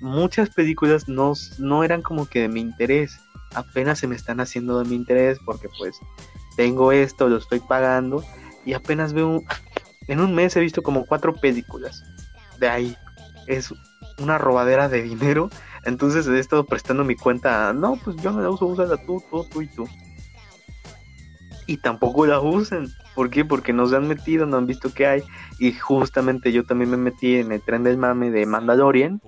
muchas 0.00 0.50
películas 0.50 1.08
no, 1.08 1.32
no 1.58 1.84
eran 1.84 2.02
como 2.02 2.26
que 2.26 2.40
de 2.42 2.48
mi 2.48 2.60
interés. 2.60 3.20
Apenas 3.54 3.98
se 3.98 4.06
me 4.06 4.16
están 4.16 4.40
haciendo 4.40 4.78
de 4.78 4.88
mi 4.88 4.94
interés 4.94 5.38
porque 5.44 5.68
pues 5.78 5.96
tengo 6.56 6.92
esto, 6.92 7.28
lo 7.28 7.38
estoy 7.38 7.60
pagando 7.60 8.22
y 8.64 8.74
apenas 8.74 9.12
veo, 9.12 9.42
en 10.08 10.20
un 10.20 10.34
mes 10.34 10.56
he 10.56 10.60
visto 10.60 10.82
como 10.82 11.06
cuatro 11.06 11.34
películas. 11.34 12.02
De 12.58 12.68
ahí 12.68 12.96
es 13.46 13.72
una 14.18 14.38
robadera 14.38 14.88
de 14.88 15.02
dinero. 15.02 15.50
Entonces 15.84 16.26
he 16.26 16.38
estado 16.38 16.64
prestando 16.64 17.04
mi 17.04 17.16
cuenta. 17.16 17.72
No, 17.72 17.96
pues 17.96 18.16
yo 18.16 18.32
no 18.32 18.42
la 18.42 18.50
uso, 18.50 18.66
úsala 18.66 18.96
tú, 19.06 19.22
tú, 19.30 19.44
tú 19.44 19.62
y 19.62 19.68
tú. 19.68 19.88
Y 21.66 21.78
tampoco 21.78 22.26
la 22.26 22.40
usan. 22.40 22.88
¿Por 23.14 23.30
qué? 23.30 23.44
Porque 23.44 23.72
nos 23.72 23.92
han 23.92 24.08
metido, 24.08 24.46
no 24.46 24.56
han 24.56 24.66
visto 24.66 24.92
qué 24.92 25.06
hay. 25.06 25.22
Y 25.58 25.72
justamente 25.72 26.52
yo 26.52 26.64
también 26.64 26.90
me 26.90 26.96
metí 26.96 27.36
en 27.36 27.52
el 27.52 27.62
tren 27.62 27.84
del 27.84 27.96
mame 27.96 28.30
de 28.30 28.46
Mandalorian. 28.46 29.20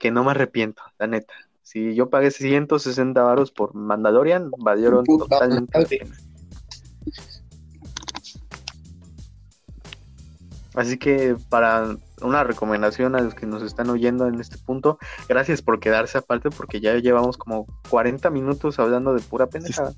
Que 0.00 0.10
no 0.10 0.24
me 0.24 0.32
arrepiento, 0.32 0.82
la 0.98 1.06
neta. 1.06 1.32
Si 1.62 1.94
yo 1.94 2.10
pagué 2.10 2.32
160 2.32 3.22
varos 3.22 3.52
por 3.52 3.76
Mandalorian, 3.76 4.50
valieron 4.58 5.04
totalmente 5.04 5.78
la 5.78 5.86
pena. 5.86 6.16
Así 10.74 10.98
que 10.98 11.36
para 11.48 11.96
una 12.22 12.42
recomendación 12.42 13.14
a 13.14 13.20
los 13.20 13.34
que 13.34 13.46
nos 13.46 13.62
están 13.62 13.90
oyendo 13.90 14.26
en 14.26 14.40
este 14.40 14.58
punto, 14.58 14.98
gracias 15.28 15.62
por 15.62 15.78
quedarse 15.78 16.18
aparte 16.18 16.50
porque 16.50 16.80
ya 16.80 16.94
llevamos 16.96 17.36
como 17.36 17.66
40 17.90 18.30
minutos 18.30 18.78
hablando 18.78 19.14
de 19.14 19.20
pura 19.20 19.46
pendejada. 19.46 19.94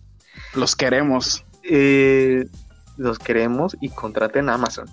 Los 0.55 0.77
queremos. 0.77 1.45
Eh, 1.63 2.47
los 2.97 3.19
queremos 3.19 3.77
y 3.81 3.89
contraten 3.89 4.49
Amazon. 4.49 4.87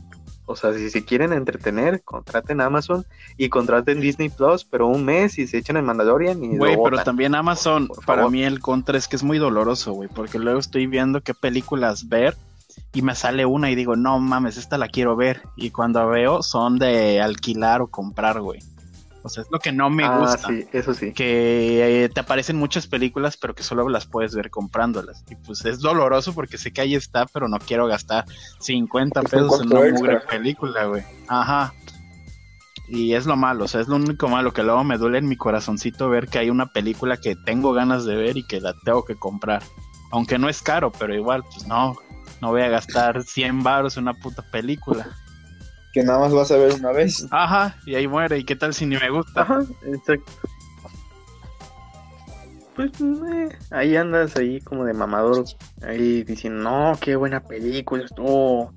O 0.50 0.56
sea, 0.56 0.74
si 0.74 0.90
se 0.90 1.06
quieren 1.06 1.32
entretener, 1.32 2.02
contraten 2.04 2.60
Amazon 2.60 3.06
y 3.38 3.50
contraten 3.50 4.02
Disney 4.02 4.30
Plus, 4.30 4.66
pero 4.66 4.88
un 4.88 5.06
mes 5.06 5.38
y 5.38 5.46
se 5.46 5.60
echan 5.60 5.78
el 5.78 5.84
Mandalorian 5.84 6.44
y 6.44 6.58
Güey, 6.58 6.76
pero 6.84 7.04
también 7.04 7.36
Amazon, 7.36 7.88
para 8.08 8.28
mí 8.30 8.44
el 8.44 8.60
contra 8.60 8.98
es 8.98 9.08
que 9.08 9.16
es 9.16 9.22
muy 9.22 9.38
doloroso, 9.38 9.94
güey, 9.94 10.10
porque 10.10 10.40
luego 10.40 10.60
estoy 10.60 10.88
viendo 10.88 11.22
qué 11.22 11.36
películas 11.36 12.10
ver 12.10 12.36
y 12.94 13.04
me 13.04 13.14
sale 13.14 13.46
una 13.46 13.70
y 13.70 13.76
digo, 13.76 13.96
no 13.96 14.18
mames, 14.18 14.58
esta 14.58 14.80
la 14.80 14.88
quiero 14.88 15.16
ver. 15.16 15.44
Y 15.56 15.70
cuando 15.70 16.08
veo 16.10 16.42
son 16.42 16.80
de 16.80 17.22
alquilar 17.22 17.82
o 17.82 17.88
comprar, 17.88 18.42
güey. 18.42 18.60
O 19.22 19.30
sea, 19.30 19.44
es 19.44 19.50
lo 19.52 19.60
que 19.60 19.72
no 19.72 19.90
me 19.90 20.06
ah, 20.06 20.18
gusta. 20.18 20.48
Sí, 20.48 20.66
eso 20.72 20.94
sí. 20.94 21.12
Que 21.12 22.04
eh, 22.04 22.10
te 22.10 22.22
aparecen 22.22 22.56
muchas 22.56 22.88
películas, 22.88 23.38
pero 23.38 23.54
que 23.54 23.64
solo 23.64 23.88
las 23.90 24.06
puedes 24.06 24.34
ver 24.34 24.50
comprándolas. 24.50 25.24
Y 25.30 25.36
pues 25.36 25.66
es 25.66 25.80
doloroso 25.80 26.34
porque 26.34 26.58
sé 26.58 26.72
que 26.72 26.82
ahí 26.82 26.96
está, 26.96 27.26
pero 27.26 27.48
no 27.48 27.60
quiero 27.60 27.88
gastar 27.88 28.26
50 28.60 29.22
pesos 29.24 29.62
en 29.62 29.68
una 29.68 29.92
mugre 29.92 30.22
película, 30.22 30.86
güey. 30.86 31.04
Ajá. 31.28 31.74
Y 32.88 33.14
es 33.14 33.28
lo 33.28 33.36
malo, 33.36 33.66
o 33.66 33.68
sea, 33.68 33.82
es 33.82 33.88
lo 33.88 33.98
único 33.98 34.28
malo 34.30 34.52
que 34.52 34.64
luego 34.64 34.84
me 34.84 34.98
duele 34.98 35.20
en 35.20 35.30
mi 35.30 35.38
corazoncito 35.38 36.10
ver 36.10 36.28
que 36.28 36.40
hay 36.40 36.50
una 36.50 36.68
película 36.68 37.18
que 37.18 37.36
tengo 37.36 37.72
ganas 37.72 38.04
de 38.04 38.16
ver 38.16 38.38
y 38.38 38.48
que 38.48 38.62
la 38.62 38.74
tengo 38.84 39.06
que 39.06 39.16
comprar. 39.16 39.62
Aunque 40.12 40.40
no 40.40 40.50
es 40.50 40.64
caro, 40.64 40.92
pero 40.92 41.14
igual, 41.14 41.44
pues 41.44 41.68
no, 41.68 41.96
no 42.42 42.50
voy 42.50 42.64
a 42.64 42.70
gastar 42.70 43.22
100 43.22 43.62
baros 43.62 43.98
en 43.98 44.04
una 44.04 44.16
puta 44.16 44.42
película. 44.42 45.08
Que 46.00 46.06
nada 46.06 46.20
más 46.20 46.32
vas 46.32 46.50
a 46.50 46.56
ver 46.56 46.74
una 46.76 46.94
vez. 46.94 47.28
Ajá, 47.30 47.76
y 47.86 47.94
ahí 47.94 48.08
muere. 48.08 48.38
¿Y 48.38 48.46
qué 48.46 48.56
tal 48.56 48.74
si 48.74 48.86
ni 48.86 48.96
me 48.96 49.10
gusta? 49.10 49.42
Ajá, 49.42 49.66
exacto. 49.86 50.32
Pues 52.74 52.92
eh, 53.02 53.50
ahí 53.70 53.98
andas 53.98 54.38
ahí 54.38 54.62
como 54.62 54.86
de 54.86 54.94
mamador, 54.94 55.44
ahí 55.82 56.24
diciendo, 56.24 56.62
no, 56.62 56.98
qué 57.02 57.18
buena 57.18 57.42
película, 57.42 58.06
oh, 58.18 58.72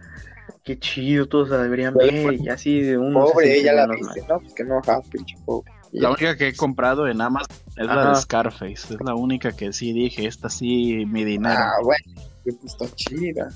qué 0.65 0.81
chido, 0.81 1.27
todos 1.27 1.51
la 1.51 1.59
deberían 1.59 1.95
ver, 1.95 2.35
y 2.35 2.49
así 2.49 2.81
de 2.81 2.99
uno. 2.99 3.27
Pobre, 3.27 3.57
ella 3.57 3.73
la 3.73 3.87
viste, 3.87 4.25
¿no? 4.29 4.41
Pues 4.41 4.55
que 4.55 4.65
no, 4.65 4.79
ajá, 4.79 5.01
pinche 5.09 5.37
pobre. 5.45 5.71
La 5.93 6.09
única 6.09 6.37
que 6.37 6.49
he 6.49 6.57
comprado 6.57 7.07
en 7.07 7.21
Amazon 7.21 7.57
es 7.77 7.87
la 7.87 8.09
de 8.09 8.17
Scarface. 8.17 8.95
Es 8.95 8.97
la 9.05 9.15
única 9.15 9.53
que 9.53 9.73
sí 9.73 9.93
dije, 9.93 10.27
esta 10.27 10.49
sí, 10.49 11.05
mi 11.07 11.23
dinero. 11.23 11.55
Ah, 11.57 11.75
bueno, 11.85 12.21
pues 12.43 12.57
está 12.65 12.87
chida. 12.97 13.49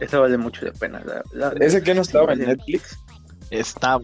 Esa 0.00 0.18
vale 0.18 0.38
mucho 0.38 0.64
la 0.64 0.72
pena. 0.72 1.02
La, 1.32 1.48
¿Ese 1.60 1.82
que 1.82 1.94
no 1.94 2.02
estaba 2.02 2.32
en 2.32 2.40
Netflix? 2.40 2.98
Estaba. 3.50 4.02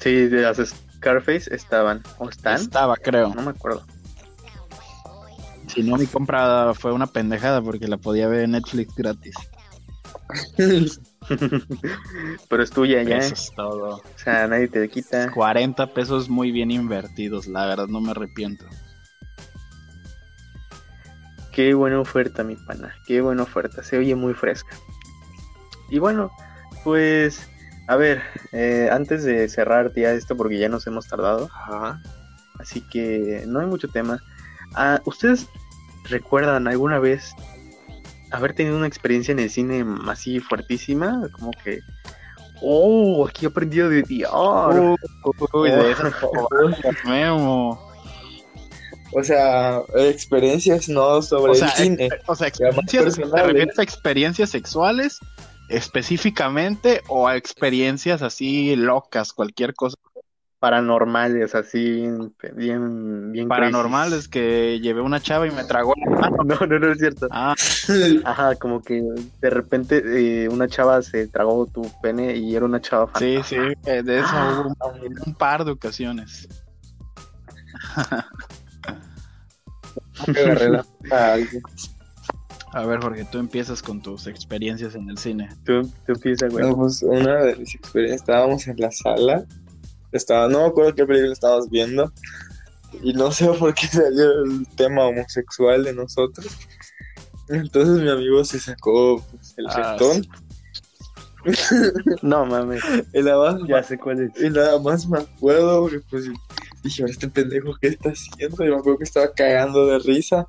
Sí, 0.00 0.26
de 0.26 0.42
las 0.42 0.58
Scarface 0.96 1.54
estaban. 1.54 2.02
¿O 2.18 2.28
están? 2.28 2.56
Estaba, 2.56 2.96
creo. 2.96 3.34
No 3.34 3.42
me 3.42 3.50
acuerdo. 3.50 3.84
Si 5.68 5.82
no, 5.82 5.96
mi 5.96 6.06
compra 6.06 6.74
fue 6.74 6.92
una 6.92 7.06
pendejada 7.06 7.62
porque 7.62 7.86
la 7.86 7.96
podía 7.96 8.26
ver 8.26 8.40
en 8.40 8.52
Netflix 8.52 8.94
gratis. 8.94 9.36
Pero 12.48 12.62
es 12.62 12.70
tuya 12.70 13.02
ya. 13.02 13.18
Eso 13.18 13.34
es 13.34 13.52
todo. 13.54 13.96
O 13.96 14.02
sea, 14.16 14.46
nadie 14.48 14.68
te 14.68 14.88
quita. 14.88 15.30
40 15.30 15.86
pesos 15.88 16.28
muy 16.28 16.50
bien 16.50 16.70
invertidos, 16.70 17.46
la 17.46 17.66
verdad 17.66 17.86
no 17.86 18.00
me 18.00 18.10
arrepiento. 18.10 18.64
Qué 21.52 21.74
buena 21.74 22.00
oferta, 22.00 22.42
mi 22.42 22.56
pana. 22.56 22.94
Qué 23.06 23.20
buena 23.20 23.42
oferta. 23.42 23.82
Se 23.82 23.98
oye 23.98 24.14
muy 24.14 24.34
fresca. 24.34 24.76
Y 25.90 25.98
bueno, 25.98 26.30
pues, 26.84 27.48
a 27.86 27.96
ver, 27.96 28.22
eh, 28.52 28.88
antes 28.90 29.24
de 29.24 29.48
cerrar 29.48 29.92
ya 29.94 30.12
esto, 30.12 30.36
porque 30.36 30.58
ya 30.58 30.68
nos 30.68 30.86
hemos 30.86 31.06
tardado. 31.06 31.50
Así 32.58 32.80
que 32.80 33.44
no 33.46 33.60
hay 33.60 33.66
mucho 33.66 33.88
tema. 33.88 34.22
Ah, 34.74 35.00
¿Ustedes 35.04 35.48
recuerdan 36.08 36.68
alguna 36.68 36.98
vez 36.98 37.34
haber 38.30 38.54
tenido 38.54 38.76
una 38.76 38.86
experiencia 38.86 39.32
en 39.32 39.40
el 39.40 39.50
cine 39.50 39.84
así 40.08 40.38
fuertísima? 40.40 41.28
Como 41.32 41.50
que, 41.64 41.80
oh, 42.62 43.26
aquí 43.26 43.46
he 43.46 43.48
aprendido 43.48 43.88
de 43.88 44.02
Dios. 44.02 44.30
Uy, 45.52 45.70
de 45.70 45.90
eso. 45.90 46.10
O 49.12 49.24
sea, 49.24 49.82
experiencias 49.96 50.88
no 50.88 51.20
sobre 51.20 51.50
O 51.50 51.54
sea, 51.56 51.68
el 51.70 51.74
cine. 51.74 52.08
o 52.26 52.34
sea, 52.36 52.46
experiencias, 52.46 52.86
¿te 53.16 53.20
personales. 53.22 53.46
refieres 53.46 53.78
a 53.78 53.82
experiencias 53.82 54.50
sexuales 54.50 55.18
específicamente 55.70 57.02
o 57.08 57.28
a 57.28 57.36
experiencias 57.36 58.22
así 58.22 58.76
locas, 58.76 59.32
cualquier 59.32 59.74
cosa 59.74 59.96
Paranormales, 60.58 61.54
así, 61.54 62.06
bien, 62.54 63.32
bien 63.32 63.48
paranormales 63.48 64.28
que 64.28 64.78
llevé 64.78 65.00
una 65.00 65.18
chava 65.18 65.46
y 65.46 65.50
me 65.52 65.64
tragó 65.64 65.94
la 65.96 66.10
mano? 66.10 66.36
No, 66.44 66.66
no, 66.66 66.78
no 66.78 66.92
es 66.92 66.98
cierto. 66.98 67.28
Ah, 67.30 67.54
Ajá, 68.24 68.54
como 68.56 68.82
que 68.82 69.02
de 69.40 69.48
repente 69.48 70.02
eh, 70.04 70.50
una 70.50 70.68
chava 70.68 71.00
se 71.00 71.28
tragó 71.28 71.64
tu 71.64 71.90
pene 72.02 72.36
y 72.36 72.54
era 72.54 72.66
una 72.66 72.78
chava 72.78 73.06
sí, 73.18 73.36
fantasma. 73.36 73.44
sí, 73.44 73.56
eh, 73.86 74.02
de 74.02 74.18
eso 74.18 74.36
hubo 74.36 74.90
un, 74.90 75.18
un 75.28 75.34
par 75.34 75.64
de 75.64 75.70
ocasiones. 75.70 76.46
a 82.72 82.86
ver, 82.86 83.00
Jorge, 83.00 83.24
tú 83.30 83.38
empiezas 83.38 83.82
con 83.82 84.00
tus 84.00 84.26
experiencias 84.26 84.94
en 84.94 85.08
el 85.10 85.18
cine. 85.18 85.48
Tú, 85.64 85.82
tú 86.06 86.12
piensas, 86.20 86.52
güey. 86.52 86.66
No, 86.68 86.76
pues 86.76 87.02
una 87.02 87.42
de 87.42 87.56
mis 87.56 87.74
experiencias, 87.74 88.20
estábamos 88.20 88.66
en 88.68 88.76
la 88.78 88.90
sala, 88.90 89.44
estaba, 90.12 90.48
no 90.48 90.60
me 90.60 90.66
acuerdo 90.66 90.94
qué 90.94 91.04
película 91.06 91.32
estábamos 91.32 91.68
viendo, 91.70 92.12
y 93.02 93.12
no 93.12 93.32
sé 93.32 93.46
por 93.46 93.74
qué 93.74 93.86
salió 93.88 94.44
el 94.44 94.66
tema 94.76 95.04
homosexual 95.06 95.84
de 95.84 95.94
nosotros. 95.94 96.46
Entonces 97.48 98.02
mi 98.02 98.08
amigo 98.10 98.44
se 98.44 98.60
sacó 98.60 99.24
pues, 99.30 99.54
el 99.56 99.66
Ah, 99.68 99.96
No 102.22 102.44
mames, 102.46 102.82
y 103.14 103.22
nada 103.22 103.52
más, 103.52 103.62
ya 103.66 103.82
sé 103.82 103.98
cuál 103.98 104.20
es. 104.20 104.42
y 104.42 104.50
nada 104.50 104.78
más 104.78 105.08
me 105.08 105.18
acuerdo, 105.18 105.82
porque 105.82 106.00
pues 106.10 106.26
dije, 106.82 107.02
"Ahora 107.02 107.12
este 107.12 107.28
pendejo, 107.28 107.74
¿qué 107.80 107.88
está 107.88 108.10
haciendo? 108.10 108.64
Y 108.64 108.68
me 108.68 108.76
acuerdo 108.76 108.98
que 108.98 109.04
estaba 109.04 109.32
cagando 109.32 109.86
de 109.86 109.98
risa. 110.00 110.46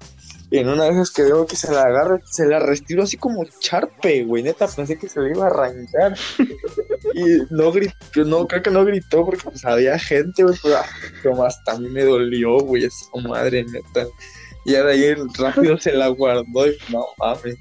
Y 0.51 0.57
en 0.57 0.67
una 0.67 0.83
de 0.83 0.91
esas 0.91 1.11
que 1.11 1.23
veo 1.23 1.47
que 1.47 1.55
se 1.55 1.71
la 1.71 1.83
agarra, 1.83 2.19
se 2.25 2.45
la 2.45 2.59
restiro 2.59 3.03
así 3.03 3.15
como 3.15 3.45
charpe, 3.61 4.25
güey. 4.25 4.43
Neta, 4.43 4.67
pensé 4.67 4.97
que 4.97 5.07
se 5.07 5.21
le 5.21 5.29
iba 5.29 5.45
a 5.45 5.49
arrancar. 5.49 6.13
y 7.13 7.53
no 7.53 7.71
gritó, 7.71 8.25
no, 8.25 8.45
creo 8.45 8.61
que 8.61 8.69
no 8.69 8.83
gritó 8.83 9.23
porque 9.25 9.45
pues 9.45 9.63
había 9.63 9.97
gente, 9.97 10.43
güey. 10.43 10.57
Pero, 10.61 10.75
ah, 10.75 10.85
como 11.23 11.45
hasta 11.45 11.71
a 11.71 11.79
mí 11.79 11.87
me 11.87 12.03
dolió, 12.03 12.57
güey, 12.59 12.83
esa 12.83 13.05
madre, 13.25 13.63
neta. 13.63 14.05
Y 14.65 14.75
ahora 14.75 14.91
ahí 14.91 15.13
rápido 15.39 15.77
se 15.77 15.93
la 15.93 16.09
guardó 16.09 16.67
y 16.67 16.77
no 16.89 17.05
mames. 17.17 17.55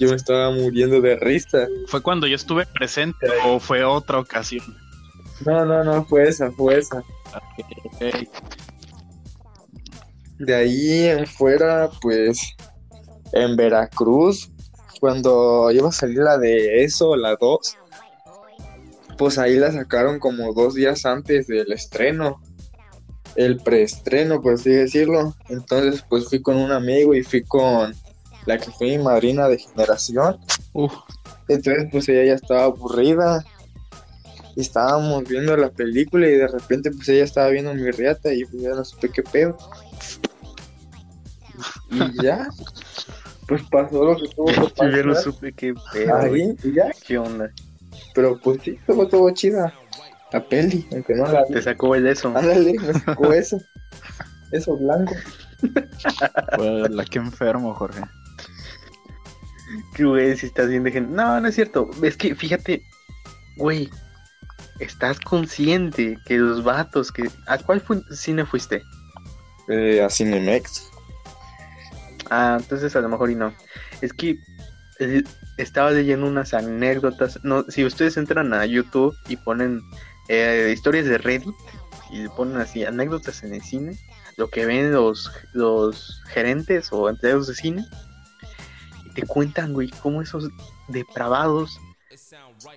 Yo 0.00 0.08
me 0.08 0.16
estaba 0.16 0.50
muriendo 0.50 1.00
de 1.00 1.14
risa. 1.14 1.68
¿Fue 1.86 2.02
cuando 2.02 2.26
yo 2.26 2.34
estuve 2.34 2.66
presente 2.66 3.28
o 3.46 3.60
fue 3.60 3.84
otra 3.84 4.18
ocasión? 4.18 4.64
No, 5.46 5.64
no, 5.64 5.84
no, 5.84 6.04
fue 6.06 6.24
esa, 6.24 6.50
fue 6.50 6.78
esa. 6.78 6.98
Ok. 6.98 8.28
De 10.42 10.56
ahí 10.56 11.06
en 11.06 11.24
fuera, 11.24 11.88
pues 12.00 12.56
en 13.32 13.54
Veracruz, 13.54 14.50
cuando 15.00 15.70
iba 15.70 15.88
a 15.88 15.92
salir 15.92 16.18
la 16.18 16.36
de 16.36 16.82
eso, 16.82 17.14
la 17.14 17.36
2, 17.36 17.76
pues 19.16 19.38
ahí 19.38 19.56
la 19.56 19.70
sacaron 19.70 20.18
como 20.18 20.52
dos 20.52 20.74
días 20.74 21.06
antes 21.06 21.46
del 21.46 21.70
estreno. 21.72 22.40
el 23.36 23.58
preestreno, 23.58 24.42
por 24.42 24.54
así 24.54 24.70
decirlo. 24.70 25.34
Entonces, 25.48 26.04
pues 26.08 26.28
fui 26.28 26.42
con 26.42 26.56
un 26.56 26.72
amigo 26.72 27.14
y 27.14 27.22
fui 27.22 27.44
con 27.44 27.94
la 28.44 28.58
que 28.58 28.70
fue 28.72 28.88
mi 28.88 28.98
madrina 28.98 29.48
de 29.48 29.58
generación. 29.58 30.38
Uf, 30.72 30.92
Entonces, 31.46 31.86
pues 31.92 32.08
ella 32.08 32.24
ya 32.24 32.34
estaba 32.34 32.64
aburrida. 32.64 33.44
Y 34.56 34.60
estábamos 34.62 35.22
viendo 35.24 35.56
la 35.56 35.70
película 35.70 36.26
y 36.28 36.32
de 36.34 36.48
repente, 36.48 36.90
pues 36.90 37.08
ella 37.08 37.22
estaba 37.24 37.48
viendo 37.48 37.72
mi 37.74 37.90
riata 37.92 38.34
y 38.34 38.44
pues 38.44 38.60
ya 38.60 38.70
no 38.70 38.84
supe 38.84 39.08
qué 39.08 39.22
pedo. 39.22 39.56
Y 41.92 42.22
ya, 42.22 42.48
pues 43.46 43.62
pasó 43.70 44.04
lo 44.04 44.16
que 44.16 44.28
tuvo 44.34 44.46
que 44.46 44.54
Yo 44.54 44.90
ya 44.90 45.02
no 45.02 45.08
pasar. 45.14 45.22
supe 45.24 45.52
qué 45.52 45.74
pedo. 45.92 46.16
Ahí, 46.16 46.56
y 46.62 46.72
ya. 46.74 46.90
¿Qué 47.06 47.18
onda? 47.18 47.50
Pero 48.14 48.38
pues 48.40 48.60
sí, 48.62 48.70
estuvo 48.80 49.06
todo 49.08 49.30
chida. 49.30 49.72
La 50.32 50.42
peli, 50.42 50.86
aunque 50.92 51.14
no 51.14 51.26
la 51.30 51.44
vi. 51.44 51.54
Te 51.54 51.62
sacó 51.62 51.94
el 51.94 52.06
eso. 52.06 52.28
Ándale, 52.28 52.74
me 52.78 52.94
sacó 52.94 53.32
eso. 53.32 53.58
Eso 54.50 54.76
blanco. 54.78 55.14
pues, 56.56 56.90
la 56.90 57.04
que 57.04 57.18
enfermo, 57.18 57.74
Jorge. 57.74 58.00
Que 59.94 60.04
güey, 60.04 60.36
si 60.36 60.46
estás 60.46 60.68
bien 60.68 60.84
de 60.84 60.92
gente. 60.92 61.12
No, 61.14 61.40
no 61.40 61.48
es 61.48 61.54
cierto. 61.54 61.90
Es 62.02 62.16
que 62.16 62.34
fíjate, 62.34 62.82
güey, 63.56 63.88
estás 64.80 65.20
consciente 65.20 66.18
que 66.26 66.38
los 66.38 66.64
vatos 66.64 67.12
que. 67.12 67.28
¿A 67.46 67.58
cuál 67.58 67.80
fu- 67.80 68.02
cine 68.14 68.44
fuiste? 68.46 68.82
Eh, 69.68 70.02
a 70.02 70.10
Cinemex. 70.10 70.90
Ah, 72.34 72.56
entonces 72.58 72.96
a 72.96 73.02
lo 73.02 73.10
mejor 73.10 73.30
y 73.30 73.34
no. 73.34 73.54
Es 74.00 74.14
que 74.14 74.38
eh, 75.00 75.22
estaba 75.58 75.90
leyendo 75.90 76.26
unas 76.26 76.54
anécdotas. 76.54 77.38
No, 77.44 77.62
si 77.64 77.84
ustedes 77.84 78.16
entran 78.16 78.54
a 78.54 78.64
YouTube 78.64 79.14
y 79.28 79.36
ponen 79.36 79.82
eh, 80.30 80.72
historias 80.72 81.04
de 81.04 81.18
Reddit 81.18 81.54
y 82.10 82.26
ponen 82.28 82.56
así 82.56 82.86
anécdotas 82.86 83.42
en 83.42 83.52
el 83.52 83.60
cine, 83.60 83.98
lo 84.38 84.48
que 84.48 84.64
ven 84.64 84.92
los, 84.92 85.30
los 85.52 86.22
gerentes 86.28 86.88
o 86.90 87.10
empleados 87.10 87.48
de 87.48 87.54
cine, 87.54 87.84
y 89.04 89.10
te 89.10 89.26
cuentan, 89.26 89.74
güey, 89.74 89.90
cómo 90.00 90.22
esos 90.22 90.48
depravados, 90.88 91.78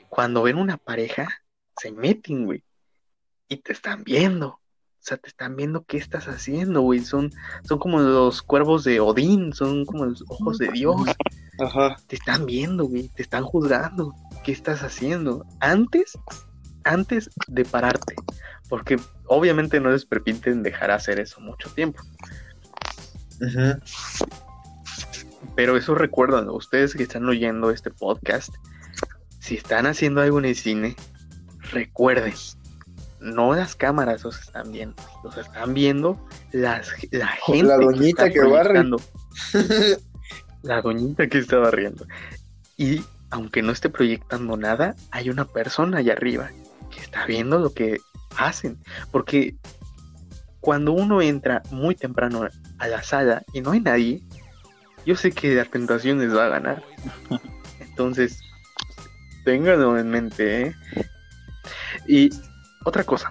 cuando 0.10 0.44
ven 0.44 0.58
una 0.58 0.76
pareja, 0.76 1.30
se 1.78 1.94
meten, 1.94 2.46
güey, 2.46 2.62
y 3.48 3.56
te 3.56 3.72
están 3.72 4.04
viendo. 4.04 4.60
O 5.06 5.08
sea, 5.08 5.18
te 5.18 5.30
están 5.30 5.56
viendo 5.56 5.86
qué 5.86 5.98
estás 5.98 6.28
haciendo, 6.28 6.82
güey. 6.82 7.00
Son, 7.02 7.32
son 7.62 7.78
como 7.78 8.00
los 8.00 8.42
cuervos 8.42 8.84
de 8.84 9.00
Odín, 9.00 9.54
son 9.54 9.86
como 9.86 10.04
los 10.04 10.24
ojos 10.30 10.58
de 10.58 10.70
Dios. 10.70 10.96
Ajá. 11.60 11.96
Te 12.08 12.16
están 12.16 12.48
viendo, 12.48 12.86
güey. 12.86 13.10
Te 13.10 13.22
están 13.22 13.44
juzgando. 13.44 14.16
¿Qué 14.44 14.52
estás 14.52 14.82
haciendo? 14.82 15.46
Antes, 15.60 16.18
antes 16.86 17.30
de 17.46 17.66
pararte. 17.66 18.16
Porque 18.68 19.00
obviamente 19.28 19.80
no 19.80 19.92
les 19.92 20.08
permiten 20.08 20.64
dejar 20.64 20.90
hacer 20.90 21.20
eso 21.20 21.40
mucho 21.40 21.70
tiempo. 21.70 22.02
Ujú. 23.42 23.80
Pero 25.56 25.78
eso 25.78 25.94
recuerdan, 25.94 26.50
ustedes 26.50 26.96
que 26.96 27.04
están 27.04 27.30
oyendo 27.30 27.70
este 27.70 27.92
podcast, 27.92 28.56
si 29.40 29.54
están 29.54 29.86
haciendo 29.86 30.22
algo 30.22 30.40
en 30.40 30.46
el 30.46 30.56
cine, 30.56 30.96
recuerden, 31.72 32.34
no 33.26 33.56
las 33.56 33.76
cámaras 33.76 34.24
los 34.24 34.40
están 34.40 34.72
viendo, 34.72 34.96
los 35.24 35.36
están 35.38 35.74
viendo 35.74 36.18
las, 36.52 36.92
la 37.12 37.28
gente 37.28 37.64
La 37.64 37.78
doñita 37.78 38.28
está 38.28 38.30
que 38.30 38.48
barre. 38.48 38.84
La 40.62 40.82
doñita 40.82 41.28
que 41.28 41.40
está 41.40 41.58
barriendo. 41.58 42.06
Y 42.78 43.04
aunque 43.32 43.62
no 43.62 43.72
esté 43.72 43.90
proyectando 43.90 44.58
nada, 44.58 44.96
hay 45.12 45.30
una 45.30 45.46
persona 45.46 46.00
allá 46.00 46.14
arriba 46.14 46.52
que 46.92 47.02
está 47.02 47.26
viendo 47.26 47.60
lo 47.60 47.74
que 47.74 48.00
hacen. 48.38 48.78
Porque 49.12 49.56
cuando 50.60 50.94
uno 50.94 51.22
entra 51.22 51.62
muy 51.72 51.96
temprano 51.96 52.48
a 52.78 52.88
la 52.88 53.04
sala 53.04 53.44
y 53.54 53.62
no 53.62 53.72
hay 53.72 53.82
nadie, 53.82 54.22
yo 55.06 55.16
sé 55.16 55.32
que 55.32 55.54
la 55.54 55.66
tentación 55.66 56.20
les 56.20 56.36
va 56.36 56.46
a 56.46 56.50
ganar. 56.50 56.84
Entonces, 57.80 58.40
ténganlo 59.44 59.98
en 59.98 60.10
mente, 60.10 60.62
¿eh? 60.68 60.76
Y 62.08 62.30
otra 62.86 63.04
cosa. 63.04 63.30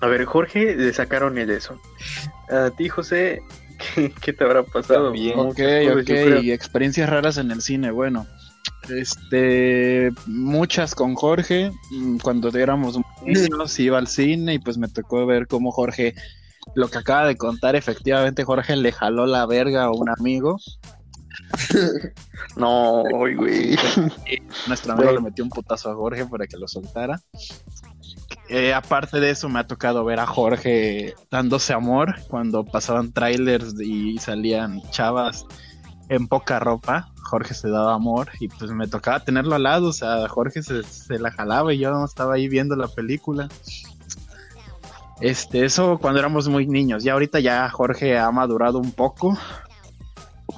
A 0.00 0.06
ver, 0.06 0.24
Jorge, 0.26 0.76
le 0.76 0.92
sacaron 0.92 1.38
el 1.38 1.50
eso. 1.50 1.80
A 2.50 2.70
ti, 2.70 2.88
José, 2.88 3.42
¿qué, 3.94 4.12
qué 4.20 4.32
te 4.32 4.44
habrá 4.44 4.62
pasado? 4.62 5.12
Muchas 5.12 5.36
Ok, 5.36 5.56
cosas, 5.56 6.36
ok, 6.36 6.42
y 6.42 6.52
experiencias 6.52 7.10
raras 7.10 7.38
en 7.38 7.50
el 7.50 7.62
cine, 7.62 7.90
bueno. 7.90 8.26
Este, 8.90 10.12
muchas 10.26 10.94
con 10.94 11.14
Jorge, 11.14 11.72
mm, 11.90 12.18
cuando 12.18 12.50
éramos 12.50 13.00
niños 13.24 13.78
iba 13.78 13.96
al 13.96 14.08
cine 14.08 14.54
y 14.54 14.58
pues 14.58 14.76
me 14.76 14.88
tocó 14.88 15.24
ver 15.24 15.46
cómo 15.46 15.72
Jorge, 15.72 16.14
lo 16.74 16.88
que 16.88 16.98
acaba 16.98 17.26
de 17.26 17.36
contar, 17.36 17.76
efectivamente 17.76 18.44
Jorge 18.44 18.76
le 18.76 18.92
jaló 18.92 19.24
la 19.24 19.46
verga 19.46 19.84
a 19.84 19.90
un 19.90 20.10
amigo, 20.10 20.58
No, 22.56 23.02
güey. 23.04 23.76
nuestro 24.68 24.92
amigo 24.92 25.12
le 25.12 25.20
metió 25.20 25.44
un 25.44 25.50
putazo 25.50 25.90
a 25.90 25.94
Jorge 25.94 26.26
para 26.26 26.46
que 26.46 26.56
lo 26.56 26.68
soltara. 26.68 27.20
Eh, 28.48 28.74
aparte 28.74 29.20
de 29.20 29.30
eso 29.30 29.48
me 29.48 29.58
ha 29.58 29.66
tocado 29.66 30.04
ver 30.04 30.20
a 30.20 30.26
Jorge 30.26 31.14
dándose 31.30 31.72
amor 31.72 32.14
cuando 32.28 32.64
pasaban 32.64 33.12
trailers 33.12 33.74
y 33.80 34.18
salían 34.18 34.82
chavas 34.90 35.46
en 36.08 36.28
poca 36.28 36.58
ropa. 36.58 37.10
Jorge 37.22 37.54
se 37.54 37.70
daba 37.70 37.94
amor 37.94 38.28
y 38.38 38.48
pues 38.48 38.70
me 38.70 38.86
tocaba 38.86 39.24
tenerlo 39.24 39.54
al 39.54 39.62
lado, 39.62 39.88
o 39.88 39.92
sea, 39.92 40.28
Jorge 40.28 40.62
se, 40.62 40.82
se 40.82 41.18
la 41.18 41.30
jalaba 41.30 41.72
y 41.72 41.78
yo 41.78 42.04
estaba 42.04 42.34
ahí 42.34 42.48
viendo 42.48 42.76
la 42.76 42.88
película. 42.88 43.48
Este, 45.20 45.64
eso 45.64 45.98
cuando 45.98 46.20
éramos 46.20 46.48
muy 46.48 46.66
niños. 46.66 47.04
Ya 47.04 47.12
ahorita 47.12 47.40
ya 47.40 47.68
Jorge 47.70 48.18
ha 48.18 48.30
madurado 48.30 48.78
un 48.78 48.92
poco. 48.92 49.38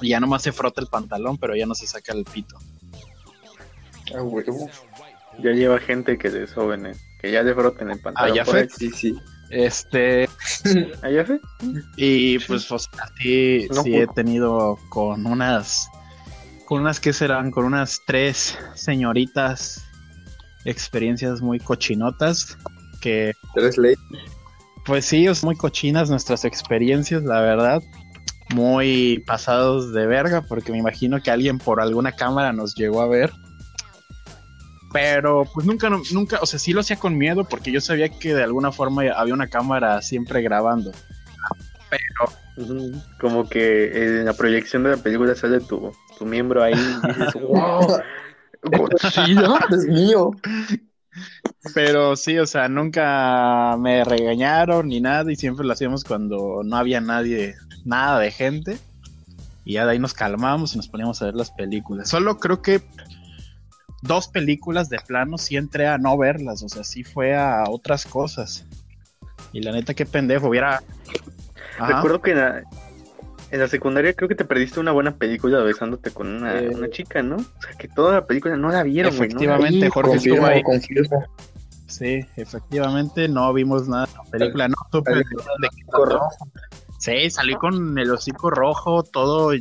Y 0.01 0.09
ya 0.09 0.19
nomás 0.19 0.43
se 0.43 0.51
frota 0.51 0.81
el 0.81 0.87
pantalón, 0.87 1.37
pero 1.37 1.55
ya 1.55 1.65
no 1.65 1.73
se 1.73 1.87
saca 1.87 2.13
el 2.13 2.23
pito. 2.25 2.57
A 4.15 4.21
huevo. 4.21 4.69
Ya 5.39 5.51
lleva 5.51 5.79
gente 5.79 6.17
que 6.17 6.27
¿eh? 6.27 6.47
Que 7.19 7.31
ya 7.31 7.43
le 7.43 7.53
froten 7.53 7.89
el 7.91 7.99
pantalón. 7.99 8.37
Ah, 8.39 8.51
ahí. 8.53 8.67
Sí, 8.69 8.89
sí. 8.91 9.15
Este, 9.49 10.27
¿Ah, 11.01 11.09
ya 11.09 11.23
fue? 11.25 11.39
y 11.95 12.37
pues, 12.39 12.69
o 12.71 12.77
sea, 12.79 12.91
sí, 13.17 13.67
No, 13.69 13.81
sí 13.83 13.91
pues. 13.91 14.03
he 14.03 14.07
tenido 14.13 14.77
con 14.89 15.25
unas, 15.25 15.89
con 16.65 16.81
unas 16.81 16.99
que 16.99 17.13
serán, 17.13 17.51
con 17.51 17.63
unas 17.65 18.01
tres 18.05 18.57
señoritas 18.75 19.85
experiencias 20.65 21.41
muy 21.41 21.59
cochinotas 21.59 22.57
que 22.99 23.33
Tres 23.55 23.77
leyes. 23.77 23.99
Pues 24.85 25.05
sí, 25.05 25.25
es 25.27 25.43
muy 25.43 25.55
cochinas 25.55 26.09
nuestras 26.09 26.45
experiencias, 26.45 27.23
la 27.23 27.41
verdad. 27.41 27.81
Muy 28.53 29.23
pasados 29.27 29.93
de 29.93 30.07
verga, 30.07 30.41
porque 30.41 30.71
me 30.71 30.77
imagino 30.77 31.21
que 31.21 31.31
alguien 31.31 31.57
por 31.57 31.81
alguna 31.81 32.13
cámara 32.13 32.53
nos 32.53 32.75
llegó 32.75 33.01
a 33.01 33.07
ver. 33.07 33.31
Pero 34.99 35.45
pues 35.53 35.67
nunca, 35.67 35.91
nunca, 36.11 36.39
o 36.41 36.47
sea, 36.47 36.57
sí 36.57 36.73
lo 36.73 36.79
hacía 36.79 36.97
con 36.97 37.19
miedo 37.19 37.43
porque 37.43 37.71
yo 37.71 37.79
sabía 37.79 38.09
que 38.09 38.33
de 38.33 38.41
alguna 38.41 38.71
forma 38.71 39.03
había 39.15 39.35
una 39.35 39.47
cámara 39.47 40.01
siempre 40.01 40.41
grabando. 40.41 40.91
Ujú. 42.57 42.93
Como 43.21 43.47
que 43.47 44.17
en 44.17 44.25
la 44.25 44.33
proyección 44.33 44.81
de 44.81 44.89
la 44.89 44.97
película 44.97 45.35
sale 45.35 45.59
tu, 45.59 45.91
tu 46.17 46.25
miembro 46.25 46.63
ahí 46.63 46.73
y 46.73 47.07
dices, 47.09 47.33
wow, 47.47 47.99
Godzilla. 48.63 49.59
Es 49.69 49.85
mío. 49.85 50.31
Pero 51.75 52.15
sí, 52.15 52.39
o 52.39 52.47
sea, 52.47 52.67
nunca 52.67 53.75
me 53.77 54.03
regañaron 54.03 54.87
ni 54.87 54.99
nada 54.99 55.31
y 55.31 55.35
siempre 55.35 55.63
lo 55.63 55.73
hacíamos 55.73 56.05
cuando 56.05 56.61
no 56.63 56.75
había 56.75 57.01
nadie, 57.01 57.53
nada 57.85 58.19
de 58.19 58.31
gente. 58.31 58.79
Y 59.63 59.73
ya 59.73 59.85
de 59.85 59.91
ahí 59.91 59.99
nos 59.99 60.15
calmamos 60.15 60.73
y 60.73 60.77
nos 60.77 60.87
poníamos 60.87 61.21
a 61.21 61.25
ver 61.25 61.35
las 61.35 61.51
películas. 61.51 62.09
Solo 62.09 62.39
creo 62.39 62.63
que 62.63 62.81
dos 64.07 64.27
películas 64.27 64.89
de 64.89 64.97
plano 65.05 65.37
sí 65.37 65.55
entré 65.57 65.87
a 65.87 65.97
no 65.97 66.17
verlas, 66.17 66.63
o 66.63 66.69
sea, 66.69 66.83
sí 66.83 67.03
fue 67.03 67.35
a 67.35 67.65
otras 67.69 68.05
cosas. 68.05 68.65
Y 69.53 69.61
la 69.61 69.71
neta, 69.71 69.93
qué 69.93 70.05
pendejo, 70.05 70.47
hubiera... 70.47 70.81
Ajá. 71.79 71.95
Recuerdo 71.95 72.21
que 72.21 72.31
en 72.31 72.37
la, 72.37 72.63
en 73.51 73.59
la 73.59 73.67
secundaria 73.67 74.13
creo 74.13 74.27
que 74.27 74.35
te 74.35 74.45
perdiste 74.45 74.79
una 74.79 74.91
buena 74.91 75.15
película 75.15 75.59
besándote 75.59 76.11
con 76.11 76.27
una, 76.27 76.59
Eh. 76.59 76.69
una 76.73 76.89
chica, 76.89 77.21
¿no? 77.21 77.35
O 77.35 77.61
sea, 77.61 77.71
que 77.77 77.87
toda 77.87 78.13
la 78.13 78.25
película 78.25 78.57
no 78.57 78.69
la 78.69 78.83
vieron. 78.83 79.15
¿no? 79.15 79.23
Efectivamente, 79.23 79.85
Sí, 79.85 79.91
Jorge 79.91 80.15
estuvo 80.15 80.35
confirmo, 80.37 80.47
ahí. 80.47 80.63
confirmo. 80.63 81.25
Sí, 81.85 82.25
efectivamente, 82.35 83.27
no 83.29 83.53
vimos 83.53 83.87
nada 83.87 84.05
de 84.07 84.13
la 84.13 84.23
película, 84.31 84.67
no 84.67 84.75
supe 84.91 85.15
de 85.15 85.23
qué 85.23 85.83
trataba. 85.89 86.27
Sí, 86.99 87.29
salí 87.29 87.55
con 87.55 87.97
el 87.97 88.11
hocico 88.11 88.49
rojo, 88.49 89.03
todo 89.03 89.51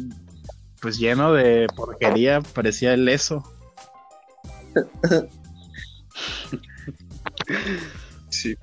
pues 0.81 0.99
lleno 0.99 1.33
de 1.35 1.67
porquería, 1.77 2.41
parecía 2.41 2.95
el 2.95 3.09
eso. 3.09 3.43
Sí. 8.31 8.57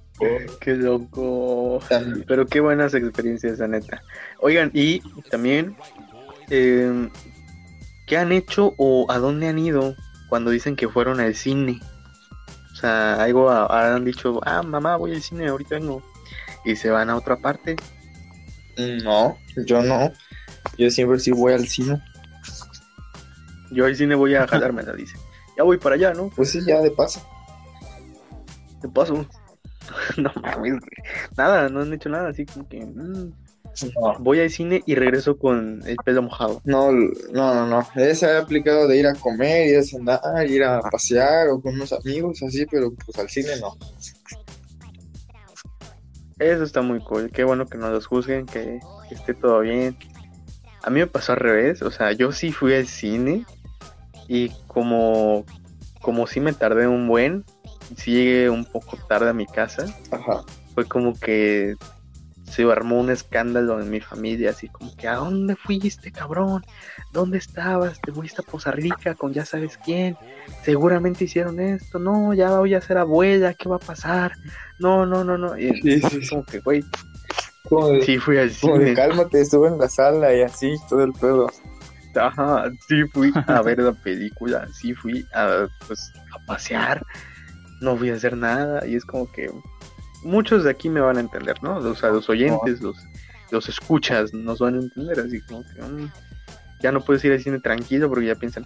Qué 0.62 0.76
loco. 0.76 1.80
También. 1.90 2.26
Pero 2.28 2.46
qué 2.46 2.60
buenas 2.60 2.94
experiencias, 2.94 3.60
la 3.60 3.68
neta. 3.68 4.04
Oigan, 4.40 4.72
y 4.74 5.02
también, 5.30 5.76
eh, 6.50 7.10
¿qué 8.08 8.18
han 8.18 8.32
hecho 8.32 8.74
o 8.78 9.06
a 9.12 9.18
dónde 9.18 9.48
han 9.48 9.60
ido 9.60 9.96
cuando 10.30 10.52
dicen 10.52 10.76
que 10.76 10.88
fueron 10.88 11.20
al 11.20 11.36
cine? 11.36 11.80
O 12.72 12.76
sea, 12.76 13.16
algo 13.24 13.50
a- 13.50 13.96
han 13.96 14.06
dicho, 14.06 14.40
ah, 14.46 14.62
mamá, 14.62 14.96
voy 14.98 15.14
al 15.14 15.22
cine, 15.22 15.48
ahorita 15.48 15.76
vengo. 15.76 16.04
y 16.66 16.78
se 16.78 16.90
van 16.90 17.10
a 17.10 17.18
otra 17.18 17.36
parte. 17.36 17.76
No, 19.04 19.38
yo 19.68 19.82
no. 19.84 20.14
Yo 20.78 20.90
siempre 20.90 21.20
sí 21.20 21.32
voy 21.32 21.52
al 21.54 21.68
cine. 21.68 22.02
Yo 23.72 23.86
al 23.86 23.96
cine 23.98 24.16
voy 24.16 24.36
a 24.36 24.48
jalármela, 24.48 24.94
dice. 24.94 25.18
Ya 25.58 25.64
voy 25.64 25.78
para 25.78 25.96
allá, 25.96 26.14
¿no? 26.14 26.30
Pues 26.36 26.52
sí, 26.52 26.60
ya 26.66 26.82
de 26.82 26.92
paso. 26.92 27.22
De 28.82 28.90
paso. 28.90 29.26
no 30.18 30.32
mames, 30.42 30.76
Nada, 31.38 31.70
no 31.70 31.82
han 31.82 31.94
hecho 31.94 32.10
nada, 32.10 32.30
así 32.30 32.46
como 32.46 32.68
que. 32.68 32.86
Mm. 32.86 33.32
Voy 34.20 34.40
al 34.40 34.52
cine 34.52 34.84
y 34.86 34.94
regreso 34.94 35.38
con 35.38 35.82
el 35.88 35.96
pelo 36.06 36.22
mojado. 36.22 36.62
No, 36.64 36.92
no, 36.92 37.56
no, 37.56 37.66
no. 37.66 37.88
Ese 37.96 38.28
ha 38.28 38.40
aplicado 38.40 38.88
de 38.88 38.98
ir 38.98 39.08
a 39.08 39.16
comer, 39.16 39.68
ir 39.68 39.80
a 39.80 39.98
andar, 39.98 40.48
ir 40.48 40.64
a 40.64 40.80
pasear 40.82 41.48
o 41.50 41.60
con 41.60 41.74
unos 41.74 41.92
amigos, 41.92 42.44
así, 42.44 42.68
pero 42.68 42.94
pues 42.94 43.18
al 43.18 43.30
cine 43.30 43.60
no. 43.60 43.76
Eso 46.38 46.64
está 46.64 46.82
muy 46.82 47.00
cool. 47.00 47.32
Qué 47.32 47.44
bueno 47.44 47.66
que 47.66 47.78
no 47.78 47.90
los 47.90 48.06
juzguen, 48.06 48.46
que, 48.46 48.80
esté 49.10 49.34
todo 49.34 49.62
bien. 49.62 49.98
A 50.84 50.90
mí 50.90 51.00
me 51.00 51.08
pasó 51.08 51.32
al 51.32 51.40
revés. 51.40 51.82
O 51.82 51.90
sea, 51.90 52.12
yo 52.12 52.32
sí 52.32 52.52
fui 52.52 52.76
al 52.76 52.88
cine 52.88 53.46
y 54.28 54.50
como, 54.68 55.46
como 56.02 56.28
sí 56.28 56.40
me 56.40 56.54
tardé 56.54 56.88
un 56.88 57.08
buen, 57.08 57.44
sí 57.98 58.12
llegué 58.12 58.50
un 58.50 58.66
poco 58.66 58.98
tarde 59.08 59.30
a 59.30 59.34
mi 59.34 59.46
casa. 59.46 59.86
Ajá. 60.12 60.44
Fue 60.74 60.86
como 60.86 61.14
que 61.14 61.76
se 62.54 62.64
armó 62.72 63.00
un 63.00 63.10
escándalo 63.10 63.82
en 63.82 63.90
mi 63.90 64.00
familia, 64.00 64.52
así 64.52 64.68
como 64.68 64.96
que, 64.96 65.08
¿a 65.08 65.16
dónde 65.16 65.56
fuiste, 65.56 66.12
cabrón? 66.12 66.64
¿Dónde 67.12 67.40
estabas? 67.40 68.00
Te 68.00 68.12
fuiste 68.12 68.42
a 68.42 68.44
Poza 68.44 68.70
Rica 68.70 69.16
con 69.16 69.34
ya 69.34 69.44
sabes 69.44 69.80
quién. 69.84 70.16
Seguramente 70.62 71.24
hicieron 71.24 71.60
esto. 71.60 71.98
No, 71.98 72.32
ya 72.36 72.60
voy 72.60 72.76
a 72.76 72.82
ser 72.82 73.00
abuela, 73.00 73.56
¿qué 73.56 73.68
va 73.68 73.78
a 73.78 73.80
pasar? 73.80 74.34
No, 74.78 75.04
no, 75.06 75.24
no, 75.24 75.36
no. 75.36 75.58
Y 75.58 75.82
sí, 75.82 76.28
como 76.30 76.44
que, 76.44 76.60
güey. 76.60 76.84
sí, 78.06 78.20
fui 78.20 78.50
cine. 78.50 78.94
cálmate, 78.94 79.42
estuve 79.42 79.70
en 79.70 79.80
la 79.80 79.90
sala 79.90 80.36
y 80.36 80.42
así, 80.44 80.76
todo 80.88 81.04
el 81.04 81.14
pedo. 81.14 81.48
Ajá, 82.16 82.72
sí 82.88 83.04
fui 83.12 83.32
a 83.48 83.62
ver 83.62 83.80
la 83.80 83.94
película, 83.94 84.68
sí 84.74 84.94
fui 84.94 85.26
a, 85.34 85.68
pues, 85.88 86.12
a 86.34 86.40
pasear, 86.46 87.06
no 87.82 87.96
voy 87.96 88.10
a 88.10 88.16
hacer 88.16 88.38
nada, 88.38 88.86
y 88.86 88.96
es 88.96 89.06
como 89.06 89.32
que 89.32 89.52
muchos 90.24 90.64
de 90.64 90.72
aquí 90.72 90.90
me 90.90 91.02
van 91.02 91.18
a 91.18 91.22
entender, 91.22 91.62
¿no? 91.62 91.78
O 91.78 91.96
sea, 91.96 92.10
los 92.10 92.30
oyentes, 92.30 92.82
los, 92.82 92.98
los 93.52 93.70
escuchas 93.70 94.34
nos 94.34 94.60
van 94.60 94.76
a 94.76 94.80
entender, 94.80 95.20
así 95.20 95.42
como 95.42 95.64
que 95.64 95.82
mm, 95.82 96.12
ya 96.82 96.92
no 96.92 97.02
puedes 97.02 97.24
ir 97.26 97.32
al 97.32 97.42
cine 97.42 97.60
tranquilo 97.60 98.10
porque 98.10 98.28
ya 98.28 98.36
piensan. 98.36 98.66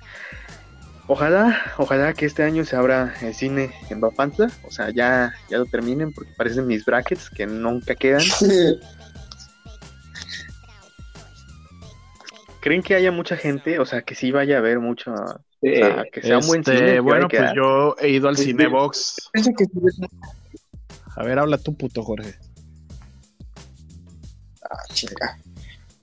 Ojalá, 1.10 1.58
ojalá 1.78 2.14
que 2.14 2.26
este 2.26 2.44
año 2.44 2.66
se 2.66 2.76
abra 2.76 3.14
el 3.22 3.34
cine 3.34 3.72
en 3.90 4.02
Bapantla, 4.02 4.52
o 4.64 4.72
sea, 4.72 4.90
ya, 4.90 5.34
ya 5.50 5.58
lo 5.58 5.66
terminen 5.66 6.12
porque 6.12 6.34
parecen 6.36 6.68
mis 6.68 6.84
brackets 6.84 7.30
que 7.30 7.48
nunca 7.48 7.96
quedan. 7.96 8.24
¿Creen 12.68 12.84
que 12.84 12.96
haya 12.96 13.14
mucha 13.14 13.38
gente? 13.38 13.80
O 13.80 13.86
sea, 13.86 14.02
que 14.02 14.14
sí 14.14 14.30
vaya 14.34 14.58
a 14.58 14.60
haber 14.60 14.82
mucho. 14.82 15.14
que 15.62 16.22
sea 16.22 16.40
un 16.40 16.48
buen 16.48 16.60
este, 16.60 16.78
cine. 16.78 17.00
Bueno, 17.00 17.30
pues 17.30 17.54
yo 17.56 17.96
he 18.02 18.10
ido 18.10 18.28
al 18.28 18.36
pues 18.36 18.46
Cinebox. 18.46 19.32
A 21.16 21.24
ver, 21.24 21.40
habla 21.40 21.58
tú, 21.58 21.78
puto 21.78 22.04
Jorge. 22.04 22.36
Ah, 24.70 24.84
chinga. 24.92 25.40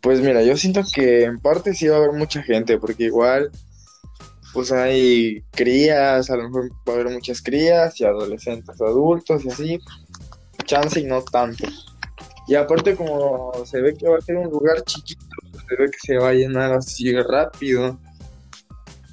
Pues 0.00 0.22
mira, 0.22 0.42
yo 0.42 0.56
siento 0.56 0.80
que 0.90 1.24
en 1.24 1.38
parte 1.38 1.74
sí 1.74 1.86
va 1.86 1.96
a 1.96 1.98
haber 1.98 2.12
mucha 2.12 2.42
gente, 2.42 2.78
porque 2.78 3.04
igual, 3.04 3.50
pues 4.54 4.72
hay 4.72 5.42
crías, 5.50 6.30
a 6.30 6.36
lo 6.38 6.44
mejor 6.44 6.72
va 6.88 6.94
a 6.94 6.96
haber 6.96 7.10
muchas 7.10 7.42
crías 7.42 8.00
y 8.00 8.06
adolescentes, 8.06 8.80
adultos 8.80 9.44
y 9.44 9.50
así. 9.50 9.80
Chance 10.64 10.98
y 11.00 11.04
no 11.04 11.20
tanto. 11.20 11.68
Y 12.46 12.54
aparte 12.54 12.96
como 12.96 13.52
se 13.66 13.82
ve 13.82 13.94
que 13.94 14.08
va 14.08 14.16
a 14.16 14.22
ser 14.22 14.36
un 14.36 14.50
lugar 14.50 14.82
chiquito, 14.84 15.33
ve 15.78 15.90
que 15.90 15.98
se 16.02 16.18
va 16.18 16.30
a 16.30 16.34
llenar 16.34 16.72
así 16.72 17.12
rápido. 17.12 17.98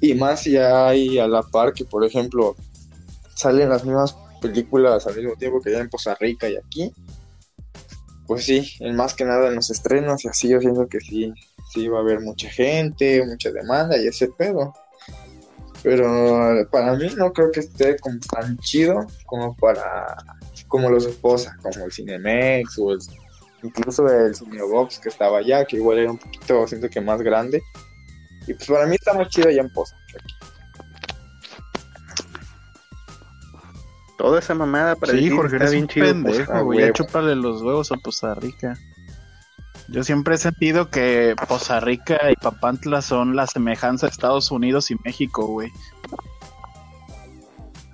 Y 0.00 0.14
más 0.14 0.42
si 0.42 0.56
hay 0.56 1.18
a 1.18 1.28
la 1.28 1.42
par 1.42 1.72
que, 1.72 1.84
por 1.84 2.04
ejemplo, 2.04 2.56
salen 3.34 3.68
las 3.68 3.84
mismas 3.84 4.16
películas 4.40 5.06
al 5.06 5.16
mismo 5.16 5.36
tiempo 5.36 5.60
que 5.60 5.72
ya 5.72 5.78
en 5.78 5.88
Poza 5.88 6.14
Rica 6.16 6.48
y 6.48 6.56
aquí, 6.56 6.92
pues 8.26 8.44
sí, 8.44 8.72
en 8.80 8.96
más 8.96 9.14
que 9.14 9.24
nada 9.24 9.48
en 9.48 9.54
los 9.54 9.70
estrenos 9.70 10.24
y 10.24 10.28
así 10.28 10.48
yo 10.48 10.60
siento 10.60 10.86
que 10.88 11.00
sí, 11.00 11.32
sí 11.72 11.88
va 11.88 11.98
a 11.98 12.00
haber 12.02 12.20
mucha 12.20 12.50
gente, 12.50 13.24
mucha 13.24 13.50
demanda 13.50 13.96
y 13.96 14.08
ese 14.08 14.28
pedo. 14.28 14.74
Pero 15.82 16.68
para 16.70 16.94
mí 16.94 17.08
no 17.16 17.32
creo 17.32 17.50
que 17.50 17.60
esté 17.60 17.96
como 17.98 18.18
tan 18.20 18.56
chido 18.58 19.06
como 19.26 19.56
para 19.56 20.16
como 20.68 20.88
los 20.88 21.04
esposas, 21.04 21.54
como 21.58 21.84
el 21.84 21.92
Cinemex 21.92 22.78
o 22.78 22.96
incluso 23.62 24.06
el 24.08 24.34
Cinebox 24.34 24.98
que 24.98 25.08
estaba 25.08 25.38
allá, 25.38 25.64
que 25.64 25.76
igual 25.76 25.98
era 25.98 26.10
un 26.10 26.18
poquito, 26.18 26.66
siento 26.66 26.88
que 26.88 27.00
más 27.00 27.22
grande. 27.22 27.62
Y 28.46 28.54
pues 28.54 28.66
para 28.66 28.86
mí 28.86 28.96
está 28.96 29.14
más 29.14 29.28
chido 29.28 29.48
allá 29.48 29.62
en 29.62 29.72
Poza 29.72 29.96
toda 34.22 34.38
esa 34.38 34.54
mamada 34.54 34.94
para 34.94 35.14
sí, 35.14 35.30
Jorge, 35.30 35.56
está 35.56 35.70
bien 35.70 35.88
chido. 35.88 36.06
Pendejo, 36.06 36.64
güey, 36.64 36.84
a 36.84 36.92
chuparle 36.92 37.34
los 37.34 37.60
huevos 37.60 37.90
a 37.90 37.96
Poza 37.96 38.36
Rica. 38.36 38.78
Yo 39.88 40.04
siempre 40.04 40.36
he 40.36 40.38
sentido 40.38 40.90
que 40.90 41.34
Poza 41.48 41.80
Rica 41.80 42.30
y 42.30 42.36
Papantla 42.36 43.02
son 43.02 43.34
la 43.34 43.48
semejanza 43.48 44.06
de 44.06 44.12
Estados 44.12 44.52
Unidos 44.52 44.92
y 44.92 44.96
México, 45.04 45.48
güey. 45.48 45.72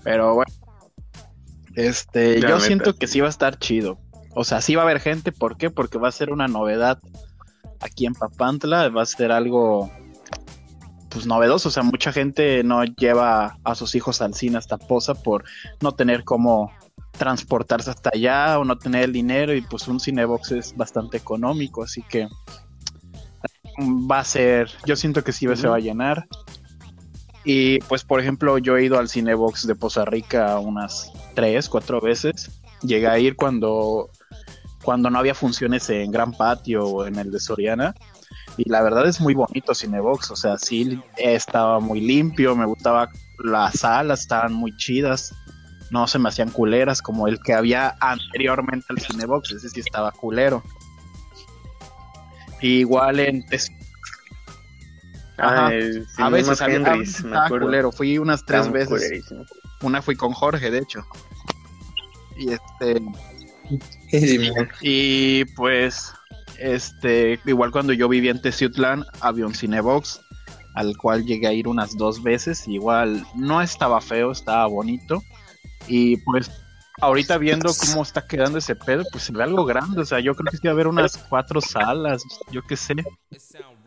Pero 0.04 0.34
bueno. 0.34 0.52
Este, 1.74 2.40
yo 2.42 2.60
siento 2.60 2.94
que 2.94 3.06
sí 3.06 3.20
va 3.20 3.28
a 3.28 3.30
estar 3.30 3.58
chido. 3.58 3.98
O 4.40 4.44
sea, 4.44 4.60
sí 4.60 4.76
va 4.76 4.82
a 4.82 4.84
haber 4.84 5.00
gente, 5.00 5.32
¿por 5.32 5.56
qué? 5.56 5.68
Porque 5.68 5.98
va 5.98 6.06
a 6.06 6.12
ser 6.12 6.30
una 6.30 6.46
novedad 6.46 7.00
aquí 7.80 8.06
en 8.06 8.14
Papantla, 8.14 8.88
va 8.88 9.02
a 9.02 9.06
ser 9.06 9.32
algo 9.32 9.90
pues 11.08 11.26
novedoso, 11.26 11.70
o 11.70 11.72
sea, 11.72 11.82
mucha 11.82 12.12
gente 12.12 12.62
no 12.62 12.84
lleva 12.84 13.58
a 13.64 13.74
sus 13.74 13.96
hijos 13.96 14.22
al 14.22 14.34
cine 14.34 14.56
hasta 14.56 14.78
Poza 14.78 15.14
por 15.14 15.42
no 15.80 15.90
tener 15.90 16.22
cómo 16.22 16.70
transportarse 17.10 17.90
hasta 17.90 18.10
allá 18.14 18.60
o 18.60 18.64
no 18.64 18.78
tener 18.78 19.02
el 19.02 19.12
dinero 19.12 19.56
y 19.56 19.60
pues 19.60 19.88
un 19.88 19.98
cinebox 19.98 20.52
es 20.52 20.76
bastante 20.76 21.16
económico, 21.16 21.82
así 21.82 22.02
que 22.02 22.28
va 23.80 24.20
a 24.20 24.24
ser, 24.24 24.70
yo 24.86 24.94
siento 24.94 25.24
que 25.24 25.32
sí 25.32 25.48
se 25.56 25.66
va 25.66 25.78
a 25.78 25.80
llenar. 25.80 26.28
Y 27.42 27.80
pues 27.80 28.04
por 28.04 28.20
ejemplo 28.20 28.58
yo 28.58 28.76
he 28.76 28.84
ido 28.84 29.00
al 29.00 29.08
cinebox 29.08 29.66
de 29.66 29.74
Poza 29.74 30.04
Rica 30.04 30.60
unas 30.60 31.12
tres, 31.34 31.68
cuatro 31.68 32.00
veces. 32.00 32.52
Llegué 32.82 33.08
a 33.08 33.18
ir 33.18 33.34
cuando, 33.34 34.10
cuando 34.82 35.10
no 35.10 35.18
había 35.18 35.34
funciones 35.34 35.88
en 35.90 36.10
Gran 36.10 36.32
Patio 36.32 36.84
o 36.86 37.06
en 37.06 37.16
el 37.16 37.30
de 37.30 37.40
Soriana 37.40 37.94
y 38.56 38.68
la 38.68 38.82
verdad 38.82 39.06
es 39.06 39.20
muy 39.20 39.34
bonito 39.34 39.74
Cinebox, 39.74 40.32
o 40.32 40.36
sea, 40.36 40.58
sí 40.58 41.00
estaba 41.16 41.78
muy 41.78 42.00
limpio, 42.00 42.56
me 42.56 42.66
gustaba 42.66 43.08
las 43.38 43.80
salas, 43.80 44.20
estaban 44.20 44.52
muy 44.52 44.76
chidas, 44.76 45.32
no 45.90 46.06
se 46.08 46.18
me 46.18 46.28
hacían 46.28 46.50
culeras 46.50 47.00
como 47.00 47.28
el 47.28 47.38
que 47.40 47.54
había 47.54 47.94
anteriormente 48.00 48.86
al 48.88 49.00
Cinebox, 49.00 49.52
ese 49.52 49.68
sí 49.68 49.80
estaba 49.80 50.10
culero. 50.10 50.62
igual 52.60 53.20
en 53.20 53.44
ah, 55.38 55.70
a 56.18 56.28
veces 56.28 56.60
había, 56.60 56.78
estaba 56.94 57.48
culero, 57.48 57.92
fui 57.92 58.18
unas 58.18 58.44
tres 58.44 58.70
veces. 58.70 59.24
Una 59.80 60.02
fui 60.02 60.16
con 60.16 60.32
Jorge, 60.32 60.72
de 60.72 60.78
hecho. 60.78 61.06
Y 62.36 62.50
este 62.50 63.00
y 64.80 65.44
pues 65.44 66.12
este, 66.58 67.38
igual 67.46 67.70
cuando 67.70 67.92
yo 67.92 68.08
vivía 68.08 68.30
en 68.30 68.42
Teciutlán, 68.42 69.04
había 69.20 69.46
un 69.46 69.54
Cinebox 69.54 70.20
al 70.74 70.96
cual 70.96 71.24
llegué 71.24 71.48
a 71.48 71.52
ir 71.52 71.68
unas 71.68 71.96
dos 71.96 72.22
veces. 72.22 72.66
Igual 72.68 73.24
no 73.34 73.60
estaba 73.60 74.00
feo, 74.00 74.30
estaba 74.30 74.66
bonito. 74.66 75.22
Y 75.86 76.18
pues 76.18 76.50
ahorita 77.00 77.38
viendo 77.38 77.72
cómo 77.74 78.02
está 78.02 78.26
quedando 78.26 78.58
ese 78.58 78.76
pedo, 78.76 79.04
pues 79.10 79.24
se 79.24 79.32
ve 79.32 79.42
algo 79.42 79.64
grande. 79.64 80.00
O 80.00 80.04
sea, 80.04 80.20
yo 80.20 80.34
creo 80.34 80.50
que 80.50 80.56
sí 80.56 80.66
va 80.66 80.70
a 80.70 80.74
haber 80.74 80.86
unas 80.86 81.16
cuatro 81.16 81.60
salas, 81.60 82.22
yo 82.50 82.62
qué 82.62 82.76
sé. 82.76 82.94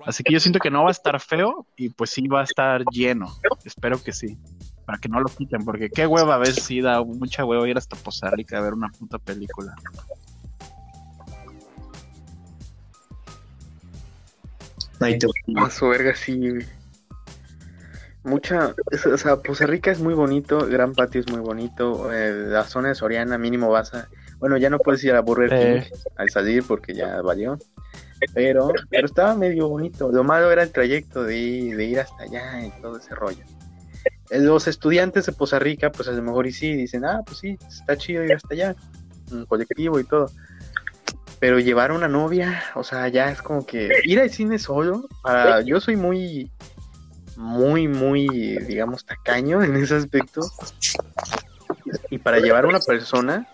Así 0.05 0.23
que 0.23 0.33
yo 0.33 0.39
siento 0.39 0.59
que 0.59 0.71
no 0.71 0.83
va 0.83 0.89
a 0.89 0.91
estar 0.91 1.19
feo 1.19 1.65
y 1.75 1.89
pues 1.89 2.09
sí 2.09 2.27
va 2.27 2.41
a 2.41 2.45
estar 2.45 2.83
lleno. 2.91 3.27
Espero 3.63 4.01
que 4.01 4.11
sí. 4.11 4.37
Para 4.85 4.97
que 4.97 5.09
no 5.09 5.19
lo 5.19 5.29
quiten, 5.29 5.63
porque 5.63 5.89
qué 5.89 6.07
hueva 6.07 6.35
a 6.35 6.37
ver 6.37 6.53
si 6.53 6.81
da 6.81 7.03
mucha 7.03 7.45
hueva 7.45 7.67
ir 7.69 7.77
hasta 7.77 7.95
Poza 7.95 8.29
Rica 8.29 8.57
a 8.57 8.61
ver 8.61 8.73
una 8.73 8.89
puta 8.89 9.19
película. 9.19 9.75
A 15.57 15.69
su 15.69 15.87
verga, 15.87 16.13
sí. 16.15 16.59
Mucha, 18.23 18.75
o 19.11 19.17
sea, 19.17 19.37
Poza 19.37 19.65
Rica 19.65 19.89
es 19.91 19.99
muy 19.99 20.13
bonito, 20.13 20.67
Gran 20.67 20.93
Patio 20.93 21.21
es 21.21 21.31
muy 21.31 21.41
bonito, 21.41 22.13
eh, 22.13 22.31
la 22.49 22.63
zona 22.65 22.89
de 22.89 22.95
Soriana 22.95 23.39
mínimo 23.39 23.69
vas 23.69 23.95
a, 23.95 24.09
bueno, 24.37 24.57
ya 24.57 24.69
no 24.69 24.77
puedes 24.77 25.03
ir 25.03 25.15
a 25.15 25.21
Burger 25.21 25.49
King 25.49 25.95
al 26.17 26.29
salir 26.29 26.63
porque 26.63 26.93
ya 26.93 27.19
valió, 27.23 27.57
pero, 28.35 28.71
pero 28.91 29.07
estaba 29.07 29.33
medio 29.33 29.69
bonito, 29.69 30.11
lo 30.11 30.23
malo 30.23 30.51
era 30.51 30.61
el 30.61 30.71
trayecto 30.71 31.23
de, 31.23 31.35
ir 31.35 31.99
hasta 31.99 32.23
allá 32.23 32.63
y 32.63 32.69
todo 32.79 32.97
ese 32.99 33.15
rollo. 33.15 33.43
Los 34.31 34.67
estudiantes 34.67 35.25
de 35.25 35.33
Poza 35.33 35.59
Rica, 35.59 35.91
pues 35.91 36.07
a 36.07 36.11
lo 36.11 36.21
mejor 36.21 36.47
y 36.47 36.53
sí, 36.53 36.73
dicen, 36.73 37.03
ah, 37.05 37.21
pues 37.25 37.39
sí, 37.39 37.57
está 37.67 37.97
chido 37.97 38.23
ir 38.23 38.33
hasta 38.33 38.53
allá, 38.53 38.75
un 39.31 39.45
colectivo 39.45 39.99
y 39.99 40.05
todo, 40.05 40.31
Pero 41.39 41.59
llevar 41.59 41.91
una 41.91 42.07
novia, 42.07 42.63
o 42.75 42.83
sea, 42.83 43.07
ya 43.09 43.29
es 43.29 43.41
como 43.41 43.65
que 43.65 43.89
ir 44.05 44.19
al 44.19 44.29
cine 44.29 44.57
solo, 44.57 45.07
para, 45.21 45.61
yo 45.61 45.81
soy 45.81 45.97
muy, 45.97 46.49
muy, 47.35 47.87
muy, 47.87 48.57
digamos, 48.67 49.05
tacaño 49.05 49.61
en 49.63 49.75
ese 49.75 49.95
aspecto. 49.95 50.41
Y 52.09 52.17
para 52.17 52.39
llevar 52.39 52.65
una 52.65 52.79
persona 52.79 53.47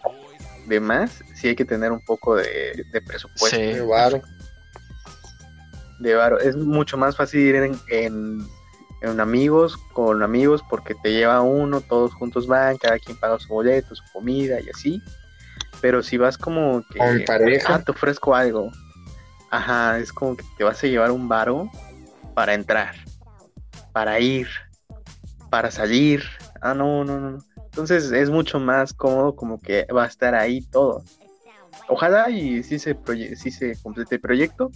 de 0.67 0.79
más, 0.79 1.23
sí 1.35 1.49
hay 1.49 1.55
que 1.55 1.65
tener 1.65 1.91
un 1.91 2.03
poco 2.05 2.35
de, 2.35 2.85
de 2.91 3.01
presupuesto. 3.01 3.57
Sí. 3.57 3.73
Qué 3.73 3.81
varo. 3.81 4.21
de 5.99 6.13
varo. 6.15 6.39
Es 6.39 6.55
mucho 6.55 6.97
más 6.97 7.15
fácil 7.15 7.39
ir 7.39 7.55
en, 7.55 7.79
en, 7.89 8.47
en 9.01 9.19
amigos, 9.19 9.77
con 9.93 10.23
amigos, 10.23 10.63
porque 10.69 10.95
te 10.95 11.11
lleva 11.11 11.41
uno, 11.41 11.81
todos 11.81 12.13
juntos 12.13 12.47
van, 12.47 12.77
cada 12.77 12.97
quien 12.99 13.17
paga 13.17 13.39
su 13.39 13.49
boleto, 13.53 13.95
su 13.95 14.03
comida 14.11 14.59
y 14.59 14.69
así. 14.69 15.01
Pero 15.81 16.01
si 16.01 16.17
vas 16.17 16.37
como 16.37 16.83
que, 16.89 16.99
Con 16.99 17.23
pareja. 17.25 17.75
ah, 17.75 17.83
te 17.83 17.91
ofrezco 17.91 18.35
algo. 18.35 18.71
Ajá, 19.51 19.99
es 19.99 20.11
como 20.11 20.35
que 20.35 20.43
te 20.57 20.63
vas 20.63 20.83
a 20.83 20.87
llevar 20.87 21.11
un 21.11 21.27
varo 21.29 21.69
para 22.33 22.53
entrar, 22.53 22.95
para 23.93 24.19
ir, 24.19 24.47
para 25.49 25.71
salir. 25.71 26.23
Ah, 26.61 26.73
no, 26.73 27.03
no, 27.05 27.19
no. 27.19 27.37
Entonces 27.65 28.11
es 28.11 28.29
mucho 28.29 28.59
más 28.59 28.91
cómodo 28.93 29.35
como 29.35 29.61
que 29.61 29.85
va 29.95 30.05
a 30.05 30.07
estar 30.07 30.33
ahí 30.33 30.61
todo. 30.61 31.03
Ojalá 31.87 32.29
y 32.31 32.63
sí 32.63 32.79
se, 32.79 32.95
proye- 32.99 33.35
sí 33.35 33.51
se 33.51 33.79
complete 33.81 34.15
el 34.15 34.21
proyecto, 34.21 34.71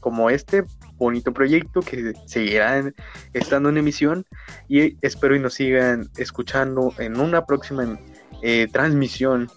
como 0.00 0.28
este 0.30 0.64
bonito 1.02 1.32
proyecto 1.32 1.80
que 1.80 2.12
seguirá 2.26 2.78
en- 2.78 2.94
estando 3.32 3.68
en 3.68 3.78
emisión 3.78 4.24
y 4.68 4.96
espero 5.06 5.36
y 5.36 5.40
nos 5.40 5.54
sigan 5.54 6.08
escuchando 6.16 6.92
en 6.98 7.18
una 7.20 7.44
próxima 7.44 7.98
eh, 8.42 8.66
transmisión 8.72 9.50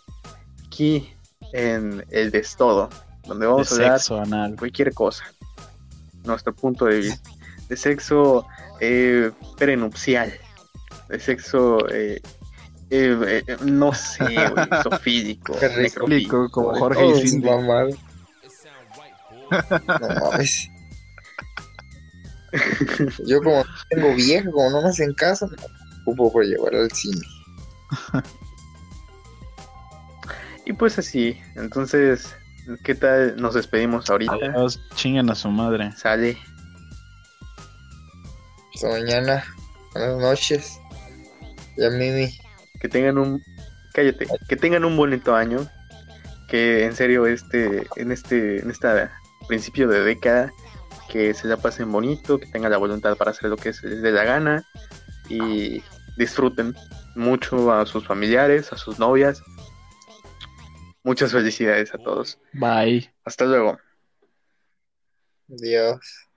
aquí 0.67 1.13
en 1.53 2.05
el 2.11 2.31
Destodo, 2.31 2.89
donde 3.27 3.45
vamos 3.47 3.71
a 3.71 3.75
hablar 3.75 3.99
sexo 3.99 4.19
anal. 4.21 4.55
cualquier 4.57 4.93
cosa. 4.93 5.23
Nuestro 6.23 6.53
punto 6.53 6.85
de 6.85 6.97
vista. 6.99 7.29
De 7.69 7.77
sexo 7.77 8.45
eh, 8.79 9.31
prenupcial. 9.57 10.33
De 11.09 11.19
sexo, 11.19 11.87
eh, 11.89 12.21
eh, 12.89 13.43
eh, 13.47 13.57
no 13.63 13.93
sé, 13.93 14.23
güey, 14.25 14.67
sofílico, 14.83 15.55
necrofílico, 15.79 16.49
como 16.51 16.73
Jorge 16.75 17.05
y 17.07 17.27
Cindy. 17.27 17.47
No 19.49 20.31
mames. 20.31 20.69
Yo 23.25 23.41
como 23.41 23.57
no 23.57 23.65
tengo 23.89 24.15
vieja, 24.15 24.49
como 24.51 24.69
no 24.69 24.81
me 24.81 24.89
hacen 24.89 25.13
caso, 25.13 25.47
me 25.47 25.55
ocupo 26.01 26.31
por 26.31 26.45
llevar 26.45 26.75
al 26.75 26.91
cine. 26.91 27.21
Y 30.65 30.73
pues 30.73 30.97
así, 30.97 31.39
entonces, 31.55 32.35
¿qué 32.83 32.95
tal 32.95 33.35
nos 33.37 33.53
despedimos 33.53 34.09
ahorita? 34.09 34.33
Adiós, 34.33 34.81
chinguen 34.95 35.29
a 35.29 35.35
su 35.35 35.49
madre. 35.49 35.91
Sale. 35.91 36.37
Hasta 38.73 38.89
mañana. 38.89 39.43
Buenas 39.93 40.17
noches. 40.17 40.79
Ya 41.77 41.89
Mimi. 41.91 42.35
que 42.79 42.89
tengan 42.89 43.17
un 43.17 43.43
cállate, 43.93 44.27
que 44.49 44.55
tengan 44.55 44.85
un 44.85 44.97
bonito 44.97 45.35
año, 45.35 45.67
que 46.47 46.85
en 46.85 46.95
serio 46.95 47.27
este 47.27 47.87
en 47.95 48.11
este 48.11 48.59
en 48.59 48.71
esta 48.71 49.11
principio 49.47 49.87
de 49.87 50.01
década 50.01 50.51
que 51.09 51.33
se 51.33 51.47
la 51.47 51.57
pasen 51.57 51.91
bonito, 51.91 52.39
que 52.39 52.47
tengan 52.47 52.71
la 52.71 52.77
voluntad 52.77 53.15
para 53.17 53.31
hacer 53.31 53.49
lo 53.49 53.57
que 53.57 53.73
se 53.73 53.87
les 53.87 54.01
dé 54.01 54.11
la 54.11 54.23
gana 54.23 54.63
y 55.29 55.83
disfruten 56.17 56.75
mucho 57.15 57.71
a 57.73 57.85
sus 57.85 58.05
familiares, 58.05 58.71
a 58.73 58.77
sus 58.77 58.99
novias. 58.99 59.41
Muchas 61.03 61.31
felicidades 61.31 61.93
a 61.93 61.97
todos. 61.97 62.39
Bye. 62.53 63.13
Hasta 63.23 63.45
luego. 63.45 63.77
Adiós. 65.49 66.27